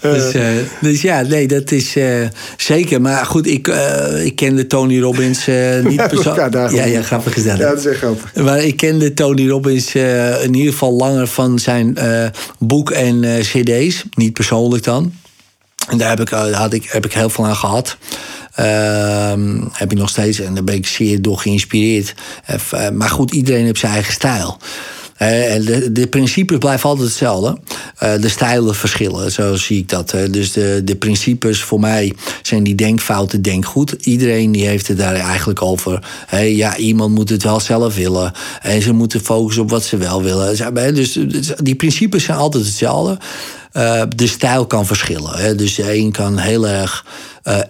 Dus, 0.00 0.32
eh, 0.32 0.46
dus 0.80 1.02
ja, 1.02 1.20
nee, 1.22 1.48
dat 1.48 1.70
is 1.70 1.96
eh, 1.96 2.26
zeker. 2.56 3.00
Maar 3.00 3.26
goed, 3.26 3.46
ik, 3.46 3.68
eh, 3.68 4.24
ik 4.24 4.36
kende 4.36 4.66
Tony 4.66 5.00
Robbins 5.00 5.46
niet 5.82 6.08
persoonlijk. 6.08 6.70
Ja, 6.70 6.84
ja, 6.84 7.02
grappig 7.02 7.36
is 7.36 7.44
dat. 7.44 7.58
Ja, 7.58 7.68
dat 7.68 7.78
is 7.78 7.86
echt 7.86 7.98
grappig. 7.98 8.34
Maar 8.34 8.64
ik 8.64 8.76
kende 8.76 9.14
Tony 9.14 9.48
Robbins 9.48 9.94
in 10.42 10.54
ieder 10.54 10.72
geval 10.72 10.92
langer 10.92 11.26
van 11.26 11.58
zijn 11.58 11.98
boek 12.58 12.90
en 12.90 13.20
cd's. 13.40 14.04
Niet 14.14 14.32
persoonlijk 14.32 14.84
dan. 14.84 15.12
En 15.88 15.98
daar 15.98 16.08
heb 16.08 16.20
ik, 16.20 16.28
had 16.52 16.72
ik, 16.72 16.84
heb 16.88 17.04
ik 17.04 17.12
heel 17.12 17.30
veel 17.30 17.46
aan 17.46 17.56
gehad. 17.56 17.96
Ehm, 18.54 19.60
heb 19.72 19.92
ik 19.92 19.98
nog 19.98 20.08
steeds. 20.08 20.40
En 20.40 20.54
daar 20.54 20.64
ben 20.64 20.74
ik 20.74 20.86
zeer 20.86 21.22
door 21.22 21.38
geïnspireerd. 21.38 22.14
Maar 22.92 23.10
goed, 23.10 23.32
iedereen 23.32 23.64
heeft 23.64 23.80
zijn 23.80 23.92
eigen 23.92 24.12
stijl. 24.12 24.58
Eh, 25.20 25.66
de, 25.66 25.92
de 25.92 26.06
principes 26.06 26.58
blijven 26.58 26.88
altijd 26.88 27.08
hetzelfde. 27.08 27.58
Eh, 27.96 28.12
de 28.20 28.28
stijlen 28.28 28.74
verschillen, 28.74 29.32
zo 29.32 29.56
zie 29.56 29.78
ik 29.78 29.88
dat. 29.88 30.14
Dus 30.30 30.52
de, 30.52 30.80
de 30.84 30.96
principes 30.96 31.62
voor 31.62 31.80
mij 31.80 32.14
zijn 32.42 32.62
die 32.62 32.74
denkfouten, 32.74 33.42
denk 33.42 33.64
goed. 33.64 33.92
Iedereen 33.92 34.52
die 34.52 34.66
heeft 34.66 34.88
het 34.88 34.98
daar 34.98 35.14
eigenlijk 35.14 35.62
over. 35.62 36.04
Ja, 36.42 36.76
iemand 36.76 37.14
moet 37.14 37.28
het 37.28 37.42
wel 37.42 37.60
zelf 37.60 37.94
willen. 37.94 38.32
En 38.62 38.82
ze 38.82 38.92
moeten 38.92 39.20
focussen 39.20 39.62
op 39.62 39.70
wat 39.70 39.84
ze 39.84 39.96
wel 39.96 40.22
willen. 40.22 40.94
Dus 40.94 41.12
dus 41.12 41.52
die 41.56 41.74
principes 41.74 42.24
zijn 42.24 42.38
altijd 42.38 42.64
hetzelfde. 42.64 43.18
Eh, 43.72 44.02
de 44.16 44.26
stijl 44.26 44.66
kan 44.66 44.86
verschillen. 44.86 45.56
Dus 45.56 45.74
de 45.74 45.96
een 45.96 46.12
kan 46.12 46.38
heel 46.38 46.68
erg 46.68 47.04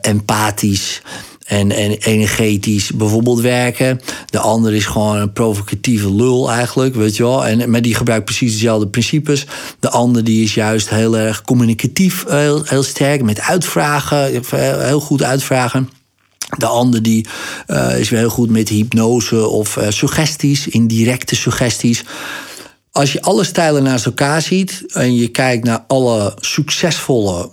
empathisch 0.00 1.02
en, 1.50 1.72
en 1.72 1.92
energetisch 1.92 2.90
bijvoorbeeld 2.90 3.40
werken. 3.40 4.00
De 4.26 4.38
ander 4.38 4.74
is 4.74 4.86
gewoon 4.86 5.16
een 5.16 5.32
provocatieve 5.32 6.14
lul 6.14 6.50
eigenlijk, 6.50 6.94
weet 6.94 7.16
je 7.16 7.22
wel. 7.22 7.46
En, 7.46 7.70
maar 7.70 7.82
die 7.82 7.94
gebruikt 7.94 8.24
precies 8.24 8.52
dezelfde 8.52 8.88
principes. 8.88 9.46
De 9.80 9.90
ander 9.90 10.24
die 10.24 10.42
is 10.42 10.54
juist 10.54 10.88
heel 10.88 11.16
erg 11.16 11.42
communicatief, 11.42 12.24
heel, 12.28 12.82
sterk, 12.82 13.22
met 13.22 13.40
uitvragen, 13.40 14.42
heel 14.86 15.00
goed 15.00 15.22
uitvragen. 15.22 15.90
De 16.58 16.66
ander 16.66 17.02
die 17.02 17.26
eh, 17.66 17.98
is 17.98 18.08
weer 18.08 18.18
heel 18.18 18.28
goed 18.28 18.50
met 18.50 18.68
hypnose 18.68 19.46
of 19.46 19.76
eh, 19.76 19.90
suggesties, 19.90 20.68
indirecte 20.68 21.36
suggesties. 21.36 22.04
Als 22.92 23.12
je 23.12 23.22
alle 23.22 23.44
stijlen 23.44 23.82
naast 23.82 24.06
elkaar 24.06 24.42
ziet 24.42 24.84
en 24.92 25.14
je 25.14 25.28
kijkt 25.28 25.64
naar 25.64 25.84
alle 25.86 26.34
succesvolle 26.40 27.50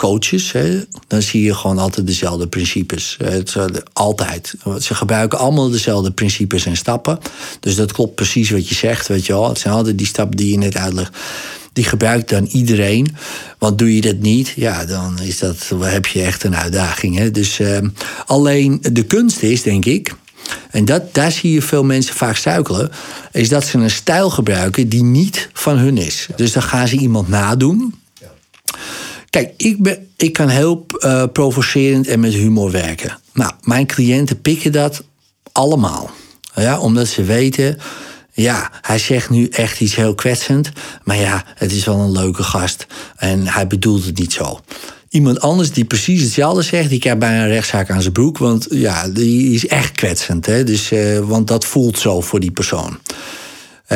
coaches, 0.00 0.52
hè, 0.52 0.80
dan 1.06 1.22
zie 1.22 1.42
je 1.42 1.54
gewoon 1.54 1.78
altijd 1.78 2.06
dezelfde 2.06 2.46
principes. 2.46 3.16
Eh, 3.18 3.64
altijd. 3.92 4.54
Ze 4.80 4.94
gebruiken 4.94 5.38
allemaal 5.38 5.70
dezelfde 5.70 6.10
principes 6.10 6.66
en 6.66 6.76
stappen. 6.76 7.18
Dus 7.60 7.74
dat 7.74 7.92
klopt 7.92 8.14
precies 8.14 8.50
wat 8.50 8.68
je 8.68 8.74
zegt, 8.74 9.08
weet 9.08 9.26
je 9.26 9.32
wel. 9.32 9.48
Het 9.48 9.58
zijn 9.58 9.74
altijd 9.74 9.98
die 9.98 10.06
stappen 10.06 10.36
die 10.36 10.50
je 10.50 10.58
net 10.58 10.76
uitlegt. 10.76 11.16
Die 11.72 11.84
gebruikt 11.84 12.28
dan 12.28 12.44
iedereen. 12.44 13.16
Want 13.58 13.78
doe 13.78 13.94
je 13.94 14.00
dat 14.00 14.18
niet, 14.18 14.52
ja, 14.56 14.84
dan 14.84 15.18
is 15.20 15.38
dat, 15.38 15.70
heb 15.80 16.06
je 16.06 16.22
echt 16.22 16.44
een 16.44 16.56
uitdaging. 16.56 17.16
Hè? 17.16 17.30
Dus 17.30 17.60
eh, 17.60 17.78
alleen 18.26 18.78
de 18.92 19.02
kunst 19.02 19.42
is, 19.42 19.62
denk 19.62 19.84
ik, 19.84 20.14
en 20.70 20.84
dat, 20.84 21.14
daar 21.14 21.32
zie 21.32 21.52
je 21.52 21.62
veel 21.62 21.84
mensen 21.84 22.14
vaak 22.14 22.36
struikelen, 22.36 22.90
is 23.32 23.48
dat 23.48 23.66
ze 23.66 23.78
een 23.78 23.90
stijl 23.90 24.30
gebruiken 24.30 24.88
die 24.88 25.02
niet 25.02 25.48
van 25.52 25.78
hun 25.78 25.98
is. 25.98 26.28
Dus 26.36 26.52
dan 26.52 26.62
gaan 26.62 26.88
ze 26.88 26.96
iemand 26.96 27.28
nadoen. 27.28 27.99
Kijk, 29.30 29.52
ik, 29.56 29.82
ben, 29.82 30.08
ik 30.16 30.32
kan 30.32 30.48
heel 30.48 30.86
eh, 30.98 31.24
provocerend 31.32 32.06
en 32.06 32.20
met 32.20 32.32
humor 32.32 32.70
werken. 32.70 33.18
Nou, 33.32 33.52
mijn 33.62 33.86
cliënten 33.86 34.40
pikken 34.40 34.72
dat 34.72 35.02
allemaal. 35.52 36.10
Ja, 36.54 36.78
omdat 36.78 37.06
ze 37.06 37.22
weten, 37.22 37.78
ja, 38.32 38.70
hij 38.80 38.98
zegt 38.98 39.30
nu 39.30 39.48
echt 39.48 39.80
iets 39.80 39.94
heel 39.94 40.14
kwetsend. 40.14 40.70
Maar 41.04 41.16
ja, 41.16 41.44
het 41.54 41.72
is 41.72 41.84
wel 41.84 41.98
een 41.98 42.12
leuke 42.12 42.42
gast. 42.42 42.86
En 43.16 43.46
hij 43.46 43.66
bedoelt 43.66 44.04
het 44.04 44.18
niet 44.18 44.32
zo. 44.32 44.60
Iemand 45.08 45.40
anders 45.40 45.72
die 45.72 45.84
precies 45.84 46.22
hetzelfde 46.22 46.62
zegt, 46.62 46.88
die 46.88 46.98
krijgt 46.98 47.18
bijna 47.18 47.42
een 47.42 47.48
rechtszaak 47.48 47.90
aan 47.90 48.00
zijn 48.00 48.12
broek. 48.12 48.38
Want 48.38 48.66
ja, 48.70 49.08
die 49.08 49.54
is 49.54 49.66
echt 49.66 49.92
kwetsend. 49.92 50.46
Hè? 50.46 50.64
Dus, 50.64 50.90
eh, 50.90 51.18
want 51.18 51.48
dat 51.48 51.64
voelt 51.64 51.98
zo 51.98 52.20
voor 52.20 52.40
die 52.40 52.50
persoon. 52.50 52.98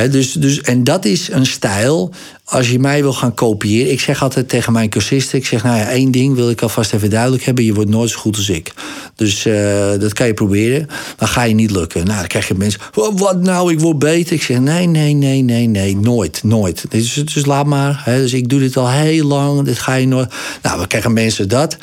Dus, 0.02 0.32
dus, 0.32 0.60
en 0.60 0.84
dat 0.84 1.04
is 1.04 1.30
een 1.30 1.46
stijl. 1.46 2.10
Als 2.44 2.70
je 2.70 2.78
mij 2.78 3.02
wil 3.02 3.12
gaan 3.12 3.34
kopiëren. 3.34 3.92
Ik 3.92 4.00
zeg 4.00 4.22
altijd 4.22 4.48
tegen 4.48 4.72
mijn 4.72 4.88
cursisten: 4.88 5.38
ik 5.38 5.46
zeg, 5.46 5.62
nou 5.62 5.76
ja, 5.76 5.88
één 5.88 6.10
ding 6.10 6.34
wil 6.34 6.50
ik 6.50 6.62
alvast 6.62 6.92
even 6.92 7.10
duidelijk 7.10 7.42
hebben. 7.44 7.64
Je 7.64 7.74
wordt 7.74 7.90
nooit 7.90 8.10
zo 8.10 8.18
goed 8.18 8.36
als 8.36 8.48
ik. 8.48 8.72
Dus 9.16 9.46
eh, 9.46 9.90
dat 9.98 10.12
kan 10.12 10.26
je 10.26 10.34
proberen. 10.34 10.86
Dan 11.16 11.28
ga 11.28 11.42
je 11.42 11.54
niet 11.54 11.70
lukken. 11.70 12.04
Nou, 12.04 12.18
dan 12.18 12.26
krijg 12.28 12.48
je 12.48 12.54
mensen. 12.54 12.80
"Wat- 12.94 13.40
nou, 13.42 13.72
ik 13.72 13.80
word 13.80 13.98
beter. 13.98 14.32
Ik 14.32 14.42
zeg: 14.42 14.58
nee, 14.58 14.86
nee, 14.86 15.14
nee, 15.14 15.42
nee, 15.42 15.66
nee. 15.66 15.96
Nooit, 15.96 16.40
nooit. 16.42 16.84
Dus, 16.88 17.12
dus 17.14 17.44
laat 17.46 17.66
maar. 17.66 18.02
Dus 18.06 18.32
ik 18.32 18.48
doe 18.48 18.60
dit 18.60 18.76
al 18.76 18.90
heel 18.90 19.26
lang. 19.26 19.62
Dit 19.62 19.78
ga 19.78 19.94
je 19.94 20.06
nooit. 20.06 20.32
Nou, 20.62 20.78
dan 20.78 20.86
krijgen 20.86 21.12
mensen 21.12 21.48
dat. 21.48 21.76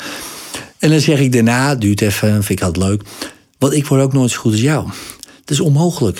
En 0.78 0.90
dan 0.90 1.00
zeg 1.00 1.18
ik 1.20 1.32
daarna, 1.32 1.74
duurt 1.74 2.00
even, 2.00 2.44
vind 2.44 2.58
ik 2.60 2.64
altijd 2.64 2.84
leuk. 2.86 3.02
Want 3.58 3.72
ik 3.74 3.86
word 3.86 4.02
ook 4.02 4.12
nooit 4.12 4.30
zo 4.30 4.38
goed 4.40 4.52
als 4.52 4.60
jou. 4.60 4.86
Het 5.40 5.50
is 5.50 5.60
onmogelijk. 5.60 6.18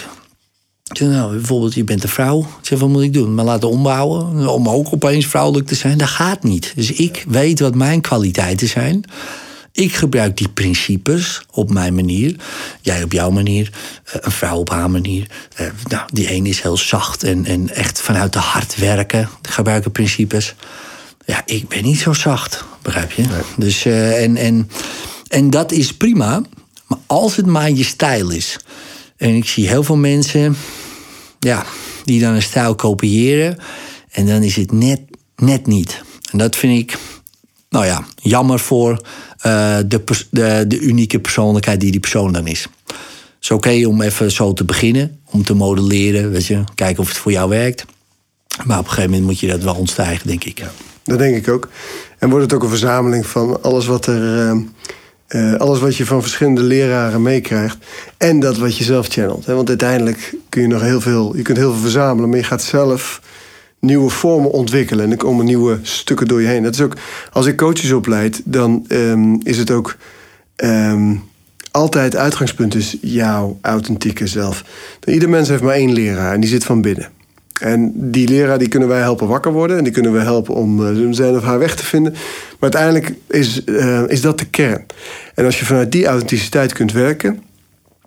Ik 0.93 0.99
zeg, 0.99 1.09
nou, 1.09 1.33
bijvoorbeeld, 1.37 1.75
je 1.75 1.85
bent 1.85 2.03
een 2.03 2.09
vrouw. 2.09 2.41
Ik 2.41 2.67
zeg, 2.67 2.79
wat 2.79 2.89
moet 2.89 3.03
ik 3.03 3.13
doen? 3.13 3.35
Maar 3.35 3.45
laten 3.45 3.69
ombouwen? 3.69 4.49
Om 4.49 4.69
ook 4.69 4.89
opeens 4.93 5.27
vrouwelijk 5.27 5.67
te 5.67 5.75
zijn? 5.75 5.99
Dat 5.99 6.09
gaat 6.09 6.43
niet. 6.43 6.73
Dus 6.77 6.93
ik 6.93 7.25
weet 7.29 7.61
wat 7.61 7.75
mijn 7.75 8.01
kwaliteiten 8.01 8.69
zijn. 8.69 9.05
Ik 9.73 9.95
gebruik 9.95 10.37
die 10.37 10.49
principes 10.49 11.43
op 11.51 11.71
mijn 11.73 11.95
manier. 11.95 12.37
Jij 12.81 13.03
op 13.03 13.13
jouw 13.13 13.31
manier. 13.31 13.71
eh, 14.05 14.15
Een 14.21 14.31
vrouw 14.31 14.59
op 14.59 14.71
haar 14.71 14.91
manier. 14.91 15.27
Eh, 15.57 15.67
Nou, 15.89 16.03
die 16.13 16.29
ene 16.29 16.49
is 16.49 16.61
heel 16.63 16.77
zacht 16.77 17.23
en, 17.23 17.45
en 17.45 17.75
echt 17.75 18.01
vanuit 18.01 18.33
de 18.33 18.39
hart 18.39 18.77
werken. 18.77 19.29
Gebruiken 19.43 19.93
principes. 19.93 20.55
Ja, 21.27 21.43
ik 21.47 21.69
ben 21.69 21.83
niet 21.83 21.99
zo 22.01 22.13
zacht, 22.13 22.65
begrijp 22.83 23.13
je? 23.13 23.25
Dus, 23.57 23.85
eh, 23.85 24.23
en, 24.23 24.37
en, 24.37 24.71
en 25.29 25.51
dat 25.51 25.73
is 25.73 25.95
prima. 25.97 26.43
Maar 26.87 26.99
als 27.07 27.37
het 27.37 27.47
maar 27.47 27.71
je 27.71 27.85
stijl 27.85 28.31
is. 28.31 28.57
En 29.17 29.35
ik 29.35 29.49
zie 29.49 29.69
heel 29.69 29.83
veel 29.83 29.97
mensen 29.97 30.57
ja, 31.43 31.65
die 32.05 32.21
dan 32.21 32.35
een 32.35 32.43
stijl 32.43 32.75
kopiëren. 32.75 33.59
En 34.11 34.27
dan 34.27 34.43
is 34.43 34.57
het 34.57 34.73
net, 34.73 35.01
net 35.37 35.67
niet. 35.67 36.03
En 36.31 36.39
dat 36.39 36.57
vind 36.57 36.79
ik, 36.79 36.99
nou 37.71 37.85
ja, 37.87 38.05
jammer 38.17 38.59
voor 38.59 39.07
eh, 39.39 39.79
de, 39.87 40.03
de, 40.31 40.65
de 40.69 40.79
unieke 40.79 41.19
persoonlijkheid 41.21 41.81
die 41.81 41.91
die 41.91 42.01
persoon 42.01 42.33
dan 42.33 42.47
is. 42.47 42.67
Het 42.87 42.97
is 43.41 43.51
oké 43.51 43.87
om 43.87 44.03
even 44.03 44.31
zo 44.31 44.53
te 44.53 44.65
beginnen, 44.65 45.21
om 45.31 45.45
te 45.45 45.55
modelleren, 45.55 46.31
weet 46.31 46.47
je, 46.47 46.65
kijken 46.75 47.03
of 47.03 47.09
het 47.09 47.17
voor 47.19 47.33
jou 47.33 47.49
werkt. 47.49 47.85
Maar 48.65 48.79
op 48.79 48.85
een 48.85 48.91
gegeven 48.91 49.11
moment 49.11 49.29
moet 49.29 49.41
je 49.41 49.47
dat 49.47 49.63
wel 49.63 49.75
ontstijgen, 49.75 50.27
denk 50.27 50.45
ik. 50.45 50.65
Dat 51.05 51.19
denk 51.19 51.37
ik 51.37 51.49
ook. 51.49 51.69
En 52.19 52.31
wordt 52.31 52.45
het 52.45 52.55
ook 52.55 52.63
een 52.63 52.69
verzameling 52.69 53.27
van 53.27 53.63
alles 53.63 53.87
wat 53.87 54.07
er. 54.07 54.49
eh, 54.49 54.57
eh, 55.33 55.55
alles 55.55 55.79
wat 55.79 55.97
je 55.97 56.07
van 56.07 56.23
verschillende 56.23 56.63
leraren 56.63 57.23
meekrijgt. 57.23 57.77
En 58.17 58.41
dat 58.41 58.59
wat 58.59 58.77
je 58.77 58.85
zelf 58.85 59.07
channelt. 59.07 59.47
Hè? 59.47 59.55
Want 59.55 59.69
uiteindelijk 59.69 60.35
kun 60.49 60.63
je 60.63 60.69
nog 60.69 60.81
heel 60.81 61.01
veel. 61.01 61.37
Je 61.37 61.43
kunt 61.43 61.57
heel 61.59 61.73
veel 61.73 61.81
verzamelen, 61.81 62.29
maar 62.29 62.39
je 62.39 62.45
gaat 62.45 62.63
zelf 62.63 63.23
nieuwe 63.79 64.11
vormen 64.11 64.51
ontwikkelen. 64.51 65.05
En 65.05 65.11
er 65.11 65.17
komen 65.17 65.45
nieuwe 65.45 65.79
stukken 65.83 66.29
door 66.29 66.41
je 66.41 66.49
heen. 66.49 66.63
Dat 66.63 66.75
is 66.75 66.81
ook. 66.81 66.97
Als 67.33 67.47
ik 67.47 67.57
coaches 67.57 67.93
opleid, 67.93 68.43
dan 68.45 68.85
ehm, 68.89 69.35
is 69.43 69.59
het 69.59 69.71
ook. 69.71 69.97
ehm, 70.57 71.15
altijd 71.71 72.17
uitgangspunt 72.17 72.75
is 72.75 72.97
jouw 73.01 73.59
authentieke 73.61 74.27
zelf. 74.27 74.65
Ieder 75.05 75.29
mens 75.29 75.49
heeft 75.49 75.63
maar 75.63 75.75
één 75.75 75.93
leraar 75.93 76.35
en 76.35 76.41
die 76.41 76.51
zit 76.51 76.65
van 76.65 76.81
binnen. 76.81 77.09
En 77.61 77.93
die 77.95 78.29
leraar 78.29 78.59
die 78.59 78.69
kunnen 78.69 78.89
wij 78.89 79.01
helpen 79.01 79.29
wakker 79.29 79.53
worden. 79.53 79.79
En 79.79 79.85
die 79.85 79.93
kunnen 79.93 80.13
we 80.13 80.19
helpen 80.19 80.55
om 80.55 80.87
eh, 80.87 81.07
zijn 81.11 81.37
of 81.37 81.43
haar 81.43 81.59
weg 81.59 81.75
te 81.75 81.85
vinden. 81.85 82.13
Maar 82.13 82.73
uiteindelijk 82.73 83.15
is, 83.29 83.65
eh, 83.65 84.03
is 84.07 84.21
dat 84.21 84.39
de 84.39 84.45
kern. 84.45 84.87
En 85.35 85.45
als 85.45 85.59
je 85.59 85.65
vanuit 85.65 85.93
die 85.93 86.07
authenticiteit 86.07 86.73
kunt 86.73 86.93
werken. 86.93 87.43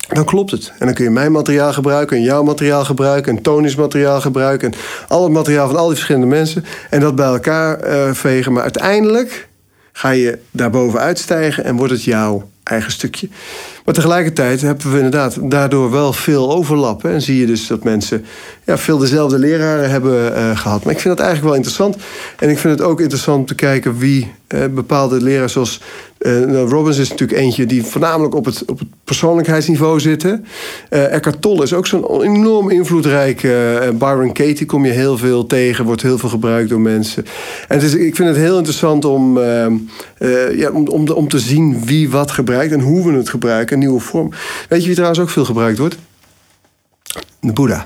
dan 0.07 0.25
klopt 0.25 0.51
het. 0.51 0.73
En 0.79 0.85
dan 0.85 0.95
kun 0.95 1.03
je 1.03 1.09
mijn 1.09 1.31
materiaal 1.31 1.73
gebruiken, 1.73 2.17
en 2.17 2.23
jouw 2.23 2.43
materiaal 2.43 2.85
gebruiken, 2.85 3.37
en 3.37 3.41
Tony's 3.41 3.75
materiaal 3.75 4.21
gebruiken, 4.21 4.71
en 4.71 4.77
al 5.07 5.23
het 5.23 5.31
materiaal 5.31 5.67
van 5.67 5.77
al 5.77 5.85
die 5.85 5.95
verschillende 5.95 6.27
mensen. 6.27 6.65
En 6.89 6.99
dat 6.99 7.15
bij 7.15 7.25
elkaar 7.25 7.87
uh, 7.87 8.13
vegen. 8.13 8.53
Maar 8.53 8.63
uiteindelijk 8.63 9.47
ga 9.91 10.09
je 10.09 10.39
daarboven 10.51 10.99
uitstijgen 10.99 11.63
en 11.63 11.75
wordt 11.75 11.91
het 11.91 12.03
jouw 12.03 12.49
eigen 12.65 12.91
stukje. 12.91 13.29
Maar 13.85 13.93
tegelijkertijd 13.93 14.61
hebben 14.61 14.91
we 14.91 14.95
inderdaad 14.95 15.37
daardoor 15.41 15.91
wel 15.91 16.13
veel 16.13 16.51
overlap. 16.51 17.05
En 17.05 17.21
zie 17.21 17.39
je 17.39 17.45
dus 17.45 17.67
dat 17.67 17.83
mensen 17.83 18.25
ja, 18.63 18.77
veel 18.77 18.97
dezelfde 18.97 19.39
leraren 19.39 19.89
hebben 19.89 20.31
uh, 20.31 20.57
gehad. 20.57 20.83
Maar 20.83 20.93
ik 20.93 20.99
vind 20.99 21.17
dat 21.17 21.25
eigenlijk 21.25 21.43
wel 21.43 21.55
interessant. 21.55 21.95
En 22.39 22.49
ik 22.49 22.57
vind 22.57 22.79
het 22.79 22.87
ook 22.87 22.99
interessant 23.01 23.39
om 23.39 23.45
te 23.45 23.55
kijken 23.55 23.97
wie 23.97 24.31
uh, 24.55 24.65
bepaalde 24.65 25.21
leraren 25.21 25.49
zoals 25.49 25.81
uh, 26.25 26.69
Robbins 26.69 26.97
is 26.97 27.09
natuurlijk 27.09 27.39
eentje 27.39 27.65
die 27.65 27.83
voornamelijk 27.83 28.35
op 28.35 28.45
het, 28.45 28.65
op 28.65 28.79
het 28.79 28.87
persoonlijkheidsniveau 29.03 29.99
zit. 29.99 30.23
Uh, 30.23 30.37
Eckhart 30.89 31.41
Tolle 31.41 31.63
is 31.63 31.73
ook 31.73 31.87
zo'n 31.87 32.21
enorm 32.21 32.69
invloedrijke. 32.69 33.79
Uh, 33.83 33.97
Byron 33.97 34.33
Katie 34.33 34.65
kom 34.65 34.85
je 34.85 34.91
heel 34.91 35.17
veel 35.17 35.45
tegen, 35.45 35.85
wordt 35.85 36.01
heel 36.01 36.17
veel 36.17 36.29
gebruikt 36.29 36.69
door 36.69 36.79
mensen. 36.79 37.25
En 37.67 37.75
het 37.75 37.83
is, 37.83 37.93
ik 37.93 38.15
vind 38.15 38.29
het 38.29 38.37
heel 38.37 38.57
interessant 38.57 39.05
om, 39.05 39.39
ja, 39.39 40.69
om, 40.73 40.87
om, 40.87 41.09
om 41.09 41.27
te 41.27 41.39
zien 41.39 41.85
wie 41.85 42.09
wat 42.09 42.31
gebruikt 42.31 42.73
en 42.73 42.79
hoe 42.79 43.11
we 43.11 43.17
het 43.17 43.29
gebruiken, 43.29 43.73
een 43.73 43.79
nieuwe 43.79 43.99
vorm. 43.99 44.31
Weet 44.69 44.79
je 44.79 44.85
wie 44.85 44.95
trouwens 44.95 45.21
ook 45.21 45.29
veel 45.29 45.45
gebruikt 45.45 45.77
wordt? 45.77 45.97
De 47.39 47.53
Boeddha 47.53 47.85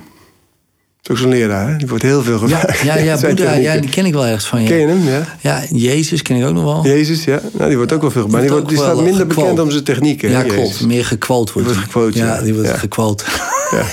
ook 1.12 1.18
zo'n 1.18 1.30
leraar, 1.30 1.70
hè? 1.70 1.78
die 1.78 1.88
wordt 1.88 2.04
heel 2.04 2.24
veel 2.24 2.38
gebruikt. 2.38 2.80
Ja, 2.80 2.96
ja, 2.98 3.04
ja 3.04 3.20
Boeddha, 3.20 3.54
ja, 3.54 3.78
die 3.78 3.90
ken 3.90 4.06
ik 4.06 4.14
wel 4.14 4.26
ergens 4.26 4.46
van. 4.46 4.62
Ja. 4.62 4.68
Ken 4.68 4.78
je 4.78 4.88
hem, 4.88 5.08
ja? 5.08 5.24
Ja, 5.42 5.64
Jezus 5.70 6.22
ken 6.22 6.36
ik 6.36 6.46
ook 6.46 6.54
nog 6.54 6.64
wel. 6.64 6.86
Jezus, 6.86 7.24
ja. 7.24 7.42
Nou, 7.54 7.68
die 7.68 7.78
wordt 7.78 7.94
ook 7.94 8.02
wel 8.02 8.12
veel 8.12 8.22
gebruikt. 8.22 8.48
Die, 8.48 8.58
wordt, 8.58 8.70
die 8.70 8.84
staat 8.84 9.02
minder 9.02 9.28
bekend 9.28 9.60
om 9.60 9.72
zijn 9.72 9.84
technieken. 9.84 10.30
Ja, 10.30 10.44
klopt. 10.44 10.86
Meer 10.86 11.06
gequote 11.06 11.54
wordt. 11.54 11.68
wordt 11.68 11.84
gequote, 11.84 12.18
ja. 12.18 12.42
die 12.42 12.54
wordt 12.54 12.70
gequote. 12.70 13.26
Ja. 13.72 13.86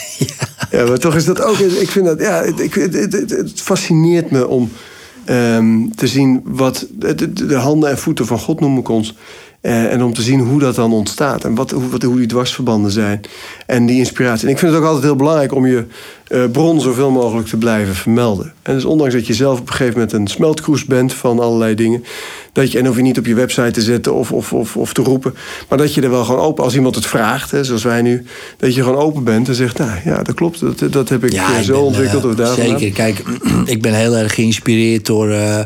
ja. 0.71 0.87
maar 0.87 0.99
toch 0.99 1.15
is 1.15 1.25
dat 1.25 1.43
ook... 1.43 1.59
Ik 1.59 1.91
vind 1.91 2.05
dat... 2.05 2.21
Ja, 2.21 2.41
ik, 2.41 2.75
het, 2.75 2.95
het, 2.95 3.31
het 3.31 3.53
fascineert 3.55 4.31
me 4.31 4.47
om 4.47 4.71
um, 5.31 5.95
te 5.95 6.07
zien 6.07 6.41
wat... 6.45 6.87
De, 6.91 7.33
de, 7.33 7.55
handen 7.55 7.91
en 7.91 7.99
voeten 7.99 8.27
van 8.27 8.39
God 8.39 8.61
noem 8.61 8.79
ik 8.79 8.89
ons... 8.89 9.15
Uh, 9.63 9.93
en 9.93 10.03
om 10.03 10.15
te 10.15 10.23
zien 10.23 10.41
hoe 10.41 10.59
dat 10.59 10.75
dan 10.75 10.93
ontstaat. 10.93 11.45
En 11.45 11.55
wat, 11.55 11.71
hoe, 11.71 11.89
wat, 11.89 12.03
hoe 12.03 12.17
die 12.17 12.27
dwarsverbanden 12.27 12.91
zijn. 12.91 13.21
En 13.67 13.87
die 13.87 13.99
inspiratie. 13.99 14.47
En 14.47 14.53
ik 14.53 14.59
vind 14.59 14.73
het 14.73 14.81
ook 14.81 14.87
altijd 14.87 15.05
heel 15.05 15.17
belangrijk 15.17 15.53
om 15.53 15.67
je 15.67 15.85
bron 16.53 16.81
zoveel 16.81 17.11
mogelijk 17.11 17.49
te 17.49 17.57
blijven 17.57 17.95
vermelden. 17.95 18.53
En 18.63 18.75
dus 18.75 18.85
ondanks 18.85 19.15
dat 19.15 19.27
je 19.27 19.35
zelf 19.35 19.61
op 19.61 19.67
een 19.69 19.75
gegeven 19.75 19.93
moment 19.93 20.13
een 20.13 20.27
smeltkroes 20.27 20.85
bent 20.85 21.15
van 21.15 21.41
allerlei 21.41 21.75
dingen. 21.75 22.05
Dat 22.53 22.73
je, 22.73 22.79
en 22.79 22.87
hoef 22.87 22.97
je 22.97 23.03
niet 23.03 23.19
op 23.19 23.27
je 23.27 23.35
website 23.35 23.71
te 23.71 23.83
zetten 23.83 24.15
of, 24.15 24.33
of, 24.33 24.53
of, 24.53 24.77
of 24.77 24.93
te 24.93 25.03
roepen. 25.03 25.35
Maar 25.69 25.79
dat 25.79 25.95
je 25.95 26.01
er 26.01 26.11
wel 26.11 26.25
gewoon 26.25 26.41
open, 26.41 26.65
als 26.65 26.75
iemand 26.75 26.95
het 26.95 27.07
vraagt, 27.07 27.51
hè, 27.51 27.65
zoals 27.65 27.83
wij 27.83 28.03
nu. 28.03 28.25
Dat 28.57 28.75
je 28.75 28.83
gewoon 28.83 28.99
open 28.99 29.25
bent 29.25 29.49
en 29.49 29.55
zegt, 29.55 29.79
nou 29.79 29.91
ja, 30.05 30.23
dat 30.23 30.35
klopt. 30.35 30.61
Dat, 30.61 30.93
dat 30.93 31.09
heb 31.09 31.25
ik 31.25 31.33
ja, 31.33 31.63
zo 31.63 31.73
ben, 31.73 31.83
ontwikkeld. 31.83 32.25
Uh, 32.25 32.31
of 32.31 32.37
daar 32.37 32.55
zeker, 32.55 32.91
kijk, 32.91 33.23
ik 33.65 33.83
ben 33.83 33.95
heel 33.95 34.17
erg 34.17 34.35
geïnspireerd 34.35 35.07
door, 35.07 35.29
uh, 35.29 35.61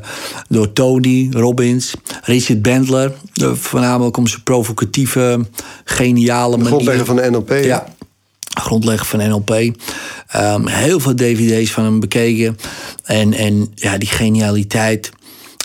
door 0.49 0.73
Tony 0.73 1.29
Robbins, 1.31 1.95
Richard 2.23 2.63
Bandler. 2.63 3.13
voornamelijk 3.53 4.17
om 4.17 4.27
zijn 4.27 4.43
provocatieve, 4.43 5.41
geniale 5.85 6.57
manier. 6.57 6.67
grondlegger 6.67 7.05
van 7.05 7.17
de 7.17 7.31
NLP. 7.31 7.51
Ja, 7.63 7.87
grondlegger 8.61 9.07
van 9.07 9.29
NLP. 9.29 9.51
Um, 10.37 10.67
heel 10.67 11.01
veel 11.01 11.15
dvd's 11.15 11.73
van 11.73 11.85
hem 11.85 12.01
bekeken. 12.01 12.57
En, 13.05 13.33
en 13.33 13.73
ja, 13.75 13.99
die 13.99 14.09
genialiteit. 14.09 15.11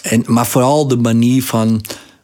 En, 0.04 0.24
maar 0.26 0.48
vooral 0.48 0.88
de 0.88 0.98
manier 0.98 1.43
van 1.43 1.82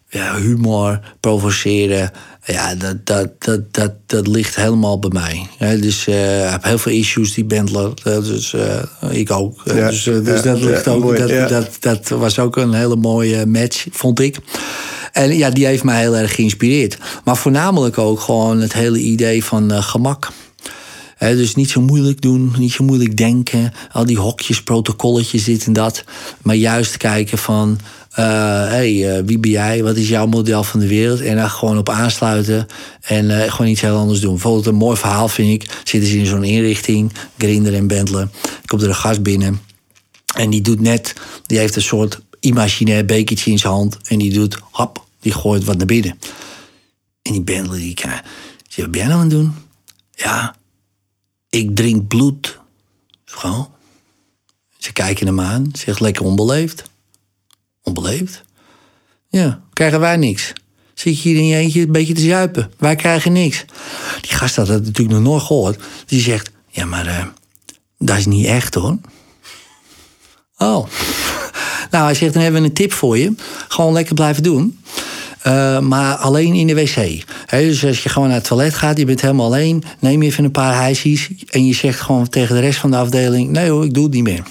ja, 0.10 0.36
humor, 0.36 1.00
provoceren. 1.20 2.12
Ja, 2.46 2.76
dat, 2.76 3.06
dat, 3.06 3.30
dat, 3.40 3.74
dat, 3.74 3.92
dat 4.06 4.28
ligt 4.28 4.56
helemaal 4.56 5.00
bij 5.00 5.10
mij. 5.14 5.48
Dus 5.80 6.08
uh, 6.08 6.44
ik 6.44 6.50
heb 6.52 6.64
heel 6.64 6.78
veel 6.78 6.92
issues, 6.92 7.34
die 7.34 7.46
Bendler. 7.46 7.92
Dus 8.04 8.54
uh, 8.54 8.84
ik 9.10 9.32
ook. 9.32 9.62
Ja, 9.66 9.90
dus 9.90 10.06
uh, 10.06 10.26
dus 10.26 10.44
ja, 10.44 10.52
dat 10.52 10.62
ligt 10.62 10.88
ook. 10.88 11.04
Mooi, 11.04 11.18
dat, 11.18 11.50
dat, 11.50 11.78
dat 11.80 12.10
was 12.10 12.40
ook 12.40 12.56
een 12.56 12.74
hele 12.74 12.96
mooie 12.96 13.46
match, 13.46 13.86
vond 13.92 14.20
ik. 14.20 14.38
En 15.12 15.38
ja, 15.38 15.50
die 15.50 15.66
heeft 15.66 15.84
mij 15.84 16.00
heel 16.00 16.16
erg 16.16 16.36
geïnspireerd. 16.36 16.98
Maar 17.24 17.38
voornamelijk 17.38 17.98
ook 17.98 18.20
gewoon 18.20 18.60
het 18.60 18.74
hele 18.74 19.00
idee 19.00 19.44
van 19.44 19.84
gemak 19.84 20.30
dus 21.30 21.56
niet 21.56 21.70
zo 21.70 21.82
moeilijk 21.82 22.22
doen, 22.22 22.54
niet 22.58 22.72
zo 22.72 22.84
moeilijk 22.84 23.18
denken. 23.18 23.74
Al 23.92 24.06
die 24.06 24.18
hokjes, 24.18 24.64
protocolletjes, 24.64 25.44
dit 25.44 25.66
en 25.66 25.74
dat. 25.74 26.04
Maar 26.42 26.56
juist 26.56 26.98
kijken 26.98 27.38
van... 27.38 27.80
Uh, 28.12 28.18
hey, 28.68 29.18
uh, 29.18 29.24
wie 29.26 29.40
ben 29.40 29.52
jij? 29.52 29.84
Wat 29.84 29.96
is 29.96 30.10
jouw 30.10 30.26
model 30.26 30.64
van 30.64 30.80
de 30.80 30.88
wereld? 30.88 31.22
En 31.22 31.36
daar 31.36 31.50
gewoon 31.50 31.78
op 31.78 31.90
aansluiten 31.90 32.68
en 33.02 33.26
uh, 33.26 33.52
gewoon 33.52 33.72
iets 33.72 33.82
heel 33.82 33.98
anders 33.98 34.20
doen. 34.20 34.32
Bijvoorbeeld 34.32 34.66
een 34.66 34.76
mooi 34.76 34.98
verhaal 34.98 35.28
vind 35.28 35.64
ik. 35.64 35.70
Zitten 35.84 36.10
ze 36.10 36.18
in 36.18 36.26
zo'n 36.26 36.44
inrichting, 36.44 37.12
Grinder 37.38 37.74
en 37.74 37.88
Bentley. 37.88 38.28
Komt 38.66 38.82
er 38.82 38.90
een 38.90 38.96
gast 38.96 39.24
binnen 39.24 39.62
en 40.36 40.50
die 40.50 40.62
doet 40.62 40.82
net... 40.82 41.14
Die 41.46 41.58
heeft 41.58 41.76
een 41.76 41.82
soort 41.82 42.20
imaginair 42.40 43.06
bekertje 43.06 43.52
in 43.52 43.60
zijn 43.60 43.74
hand. 43.74 43.98
En 44.08 44.18
die 44.18 44.34
doet, 44.34 44.58
hap, 44.72 45.06
die 45.20 45.34
gooit 45.34 45.64
wat 45.64 45.78
naar 45.78 45.86
binnen. 45.86 46.20
En 47.22 47.32
die 47.32 47.42
Bentley, 47.42 47.80
die 47.80 47.94
kijkt... 47.94 48.28
Wat 48.76 48.92
ben 48.92 49.00
jij 49.00 49.10
nou 49.10 49.20
aan 49.20 49.30
het 49.30 49.38
doen? 49.38 49.54
Ja, 50.16 50.56
ik 51.52 51.76
drink 51.76 52.08
bloed. 52.08 52.60
Gewoon. 53.26 53.70
Ze 54.78 54.94
kijken 54.94 55.28
hem 55.28 55.40
aan, 55.40 55.70
zegt 55.74 56.00
lekker 56.00 56.26
onbeleefd. 56.26 56.84
Onbeleefd? 57.82 58.44
Ja, 59.30 59.62
krijgen 59.74 60.00
wij 60.00 60.18
niks. 60.18 60.54
Zit 60.94 61.22
je 61.22 61.30
hier 61.30 61.38
in 61.38 61.48
je 61.48 61.56
eentje 61.56 61.82
een 61.82 61.92
beetje 61.92 62.14
te 62.14 62.22
zuipen. 62.22 62.72
Wij 62.78 62.96
krijgen 62.96 63.32
niks. 63.32 63.66
Die 64.22 64.32
gast 64.32 64.56
had 64.56 64.68
dat 64.68 64.84
natuurlijk 64.84 65.20
nog 65.20 65.28
nooit 65.28 65.44
gehoord. 65.44 65.84
Die 66.06 66.22
zegt, 66.22 66.52
ja, 66.68 66.86
maar 66.86 67.08
uh, 67.08 67.26
dat 67.98 68.18
is 68.18 68.26
niet 68.26 68.46
echt 68.46 68.74
hoor. 68.74 68.98
Oh. 70.58 70.88
Nou, 71.92 72.04
hij 72.04 72.14
zegt, 72.14 72.34
dan 72.34 72.42
hebben 72.42 72.62
we 72.62 72.68
een 72.68 72.74
tip 72.74 72.94
voor 72.94 73.18
je. 73.18 73.36
Gewoon 73.68 73.94
lekker 73.94 74.14
blijven 74.14 74.44
doen. 74.44 74.81
Uh, 75.48 75.80
maar 75.80 76.16
alleen 76.16 76.54
in 76.54 76.68
de 76.68 76.76
wc. 76.76 77.24
dus 77.50 77.86
als 77.86 78.04
je 78.04 78.10
gewoon 78.10 78.28
naar 78.28 78.38
het 78.38 78.48
toilet 78.48 78.74
gaat, 78.74 78.98
je 78.98 79.06
bent 79.06 79.22
helemaal 79.22 79.46
alleen, 79.46 79.84
neem 80.00 80.22
je 80.22 80.30
even 80.30 80.44
een 80.44 80.52
paar 80.52 80.76
hijsies 80.76 81.30
en 81.50 81.66
je 81.66 81.74
zegt 81.74 82.00
gewoon 82.00 82.30
tegen 82.30 82.56
de 82.56 82.62
rest 82.62 82.80
van 82.80 82.92
de 82.92 82.98
afdeling: 82.98 83.50
nee 83.50 83.70
hoor, 83.70 83.86
ik 83.86 83.94
doe 83.94 84.04
het 84.04 84.14
niet 84.14 84.24
meer. 84.24 84.44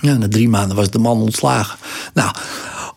Ja, 0.00 0.16
na 0.16 0.28
drie 0.28 0.48
maanden 0.48 0.76
was 0.76 0.90
de 0.90 0.98
man 0.98 1.20
ontslagen. 1.20 1.78
Nou, 2.14 2.30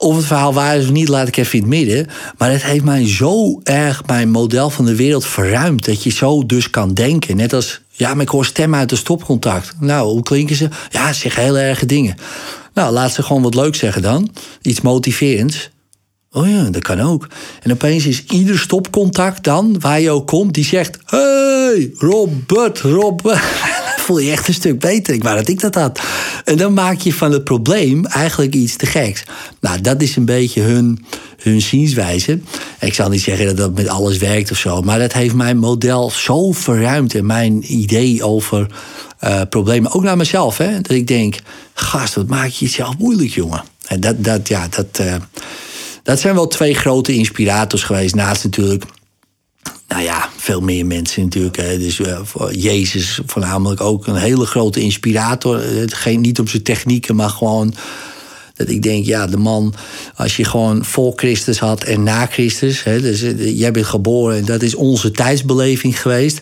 of 0.01 0.15
het 0.15 0.25
verhaal 0.25 0.53
waar 0.53 0.77
is 0.77 0.85
of 0.85 0.91
niet, 0.91 1.07
laat 1.07 1.27
ik 1.27 1.37
even 1.37 1.53
in 1.53 1.59
het 1.59 1.69
midden. 1.69 2.07
Maar 2.37 2.51
het 2.51 2.63
heeft 2.63 2.83
mij 2.83 3.07
zo 3.07 3.59
erg 3.63 4.05
mijn 4.05 4.31
model 4.31 4.69
van 4.69 4.85
de 4.85 4.95
wereld 4.95 5.25
verruimd. 5.25 5.85
Dat 5.85 6.03
je 6.03 6.09
zo 6.09 6.45
dus 6.45 6.69
kan 6.69 6.93
denken. 6.93 7.37
Net 7.37 7.53
als, 7.53 7.81
ja, 7.91 8.13
maar 8.13 8.23
ik 8.23 8.29
hoor 8.29 8.45
stemmen 8.45 8.79
uit 8.79 8.89
de 8.89 8.95
stopcontact. 8.95 9.73
Nou, 9.79 10.09
hoe 10.09 10.23
klinken 10.23 10.55
ze? 10.55 10.69
Ja, 10.89 11.13
ze 11.13 11.19
zeggen 11.19 11.43
heel 11.43 11.57
erge 11.57 11.85
dingen. 11.85 12.15
Nou, 12.73 12.93
laat 12.93 13.13
ze 13.13 13.23
gewoon 13.23 13.41
wat 13.41 13.55
leuk 13.55 13.75
zeggen 13.75 14.01
dan. 14.01 14.29
Iets 14.61 14.81
motiverends. 14.81 15.69
Oh 16.31 16.49
ja, 16.49 16.63
dat 16.63 16.81
kan 16.81 16.99
ook. 16.99 17.27
En 17.61 17.71
opeens 17.71 18.05
is 18.05 18.23
ieder 18.25 18.59
stopcontact 18.59 19.43
dan, 19.43 19.79
waar 19.79 20.01
je 20.01 20.09
ook 20.09 20.27
komt, 20.27 20.53
die 20.53 20.65
zegt: 20.65 20.97
Hey, 21.05 21.91
Robert, 21.97 22.79
Robert. 22.79 23.41
voel 24.09 24.19
je 24.19 24.31
echt 24.31 24.47
een 24.47 24.53
stuk 24.53 24.79
beter. 24.79 25.13
Ik 25.13 25.23
wou 25.23 25.35
dat 25.35 25.47
ik 25.47 25.59
dat 25.59 25.75
had. 25.75 25.99
En 26.43 26.57
dan 26.57 26.73
maak 26.73 26.99
je 26.99 27.13
van 27.13 27.31
het 27.31 27.43
probleem 27.43 28.05
eigenlijk 28.05 28.53
iets 28.53 28.75
te 28.75 28.85
geks. 28.85 29.23
Nou, 29.59 29.81
dat 29.81 30.01
is 30.01 30.15
een 30.15 30.25
beetje 30.25 30.61
hun, 30.61 31.05
hun 31.37 31.61
zienswijze. 31.61 32.39
Ik 32.79 32.93
zal 32.93 33.09
niet 33.09 33.21
zeggen 33.21 33.45
dat 33.45 33.57
dat 33.57 33.75
met 33.75 33.87
alles 33.87 34.17
werkt 34.17 34.51
of 34.51 34.57
zo. 34.57 34.81
Maar 34.81 34.99
dat 34.99 35.13
heeft 35.13 35.33
mijn 35.33 35.57
model 35.57 36.09
zo 36.11 36.51
verruimd. 36.51 37.15
En 37.15 37.25
mijn 37.25 37.73
idee 37.73 38.23
over 38.23 38.67
uh, 39.23 39.41
problemen. 39.49 39.91
Ook 39.91 40.03
naar 40.03 40.17
mezelf. 40.17 40.57
Hè, 40.57 40.81
dat 40.81 40.91
ik 40.91 41.07
denk: 41.07 41.39
Gast, 41.73 42.13
wat 42.13 42.27
maak 42.27 42.49
je 42.49 42.65
jezelf 42.65 42.97
moeilijk, 42.97 43.31
jongen. 43.31 43.63
En 43.87 43.99
dat, 43.99 44.23
dat, 44.23 44.47
ja, 44.47 44.67
dat. 44.67 44.99
Uh, 45.01 45.15
dat 46.03 46.19
zijn 46.19 46.35
wel 46.35 46.47
twee 46.47 46.73
grote 46.73 47.13
inspirators 47.13 47.83
geweest. 47.83 48.15
Naast 48.15 48.43
natuurlijk 48.43 48.83
nou 49.87 50.03
ja, 50.03 50.29
veel 50.37 50.61
meer 50.61 50.85
mensen 50.85 51.23
natuurlijk. 51.23 51.57
Hè. 51.57 51.77
Dus 51.77 51.99
uh, 51.99 52.19
Jezus 52.51 53.19
voornamelijk 53.25 53.81
ook 53.81 54.07
een 54.07 54.15
hele 54.15 54.45
grote 54.45 54.79
inspirator. 54.79 55.61
Geen, 55.85 56.21
niet 56.21 56.39
om 56.39 56.47
zijn 56.47 56.63
technieken, 56.63 57.15
maar 57.15 57.29
gewoon 57.29 57.73
dat 58.55 58.69
ik 58.69 58.81
denk, 58.81 59.05
ja, 59.05 59.27
de 59.27 59.37
man, 59.37 59.73
als 60.15 60.37
je 60.37 60.43
gewoon 60.43 60.85
voor 60.85 61.13
Christus 61.15 61.59
had 61.59 61.83
en 61.83 62.03
na 62.03 62.25
Christus. 62.25 62.83
Hè, 62.83 63.01
dus 63.01 63.23
uh, 63.23 63.59
jij 63.59 63.71
bent 63.71 63.85
geboren 63.85 64.37
en 64.37 64.45
dat 64.45 64.61
is 64.61 64.75
onze 64.75 65.11
tijdsbeleving 65.11 66.01
geweest. 66.01 66.39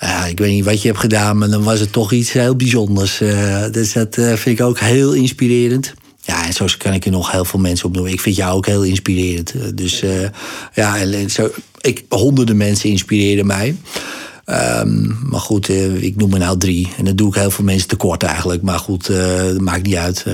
Ja, 0.00 0.24
ik 0.24 0.38
weet 0.38 0.52
niet 0.52 0.64
wat 0.64 0.82
je 0.82 0.88
hebt 0.88 1.00
gedaan, 1.00 1.38
maar 1.38 1.50
dan 1.50 1.62
was 1.62 1.80
het 1.80 1.92
toch 1.92 2.12
iets 2.12 2.32
heel 2.32 2.56
bijzonders. 2.56 3.20
Uh, 3.20 3.64
dus 3.72 3.92
dat 3.92 4.14
vind 4.14 4.46
ik 4.58 4.60
ook 4.60 4.78
heel 4.78 5.12
inspirerend. 5.12 5.94
Ja, 6.26 6.46
en 6.46 6.52
zo 6.52 6.66
kan 6.78 6.92
ik 6.92 7.04
er 7.04 7.10
nog 7.10 7.32
heel 7.32 7.44
veel 7.44 7.60
mensen 7.60 7.86
opnoemen. 7.86 8.12
Ik 8.12 8.20
vind 8.20 8.36
jou 8.36 8.56
ook 8.56 8.66
heel 8.66 8.82
inspirerend. 8.82 9.54
Eh, 9.54 9.60
dus 9.74 10.02
uh, 10.02 10.28
ja, 10.74 11.00
en 11.00 11.30
zo, 11.30 11.50
ik, 11.80 12.04
honderden 12.08 12.56
mensen 12.56 12.90
inspireren 12.90 13.46
mij. 13.46 13.76
Um, 14.80 15.18
maar 15.22 15.40
goed, 15.40 15.68
uh, 15.68 16.02
ik 16.02 16.16
noem 16.16 16.32
er 16.32 16.38
nou 16.38 16.58
drie. 16.58 16.88
En 16.96 17.04
dat 17.04 17.16
doe 17.16 17.28
ik 17.28 17.34
heel 17.34 17.50
veel 17.50 17.64
mensen 17.64 17.88
tekort 17.88 18.22
eigenlijk. 18.22 18.62
Maar 18.62 18.78
goed, 18.78 19.06
dat 19.06 19.60
maakt 19.60 19.82
niet 19.82 19.94
uit. 19.94 20.24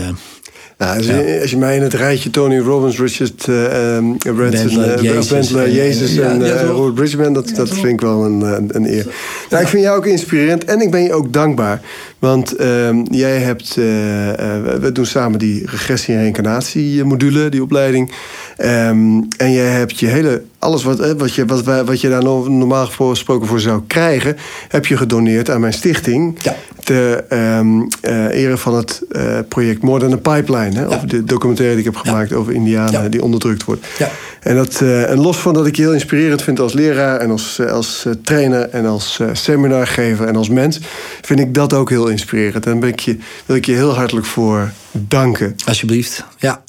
Nou, 0.82 0.96
als, 0.96 1.06
je, 1.06 1.38
als, 1.40 1.50
je, 1.50 1.56
mij 1.56 1.76
in 1.76 1.82
het 1.82 1.94
rijtje 1.94 2.30
Tony 2.30 2.58
Robbins, 2.58 2.98
Richard 2.98 3.46
uh, 3.46 3.94
um, 3.96 4.16
Branson, 4.18 5.58
uh, 5.58 5.74
Jezus, 5.74 6.16
en 6.16 6.44
ja, 6.44 6.62
Robert 6.62 6.94
Bridgman, 6.94 7.32
dat, 7.32 7.52
dat 7.54 7.68
vind 7.68 7.86
ik 7.86 8.00
wel 8.00 8.24
een, 8.24 8.42
een 8.68 8.94
eer. 8.94 9.06
Nou, 9.50 9.62
ik 9.62 9.68
vind 9.68 9.82
jou 9.82 9.96
ook 9.96 10.06
inspirerend 10.06 10.64
en 10.64 10.80
ik 10.80 10.90
ben 10.90 11.02
je 11.02 11.12
ook 11.12 11.32
dankbaar. 11.32 11.80
Want 12.18 12.60
um, 12.60 13.06
jij 13.10 13.38
hebt, 13.38 13.74
we 13.74 14.90
doen 14.92 15.06
samen 15.06 15.38
die 15.38 15.62
regressie- 15.66 16.14
en 16.14 16.20
reïncarnatie 16.20 17.04
module, 17.04 17.48
die 17.48 17.62
opleiding. 17.62 18.12
Um, 18.58 19.28
en 19.36 19.52
jij 19.52 19.70
hebt 19.70 19.98
je 19.98 20.06
hele 20.06 20.42
alles 20.62 20.82
wat, 20.82 21.12
wat, 21.12 21.34
je, 21.34 21.44
wat, 21.44 21.64
wat 21.64 22.00
je 22.00 22.08
daar 22.08 22.22
normaal 22.22 22.86
gesproken 22.86 23.48
voor 23.48 23.60
zou 23.60 23.82
krijgen, 23.86 24.36
heb 24.68 24.86
je 24.86 24.96
gedoneerd 24.96 25.50
aan 25.50 25.60
mijn 25.60 25.72
stichting. 25.72 26.38
Ja. 26.42 26.54
Ter 26.84 27.24
um, 27.58 27.88
uh, 28.02 28.42
ere 28.42 28.56
van 28.56 28.74
het 28.74 29.02
uh, 29.10 29.38
project 29.48 29.82
More 29.82 30.00
Than 30.00 30.12
a 30.12 30.36
Pipeline. 30.36 30.74
Hè, 30.74 30.80
ja. 30.80 30.86
Over 30.86 31.08
de 31.08 31.24
documentaire 31.24 31.76
die 31.76 31.84
ik 31.86 31.92
heb 31.94 32.02
gemaakt 32.02 32.30
ja. 32.30 32.36
over 32.36 32.52
Indianen 32.52 33.10
die 33.10 33.22
onderdrukt 33.22 33.64
wordt. 33.64 33.86
Ja. 33.98 34.10
En, 34.40 34.56
dat, 34.56 34.80
uh, 34.82 35.10
en 35.10 35.18
los 35.18 35.36
van 35.36 35.54
dat 35.54 35.66
ik 35.66 35.76
je 35.76 35.82
heel 35.82 35.92
inspirerend 35.92 36.42
vind 36.42 36.60
als 36.60 36.72
leraar 36.72 37.20
en 37.20 37.30
als, 37.30 37.60
als 37.60 38.06
trainer 38.22 38.68
en 38.68 38.86
als 38.86 39.20
seminargever 39.32 40.26
en 40.26 40.36
als 40.36 40.48
mens, 40.48 40.80
vind 41.22 41.40
ik 41.40 41.54
dat 41.54 41.72
ook 41.72 41.90
heel 41.90 42.08
inspirerend. 42.08 42.66
En 42.66 42.80
ben 42.80 42.88
ik 42.88 43.00
je, 43.00 43.18
wil 43.46 43.56
ik 43.56 43.66
je 43.66 43.72
heel 43.72 43.94
hartelijk 43.94 44.26
voor 44.26 44.70
danken. 44.92 45.56
Alsjeblieft. 45.64 46.24
Ja. 46.38 46.62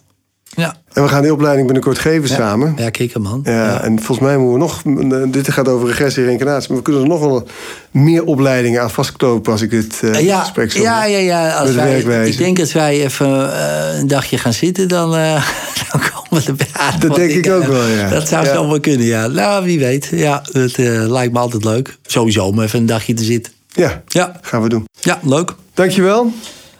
En 0.93 1.03
we 1.03 1.09
gaan 1.09 1.21
die 1.21 1.33
opleiding 1.33 1.65
binnenkort 1.65 1.99
geven 1.99 2.29
ja. 2.29 2.35
samen. 2.35 2.73
Ja, 2.77 2.89
kijk 2.89 3.19
man. 3.19 3.41
Ja, 3.43 3.51
ja, 3.51 3.83
En 3.83 3.97
volgens 3.97 4.27
mij 4.27 4.37
moeten 4.37 4.83
we 4.83 5.01
nog... 5.07 5.31
Dit 5.31 5.51
gaat 5.51 5.67
over 5.67 5.87
regressie 5.87 6.21
en 6.21 6.27
reïncarnatie. 6.27 6.67
Maar 6.67 6.77
we 6.77 6.83
kunnen 6.83 7.01
er 7.01 7.07
nog 7.07 7.19
wel 7.19 7.47
meer 7.91 8.23
opleidingen 8.23 8.81
aan 8.81 8.91
vastklopen... 8.91 9.51
als 9.51 9.61
ik 9.61 9.69
dit 9.69 10.01
uh, 10.03 10.21
ja, 10.21 10.39
gesprek 10.39 10.71
zo 10.71 10.81
Ja, 10.81 11.05
ja, 11.05 11.17
ja. 11.17 11.51
Als 11.51 11.67
met 11.67 11.75
wij, 11.75 11.91
werkwijze. 11.91 12.31
ik 12.31 12.37
denk 12.37 12.57
dat 12.57 12.71
wij 12.71 13.03
even 13.03 13.27
uh, 13.27 13.99
een 13.99 14.07
dagje 14.07 14.37
gaan 14.37 14.53
zitten... 14.53 14.87
dan, 14.87 15.15
uh, 15.15 15.33
dan 15.91 16.01
komen 16.01 16.43
we 16.43 16.49
erbij 16.49 16.67
aan. 16.71 16.99
Dat 16.99 17.15
denk 17.15 17.31
ik 17.31 17.51
ook 17.51 17.65
wel, 17.65 17.87
ja. 17.87 18.09
Dat 18.09 18.27
zou 18.27 18.45
zo 18.45 18.67
wel 18.67 18.79
kunnen, 18.79 19.05
ja. 19.05 19.27
Nou, 19.27 19.65
wie 19.65 19.79
weet. 19.79 20.09
Ja, 20.11 20.43
dat 20.51 20.77
lijkt 20.77 21.33
me 21.33 21.39
altijd 21.39 21.63
leuk. 21.63 21.97
Sowieso 22.05 22.45
om 22.45 22.61
even 22.61 22.79
een 22.79 22.85
dagje 22.85 23.13
te 23.13 23.23
zitten. 23.23 23.53
Ja, 23.67 24.03
ja. 24.07 24.39
gaan 24.41 24.61
we 24.61 24.69
doen. 24.69 24.87
Ja, 24.99 25.19
leuk. 25.23 25.53
Dankjewel. 25.73 26.31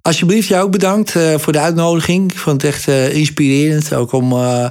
Alsjeblieft, 0.04 0.48
jou 0.48 0.64
ook 0.64 0.72
bedankt 0.72 1.16
uh, 1.16 1.38
voor 1.38 1.54
de 1.54 1.60
uitnodiging. 1.60 2.32
Ik 2.32 2.38
vond 2.38 2.62
het 2.62 2.72
echt 2.72 2.88
uh, 2.88 3.16
inspirerend. 3.16 3.94
Ook 3.94 4.12
om, 4.12 4.34
uh, 4.34 4.68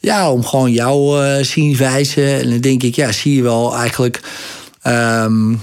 ja, 0.00 0.32
om 0.32 0.44
gewoon 0.44 0.72
jouw 0.72 1.18
zienswijze. 1.42 2.36
En 2.36 2.50
dan 2.50 2.60
denk 2.60 2.82
ik, 2.82 2.94
ja, 2.94 3.12
zie 3.12 3.34
je 3.34 3.42
wel 3.42 3.76
eigenlijk. 3.76 4.20
Um, 4.86 5.60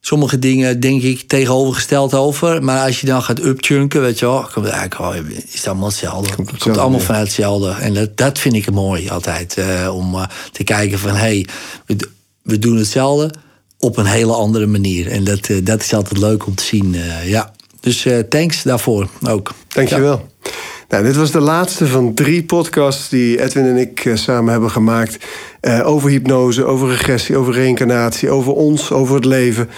sommige 0.00 0.38
dingen 0.38 0.80
denk 0.80 1.02
ik 1.02 1.28
tegenovergesteld 1.28 2.14
over. 2.14 2.62
Maar 2.62 2.86
als 2.86 3.00
je 3.00 3.06
dan 3.06 3.22
gaat 3.22 3.44
upchunken, 3.44 4.00
weet 4.00 4.18
je 4.18 4.26
wel, 4.26 4.48
komt 4.52 4.66
eigenlijk 4.66 4.98
wel, 4.98 5.12
is 5.12 5.54
het 5.54 5.66
allemaal 5.66 5.88
hetzelfde. 5.88 6.26
Het 6.26 6.36
komt, 6.36 6.58
komt 6.58 6.78
allemaal 6.78 6.98
ja. 6.98 7.04
vanuit 7.04 7.26
hetzelfde. 7.26 7.70
En 7.70 7.94
dat, 7.94 8.16
dat 8.16 8.38
vind 8.38 8.54
ik 8.54 8.70
mooi 8.70 9.10
altijd. 9.10 9.56
om 9.90 10.16
te 10.52 10.64
kijken 10.64 10.98
van, 10.98 11.10
hé, 11.10 11.16
hey, 11.16 11.46
we, 11.86 11.96
we 12.42 12.58
doen 12.58 12.76
hetzelfde 12.76 13.30
op 13.78 13.96
een 13.96 14.06
hele 14.06 14.32
andere 14.32 14.66
manier. 14.66 15.10
En 15.10 15.24
dat, 15.24 15.50
dat 15.62 15.80
is 15.80 15.94
altijd 15.94 16.20
leuk 16.20 16.46
om 16.46 16.54
te 16.54 16.64
zien, 16.64 16.96
ja. 17.24 17.54
Dus 17.86 18.04
uh, 18.04 18.18
thanks 18.18 18.62
daarvoor 18.62 19.08
ook. 19.28 19.50
Dankjewel. 19.68 20.28
Ja. 20.42 20.50
Nou, 20.88 21.04
dit 21.04 21.16
was 21.16 21.30
de 21.30 21.40
laatste 21.40 21.86
van 21.86 22.14
drie 22.14 22.44
podcasts 22.44 23.08
die 23.08 23.42
Edwin 23.42 23.64
en 23.64 23.76
ik 23.76 24.04
uh, 24.04 24.16
samen 24.16 24.52
hebben 24.52 24.70
gemaakt. 24.70 25.16
Uh, 25.60 25.86
over 25.88 26.10
hypnose, 26.10 26.64
over 26.64 26.88
regressie, 26.88 27.36
over 27.36 27.52
reïncarnatie, 27.54 28.30
over 28.30 28.52
ons, 28.52 28.92
over 28.92 29.14
het 29.14 29.24
leven. 29.24 29.68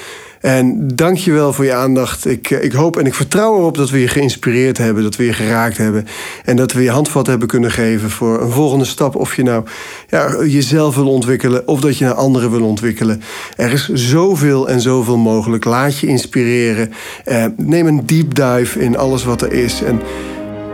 En 0.40 0.88
dank 0.94 1.16
je 1.16 1.32
wel 1.32 1.52
voor 1.52 1.64
je 1.64 1.74
aandacht. 1.74 2.26
Ik, 2.26 2.50
ik 2.50 2.72
hoop 2.72 2.96
en 2.96 3.06
ik 3.06 3.14
vertrouw 3.14 3.56
erop 3.56 3.76
dat 3.76 3.90
we 3.90 4.00
je 4.00 4.08
geïnspireerd 4.08 4.78
hebben, 4.78 5.02
dat 5.02 5.16
we 5.16 5.24
je 5.24 5.32
geraakt 5.32 5.76
hebben. 5.76 6.06
En 6.44 6.56
dat 6.56 6.72
we 6.72 6.82
je 6.82 6.90
handvat 6.90 7.26
hebben 7.26 7.48
kunnen 7.48 7.70
geven 7.70 8.10
voor 8.10 8.42
een 8.42 8.50
volgende 8.50 8.84
stap. 8.84 9.16
Of 9.16 9.36
je 9.36 9.42
nou 9.42 9.64
ja, 10.08 10.44
jezelf 10.44 10.94
wil 10.94 11.08
ontwikkelen 11.08 11.68
of 11.68 11.80
dat 11.80 11.98
je 11.98 12.04
naar 12.04 12.14
anderen 12.14 12.50
wil 12.50 12.62
ontwikkelen. 12.62 13.22
Er 13.56 13.72
is 13.72 13.88
zoveel 13.88 14.68
en 14.68 14.80
zoveel 14.80 15.18
mogelijk. 15.18 15.64
Laat 15.64 15.98
je 15.98 16.06
inspireren. 16.06 16.92
Eh, 17.24 17.44
neem 17.56 17.86
een 17.86 18.06
deep 18.06 18.34
dive 18.34 18.80
in 18.80 18.96
alles 18.96 19.24
wat 19.24 19.42
er 19.42 19.52
is 19.52 19.82
en 19.82 20.00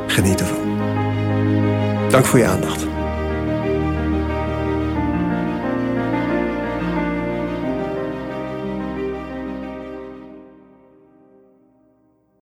geniet 0.06 0.40
ervan. 0.40 0.72
Dank 2.08 2.24
voor 2.24 2.38
je 2.38 2.46
aandacht. 2.46 2.93